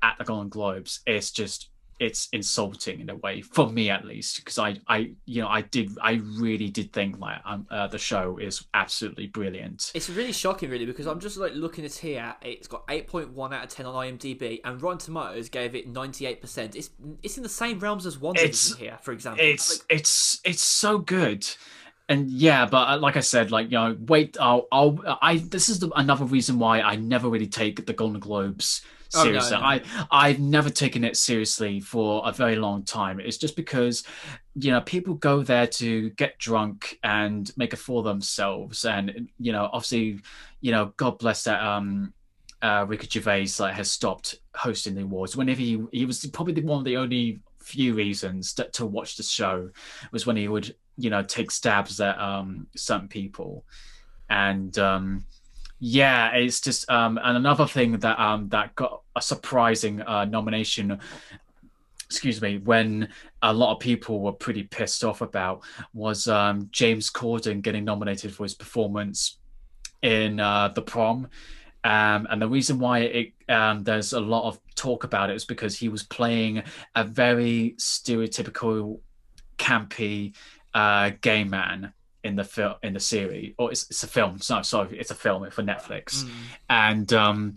[0.02, 4.38] at the Golden Globes is just it's insulting in a way for me at least
[4.38, 7.98] because I I you know I did I really did think like um, uh, the
[7.98, 9.92] show is absolutely brilliant.
[9.94, 13.64] It's really shocking really because I'm just like looking at here it's got 8.1 out
[13.64, 16.74] of 10 on IMDb and Rotten Tomatoes gave it 98%.
[16.74, 16.90] It's
[17.22, 19.44] it's in the same realms as one here for example.
[19.44, 21.46] It's like, it's it's so good
[22.08, 25.38] and yeah, but uh, like I said, like you know, wait, I'll, I'll, I.
[25.38, 28.82] This is the, another reason why I never really take the Golden Globes
[29.12, 29.56] seriously.
[29.56, 29.66] Oh, no, no.
[29.66, 33.20] I I've never taken it seriously for a very long time.
[33.20, 34.04] It's just because
[34.54, 39.28] you know people go there to get drunk and make a fool of themselves, and
[39.38, 40.20] you know obviously
[40.60, 42.12] you know God bless that um
[42.62, 45.36] uh, Ricky Gervais like has stopped hosting the awards.
[45.36, 49.22] Whenever he he was probably one of the only few reasons to, to watch the
[49.22, 49.70] show
[50.10, 53.64] was when he would you know take stabs at um certain people
[54.28, 55.24] and um
[55.84, 61.00] yeah, it's just um, and another thing that um, that got a surprising uh, nomination.
[62.06, 63.08] Excuse me, when
[63.42, 68.32] a lot of people were pretty pissed off about was um, James Corden getting nominated
[68.32, 69.38] for his performance
[70.02, 71.26] in uh, the prom.
[71.82, 75.44] Um, and the reason why it, um, there's a lot of talk about it is
[75.44, 76.62] because he was playing
[76.94, 79.00] a very stereotypical,
[79.58, 80.36] campy
[80.74, 81.92] uh, gay man
[82.24, 85.14] in the film in the series or it's, it's a film no sorry it's a
[85.14, 86.30] film for netflix mm.
[86.70, 87.54] and um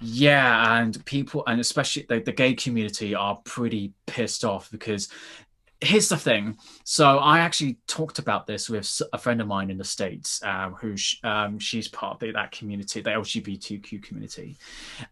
[0.00, 5.08] yeah and people and especially the, the gay community are pretty pissed off because
[5.84, 6.56] here's the thing.
[6.84, 10.74] So I actually talked about this with a friend of mine in the states, um,
[10.74, 14.56] who sh- um, she's part of that community, the LGBTQ community,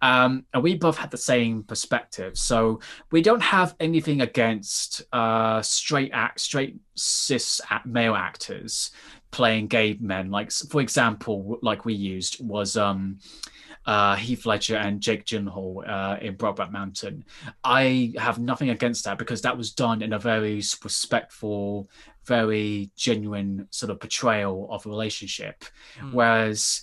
[0.01, 2.37] um, and we both had the same perspective.
[2.37, 2.81] So
[3.11, 8.91] we don't have anything against uh, straight act, straight cis male actors
[9.31, 10.31] playing gay men.
[10.31, 13.19] Like for example, like we used was um
[13.87, 17.25] uh, Heath Ledger and Jake Gyllenhaal uh, in Brokeback Mountain.
[17.65, 21.89] I have nothing against that because that was done in a very respectful,
[22.25, 25.65] very genuine sort of portrayal of a relationship.
[26.01, 26.13] Mm.
[26.13, 26.83] Whereas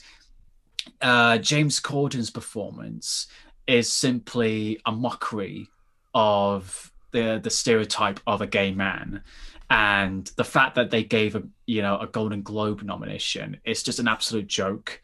[1.01, 3.27] uh, James Corden's performance
[3.67, 5.67] is simply a mockery
[6.13, 9.23] of the the stereotype of a gay man
[9.69, 13.99] and the fact that they gave a you know a golden globe nomination is just
[13.99, 15.01] an absolute joke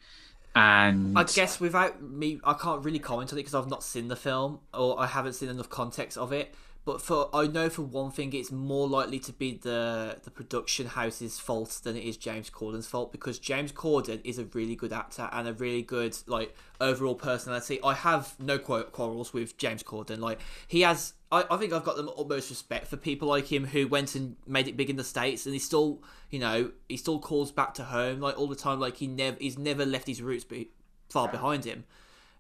[0.56, 4.08] and I guess without me, I can't really comment on it because I've not seen
[4.08, 6.56] the film or I haven't seen enough context of it.
[6.86, 10.86] But for I know for one thing, it's more likely to be the the production
[10.86, 14.94] house's fault than it is James Corden's fault because James Corden is a really good
[14.94, 17.80] actor and a really good like overall personality.
[17.84, 20.20] I have no quarrels with James Corden.
[20.20, 23.66] Like he has, I, I think I've got the utmost respect for people like him
[23.66, 26.96] who went and made it big in the states and he still, you know, he
[26.96, 28.80] still calls back to home like all the time.
[28.80, 30.70] Like he never, he's never left his roots be,
[31.10, 31.84] far behind him.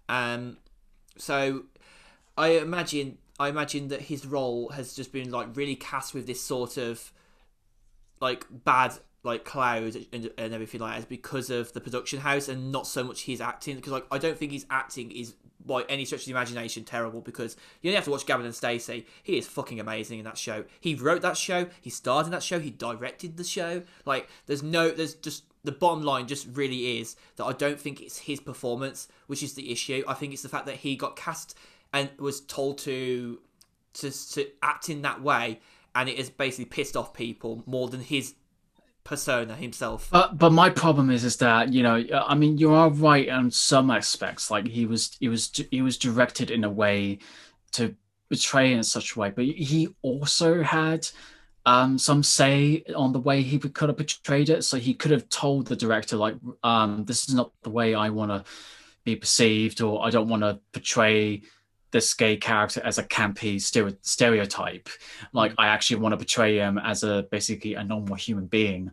[0.08, 0.58] Um,
[1.18, 1.64] so
[2.38, 6.42] I imagine I imagine that his role has just been like really cast with this
[6.42, 7.12] sort of
[8.22, 8.94] like bad
[9.26, 13.03] like cloud and, and everything like that because of the production house and not so
[13.03, 15.35] much his acting because like I don't think his acting is
[15.65, 18.53] by any stretch of the imagination terrible because you only have to watch Gavin and
[18.53, 19.07] Stacey.
[19.23, 20.65] He is fucking amazing in that show.
[20.80, 23.81] He wrote that show, he starred in that show, he directed the show.
[24.06, 27.99] Like there's no there's just the bottom line just really is that I don't think
[27.99, 30.03] it's his performance which is the issue.
[30.07, 31.57] I think it's the fact that he got cast
[31.91, 33.39] and was told to
[33.95, 35.60] to to act in that way,
[35.95, 38.35] and it has basically pissed off people more than his
[39.06, 40.10] persona himself.
[40.11, 43.49] But but my problem is is that you know I mean you are right on
[43.52, 44.52] some aspects.
[44.52, 47.19] Like he was he was he was directed in a way
[47.73, 47.95] to
[48.30, 51.07] betray in such a way, but he also had
[51.65, 54.64] um, some say on the way he could have portrayed it.
[54.64, 58.10] So he could have told the director, like, um, this is not the way I
[58.10, 58.44] want to
[59.03, 61.41] be perceived, or I don't want to portray
[61.91, 63.62] this gay character as a campy
[64.02, 64.90] stereotype.
[65.34, 68.91] Like, I actually want to portray him as a basically a normal human being.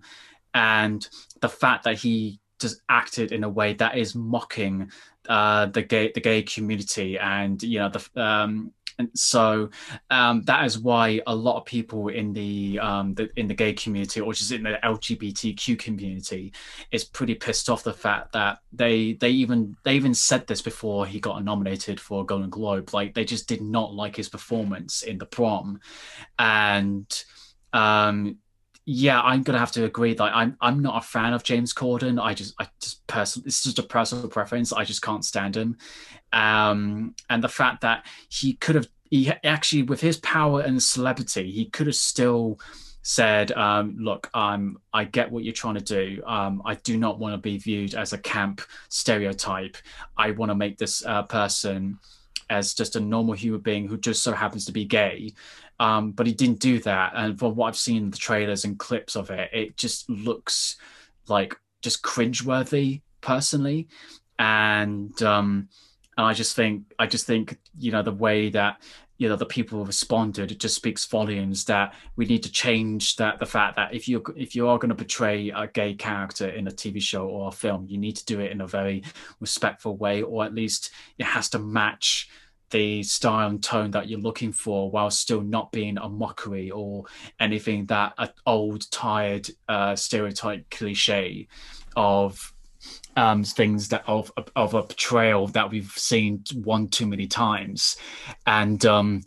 [0.55, 1.09] And
[1.41, 4.91] the fact that he just acted in a way that is mocking
[5.29, 9.71] uh, the gay the gay community and you know the um, and so
[10.11, 13.73] um, that is why a lot of people in the, um, the, in the gay
[13.73, 16.53] community or just in the LGBTQ community
[16.91, 21.07] is pretty pissed off the fact that they they even they even said this before
[21.07, 22.93] he got nominated for a Golden Globe.
[22.93, 25.81] Like they just did not like his performance in the prom.
[26.39, 27.07] And
[27.73, 28.39] um,
[28.85, 32.21] yeah, I'm gonna have to agree that I'm I'm not a fan of James Corden.
[32.21, 34.73] I just I just personally it's just a personal preference.
[34.73, 35.77] I just can't stand him.
[36.33, 41.51] Um, and the fact that he could have he actually with his power and celebrity,
[41.51, 42.59] he could have still
[43.03, 46.23] said, um, "Look, um, I get what you're trying to do.
[46.27, 49.77] Um, I do not want to be viewed as a camp stereotype.
[50.17, 51.99] I want to make this uh, person
[52.51, 55.35] as just a normal human being who just so happens to be gay."
[55.83, 57.15] Um, but he didn't do that.
[57.17, 60.77] And from what I've seen in the trailers and clips of it, it just looks
[61.27, 63.89] like just cringeworthy personally.
[64.39, 65.69] And um,
[66.17, 68.81] and I just think I just think you know the way that
[69.19, 73.39] you know the people responded it just speaks volumes that we need to change that
[73.39, 76.67] the fact that if you if you are going to portray a gay character in
[76.67, 79.05] a TV show or a film you need to do it in a very
[79.39, 82.29] respectful way or at least it has to match
[82.73, 87.05] the style and tone that you're looking for while still not being a mockery or
[87.39, 91.47] anything that an old tired uh, stereotype cliche
[91.95, 92.53] of
[93.17, 97.97] um, things that of of a portrayal that we've seen one too many times.
[98.47, 99.23] And um,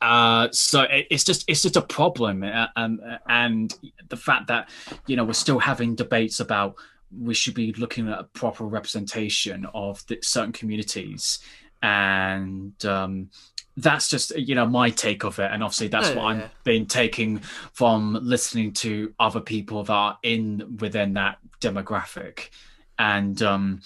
[0.00, 2.44] uh, so it's just it's just a problem.
[2.44, 3.74] Uh, um, and
[4.08, 4.68] the fact that
[5.06, 6.76] you know we're still having debates about
[7.16, 11.38] we should be looking at a proper representation of the, certain communities
[11.84, 13.28] and um,
[13.76, 16.42] that's just you know my take of it and obviously that's oh, what yeah.
[16.44, 17.38] i've been taking
[17.72, 22.50] from listening to other people that are in within that demographic
[22.98, 23.80] and um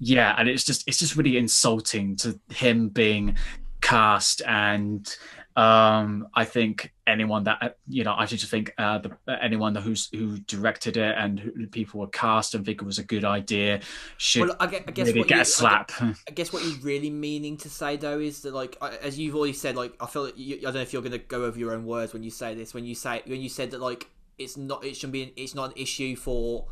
[0.00, 3.36] yeah and it's just it's just really insulting to him being
[3.80, 5.16] cast and
[5.56, 10.38] um, I think anyone that you know, I just think uh, the, anyone who's who
[10.38, 13.80] directed it and who people were cast and think it was a good idea
[14.16, 15.92] should well, I guess, I guess really get you, a slap.
[16.00, 19.18] I guess, I guess, what you're really meaning to say though is that like as
[19.18, 21.18] you've already said, like I feel like you, I don't know if you're going to
[21.18, 22.72] go over your own words when you say this.
[22.72, 24.08] When you say when you said that like
[24.38, 26.66] it's not it shouldn't be an, it's not an issue for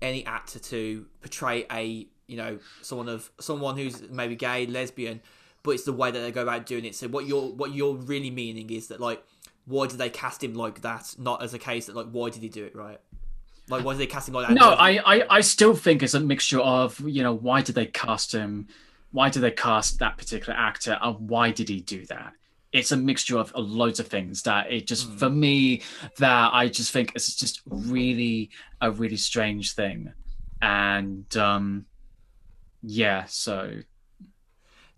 [0.00, 5.20] any actor to portray a you know someone of someone who's maybe gay lesbian
[5.62, 6.94] but it's the way that they go about doing it.
[6.94, 9.22] So what you're what you're really meaning is that like
[9.68, 11.14] why did they cast him like that?
[11.18, 12.98] Not as a case that like why did he do it right?
[13.68, 14.54] Like why did they cast him like that?
[14.54, 17.86] No, I, I I still think it's a mixture of you know why did they
[17.86, 18.68] cast him,
[19.12, 22.32] why did they cast that particular actor, and why did he do that?
[22.72, 25.18] It's a mixture of loads of things that it just mm.
[25.18, 25.82] for me
[26.18, 28.50] that I just think it's just really
[28.80, 30.12] a really strange thing,
[30.62, 31.86] and um
[32.82, 33.80] yeah, so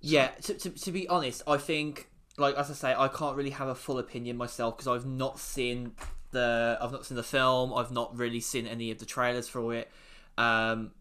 [0.01, 2.10] yeah, to, to, to be honest, I think
[2.41, 5.39] like as I say, I can't really have a full opinion myself because I've not
[5.39, 5.93] seen
[6.31, 7.73] the I've not seen the film.
[7.73, 9.91] I've not really seen any of the trailers for it.
[10.39, 10.93] Um,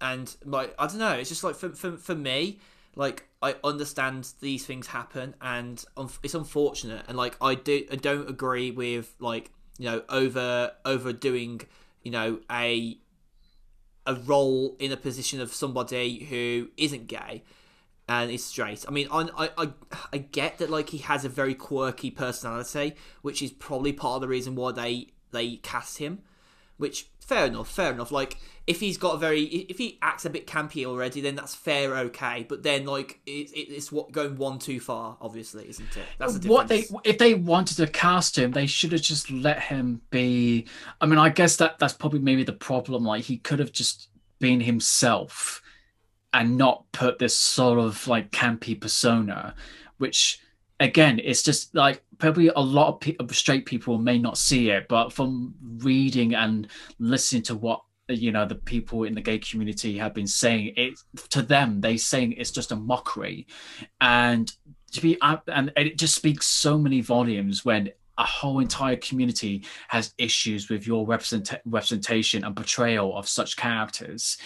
[0.00, 2.60] and like I don't know, it's just like for for, for me,
[2.96, 5.84] like I understand these things happen, and
[6.22, 7.04] it's unfortunate.
[7.08, 11.62] And like I do, I don't agree with like you know over overdoing
[12.02, 12.98] you know a
[14.06, 17.42] a role in a position of somebody who isn't gay
[18.08, 18.84] and is straight.
[18.88, 19.68] I mean, I, I
[20.12, 24.20] I get that like he has a very quirky personality, which is probably part of
[24.22, 26.20] the reason why they they cast him.
[26.78, 28.10] Which fair enough, fair enough.
[28.12, 31.54] Like if he's got a very if he acts a bit campy already, then that's
[31.54, 32.46] fair, okay.
[32.48, 36.04] But then like it, it, it's what going one too far, obviously, isn't it?
[36.18, 39.60] That's the what they if they wanted to cast him, they should have just let
[39.60, 40.66] him be.
[41.00, 43.04] I mean, I guess that that's probably maybe the problem.
[43.04, 44.08] Like he could have just
[44.38, 45.60] been himself
[46.32, 49.54] and not put this sort of like campy persona,
[49.98, 50.40] which
[50.80, 54.88] again, it's just like probably a lot of, pe- straight people may not see it,
[54.88, 56.68] but from reading and
[56.98, 60.98] listening to what you know the people in the gay community have been saying, it
[61.30, 63.46] to them they saying it's just a mockery,
[64.00, 64.52] and
[64.92, 70.12] to be and it just speaks so many volumes when a whole entire community has
[70.18, 74.38] issues with your represent- representation and portrayal of such characters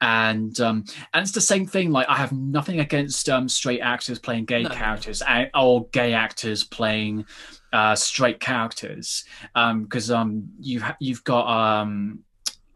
[0.00, 4.18] and um and it's the same thing like i have nothing against um straight actors
[4.18, 4.68] playing gay No.
[4.70, 5.22] characters
[5.54, 7.24] or gay actors playing
[7.72, 9.24] uh straight characters
[9.56, 11.46] um because um you ha- you've got
[11.82, 12.20] um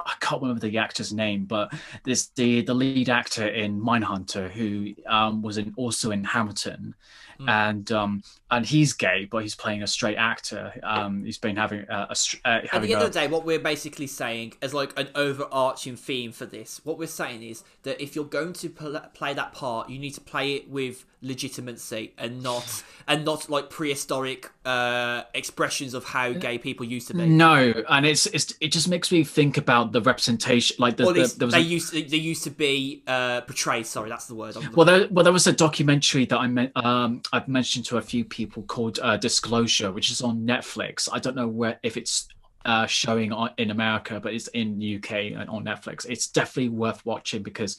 [0.04, 1.72] I can't remember the actor's name, but
[2.04, 6.96] there's the the lead actor in Mindhunter who um, was in also in Hamilton,
[7.40, 7.48] Mm.
[7.48, 8.22] and um,
[8.52, 10.78] and he's gay, but he's playing a straight actor.
[10.82, 13.26] Um, he's been having a, a str- uh, At the end a, of the day,
[13.26, 17.64] what we're basically saying as like an overarching theme for this, what we're saying is
[17.84, 21.06] that if you're going to pl- play that part, you need to play it with
[21.22, 27.14] legitimacy and not and not like prehistoric uh, expressions of how gay people used to
[27.14, 27.26] be.
[27.26, 31.34] no, and it's it's it just makes me think about the representation, like the, the
[31.38, 33.86] there was they a, used to, they used to be uh, portrayed.
[33.86, 34.56] Sorry, that's the word.
[34.56, 37.96] I'm Well, there, well, there was a documentary that I meant um, I've mentioned to
[37.96, 41.08] a few people called uh, Disclosure, which is on Netflix.
[41.12, 42.28] I don't know where if it's
[42.64, 46.06] uh, showing on, in America, but it's in UK and on Netflix.
[46.08, 47.76] It's definitely worth watching because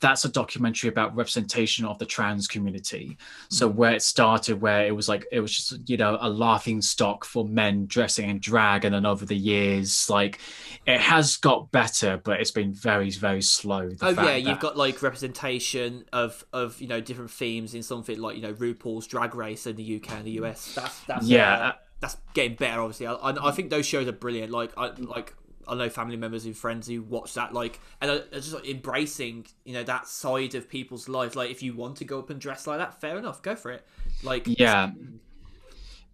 [0.00, 3.18] that's a documentary about representation of the trans community.
[3.50, 6.80] So where it started, where it was like it was just you know a laughing
[6.80, 10.38] stock for men dressing in drag, and then over the years, like
[10.86, 13.90] it has got better, but it's been very very slow.
[13.90, 17.82] The Oh yeah, you've that- got like representation of of you know different themes in
[17.82, 20.74] something like you know RuPaul's Drag Race in the UK and the US.
[20.74, 21.72] That's that's Yeah.
[22.00, 22.80] That's getting better.
[22.80, 24.50] Obviously, I, I, I think those shows are brilliant.
[24.50, 25.34] Like I like
[25.68, 27.52] I know family members and friends who watch that.
[27.52, 31.36] Like and are just like, embracing you know that side of people's life.
[31.36, 33.70] Like if you want to go up and dress like that, fair enough, go for
[33.70, 33.86] it.
[34.22, 34.90] Like yeah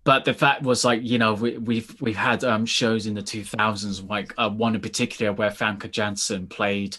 [0.06, 3.22] but the fact was like you know we, we've we've had um shows in the
[3.22, 6.96] 2000s like uh, one in particular where Famke Janssen played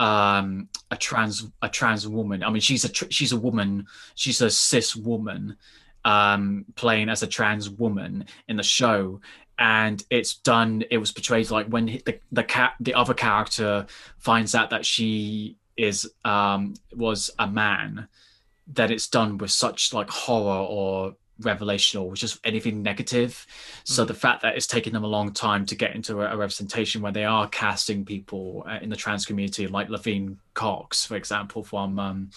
[0.00, 4.40] um a trans a trans woman i mean she's a tr- she's a woman she's
[4.40, 5.56] a cis woman
[6.06, 9.20] um playing as a trans woman in the show
[9.58, 13.84] and it's done it was portrayed like when the the cat the other character
[14.18, 18.08] finds out that she is um was a man
[18.72, 23.46] that it's done with such like horror or revelation or just anything negative.
[23.84, 26.36] So the fact that it's taken them a long time to get into a, a
[26.36, 31.16] representation where they are casting people uh, in the trans community, like Laverne Cox, for
[31.16, 32.30] example, from um,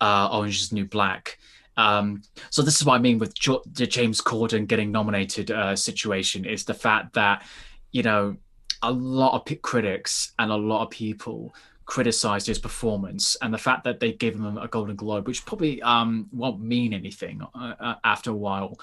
[0.00, 1.38] uh, Orange is the New Black.
[1.76, 5.76] Um, so this is what I mean with jo- the James Corden getting nominated uh,
[5.76, 7.44] situation is the fact that
[7.92, 8.36] you know
[8.82, 11.54] a lot of p- critics and a lot of people
[11.86, 15.80] criticized his performance and the fact that they gave him a golden globe which probably
[15.82, 18.76] um won't mean anything uh, uh, after a while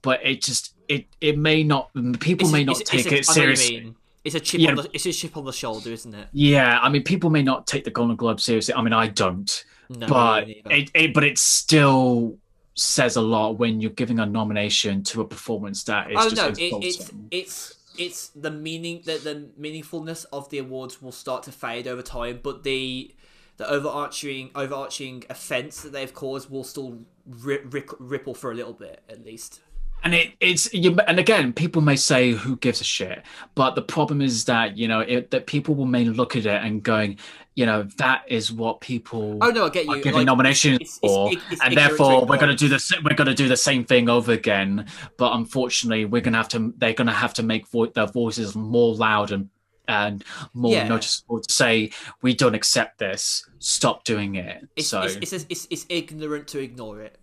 [0.00, 3.36] but it just it it may not people it's- may not it's- take it's it
[3.36, 3.94] a- I know what you seriously.
[4.24, 4.70] It's a chip Yeah.
[4.70, 6.28] on the it's a chip on the shoulder, isn't it?
[6.32, 9.64] yeah i mean people may not take the golden globe seriously i mean i don't
[9.88, 12.38] No, but it, it but it still
[12.74, 16.36] says a lot when you're giving a nomination to a performance that is oh just
[16.36, 21.42] no, it, it's it's it's the meaning that the meaningfulness of the awards will start
[21.44, 23.14] to fade over time, but the
[23.56, 27.60] the overarching overarching offence that they've caused will still ri-
[27.98, 29.60] ripple for a little bit at least.
[30.04, 33.22] and it, it's you, and again people may say who gives a shit
[33.54, 36.62] but the problem is that you know it, that people will may look at it
[36.62, 37.16] and going
[37.56, 40.02] you know that is what people Oh no, I get are you.
[40.02, 43.16] giving like, nominations it's- for, it's- it's and therefore we're going to do the we're
[43.16, 44.86] going to do the same thing over again.
[45.16, 48.06] But unfortunately, we're going to have to they're going to have to make vo- their
[48.06, 49.48] voices more loud and
[49.88, 50.88] and more Yeah.
[50.88, 53.48] noticeable to say we don't accept this.
[53.60, 54.66] Stop doing it.
[54.76, 57.18] It's, so it's, it's, it's, it's ignorant to ignore it.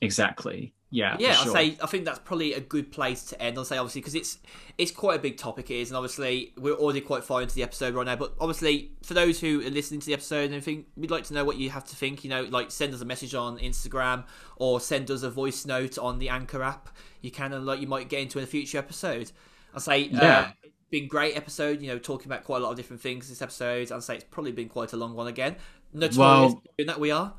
[0.00, 1.56] exactly, yeah, yeah, sure.
[1.56, 3.58] I'd say I think that's probably a good place to end.
[3.58, 4.38] I'll say obviously because it's
[4.78, 7.62] it's quite a big topic, it is, and obviously we're already quite far into the
[7.62, 8.16] episode right now.
[8.16, 11.34] But obviously, for those who are listening to the episode and everything, we'd like to
[11.34, 12.24] know what you have to think.
[12.24, 14.24] You know, like send us a message on Instagram
[14.56, 16.88] or send us a voice note on the Anchor app.
[17.20, 19.30] You can, and like you might get into in a future episode.
[19.74, 20.52] I'll say, uh, Yeah.
[20.62, 21.82] it's been great episode.
[21.82, 23.92] You know, talking about quite a lot of different things this episode.
[23.92, 25.56] I'd say it's probably been quite a long one again.
[25.92, 27.34] Notorious Well- doing that we are.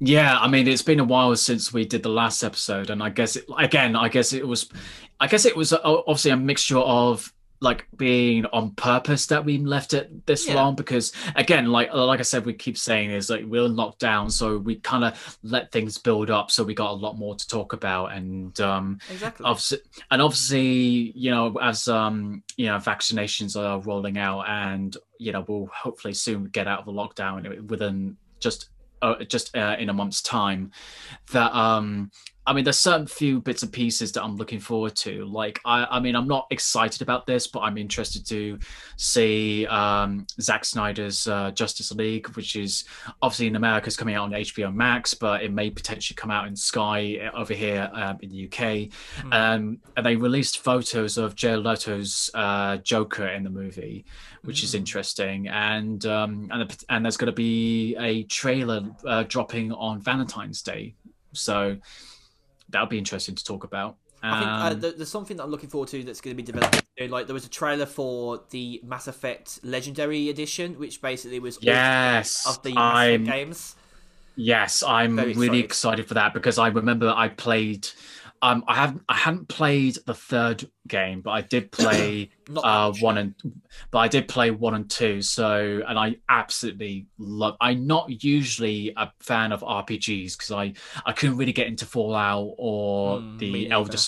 [0.00, 3.10] Yeah, I mean, it's been a while since we did the last episode, and I
[3.10, 4.68] guess it, again, I guess it was,
[5.20, 7.32] I guess it was uh, obviously a mixture of
[7.62, 10.54] like being on purpose that we left it this Yeah.
[10.54, 14.30] long because again, like like I said, we keep saying is like we're in lockdown,
[14.32, 17.46] so we kind of let things build up, so we got a lot more to
[17.46, 19.44] talk about, and um, Exactly.
[19.44, 19.78] obviously,
[20.10, 25.44] and obviously, you know, as um, you know, vaccinations are rolling out, and you know,
[25.46, 28.70] we'll hopefully soon get out of the lockdown within just
[29.02, 30.70] uh, just uh, in a month's time.
[31.32, 32.10] That um,
[32.50, 35.24] I mean, there's certain few bits and pieces that I'm looking forward to.
[35.24, 38.58] Like, I, I mean, I'm not excited about this, but I'm interested to
[38.96, 42.86] see um, Zack Snyder's uh, Justice League, which is
[43.22, 46.48] obviously in America is coming out on HBO Max, but it may potentially come out
[46.48, 48.90] in Sky over here um, in the UK.
[49.20, 49.32] Mm.
[49.32, 54.04] Um, and they released photos of Jared Leto's uh, Joker in the movie,
[54.42, 54.64] which mm.
[54.64, 55.46] is interesting.
[55.46, 60.96] And um, and and there's going to be a trailer uh, dropping on Valentine's Day,
[61.32, 61.76] so
[62.70, 63.96] that'll be interesting to talk about.
[64.22, 66.42] I think uh, um, there's something that I'm looking forward to that's going to be
[66.42, 66.82] developed.
[67.08, 72.46] Like there was a trailer for the Mass Effect Legendary Edition, which basically was yes
[72.46, 73.76] of the games.
[74.36, 75.64] Yes, I'm Very really excited.
[75.64, 77.88] excited for that because I remember I played
[78.42, 83.18] um, I haven't I hadn't played the third game, but I did play uh, one
[83.18, 83.34] and
[83.90, 85.22] but I did play one and two.
[85.22, 87.56] So and I absolutely love.
[87.60, 90.72] I'm not usually a fan of RPGs because I
[91.04, 93.98] I couldn't really get into Fallout or mm, the Elder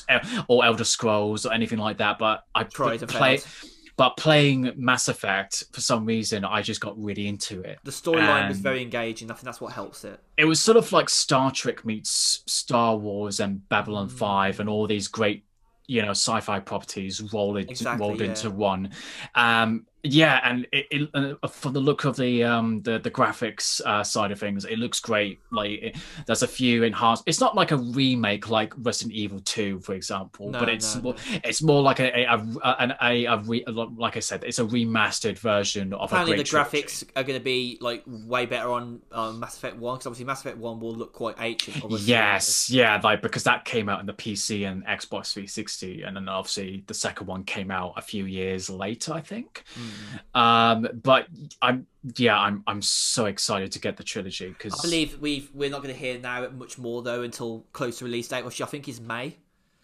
[0.48, 2.18] or Elder Scrolls or anything like that.
[2.18, 3.38] But I tried to play.
[3.38, 7.78] Failed but playing Mass Effect, for some reason, I just got really into it.
[7.84, 9.30] The storyline was very engaging.
[9.30, 10.18] I think that's what helps it.
[10.36, 14.12] It was sort of like Star Trek meets Star Wars and Babylon mm.
[14.12, 15.44] 5 and all these great
[15.88, 18.28] you know sci-fi properties rolled into, exactly, rolled yeah.
[18.28, 18.90] into one
[19.34, 23.80] um yeah and it, it, uh, for the look of the um the the graphics
[23.86, 25.96] uh, side of things it looks great like it,
[26.26, 30.50] there's a few enhanced it's not like a remake like resident evil 2 for example
[30.50, 31.38] no, but it's no, more, no.
[31.44, 35.38] it's more like a a, a, a, a re, like i said it's a remastered
[35.38, 36.82] version of apparently the trilogy.
[36.82, 40.24] graphics are going to be like way better on um, mass effect 1 because obviously
[40.24, 44.06] mass effect 1 will look quite ancient yes yeah like because that came out in
[44.06, 48.24] the pc and xbox 360 and then obviously the second one came out a few
[48.24, 49.91] years later i think mm.
[50.34, 51.26] Um, but
[51.60, 51.86] I'm
[52.16, 55.82] yeah, I'm I'm so excited to get the trilogy because I believe we we're not
[55.82, 58.88] going to hear now much more though until close to release date, which I think
[58.88, 59.36] is May.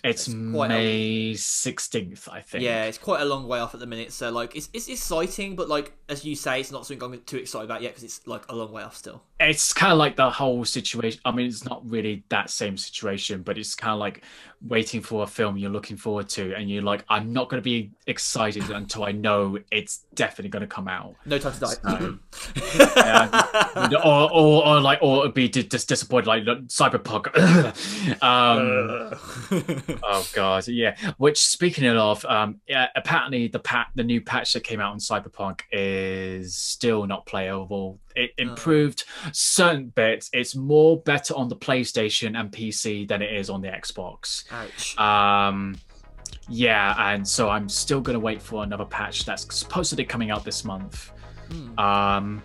[0.04, 2.62] It's, it's May sixteenth, I think.
[2.62, 4.12] Yeah, it's quite a long way off at the minute.
[4.12, 7.38] So like, it's it's exciting, but like as you say, it's not something I'm too
[7.38, 9.22] excited about yet because it's like a long way off still.
[9.40, 11.20] It's kind of like the whole situation.
[11.24, 14.22] I mean, it's not really that same situation, but it's kind of like
[14.66, 17.64] waiting for a film you're looking forward to, and you're like, I'm not going to
[17.64, 21.14] be excited until I know it's definitely going to come out.
[21.26, 21.74] No time to die.
[21.82, 22.18] So,
[22.96, 23.90] yeah.
[24.04, 27.28] or, or, or like, or be just disappointed, like Cyberpunk.
[28.22, 30.96] um, oh god, yeah.
[31.18, 34.98] Which speaking of, um, yeah, apparently the pat the new patch that came out on
[34.98, 40.30] Cyberpunk is still not playable it improved certain bits.
[40.32, 44.44] It's more better on the PlayStation and PC than it is on the Xbox.
[44.50, 44.98] Ouch.
[44.98, 45.76] Um,
[46.48, 50.64] yeah, and so I'm still gonna wait for another patch that's supposedly coming out this
[50.64, 51.12] month.
[51.50, 51.78] Hmm.
[51.78, 52.42] Um,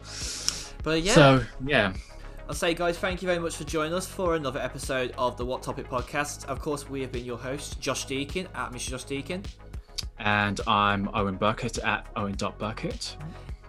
[0.83, 1.13] but yeah.
[1.13, 1.93] So yeah.
[2.47, 5.45] I'll say, guys, thank you very much for joining us for another episode of the
[5.45, 6.45] What Topic podcast.
[6.45, 8.89] Of course, we have been your host, Josh Deacon at Mr.
[8.89, 9.43] Josh Deacon.
[10.19, 13.15] And I'm Owen Burkett at Owen.Burkett.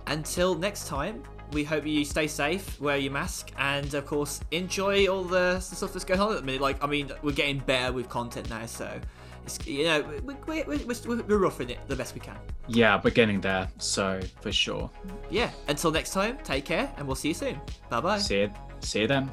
[0.09, 1.23] Until next time,
[1.55, 5.93] we hope you stay safe, wear your mask, and of course, enjoy all the stuff
[5.93, 6.61] that's going on at the minute.
[6.61, 9.01] Like, I mean, we're getting better with content now, so.
[9.45, 12.39] It's, you know, we're, we, we're, we're roughing it the best we can.
[12.67, 14.91] Yeah, we're getting there, so for sure.
[15.31, 17.61] Yeah, until next time, take care, and we'll see you soon.
[17.91, 18.19] Bye bye.
[18.19, 19.31] See you, see you then.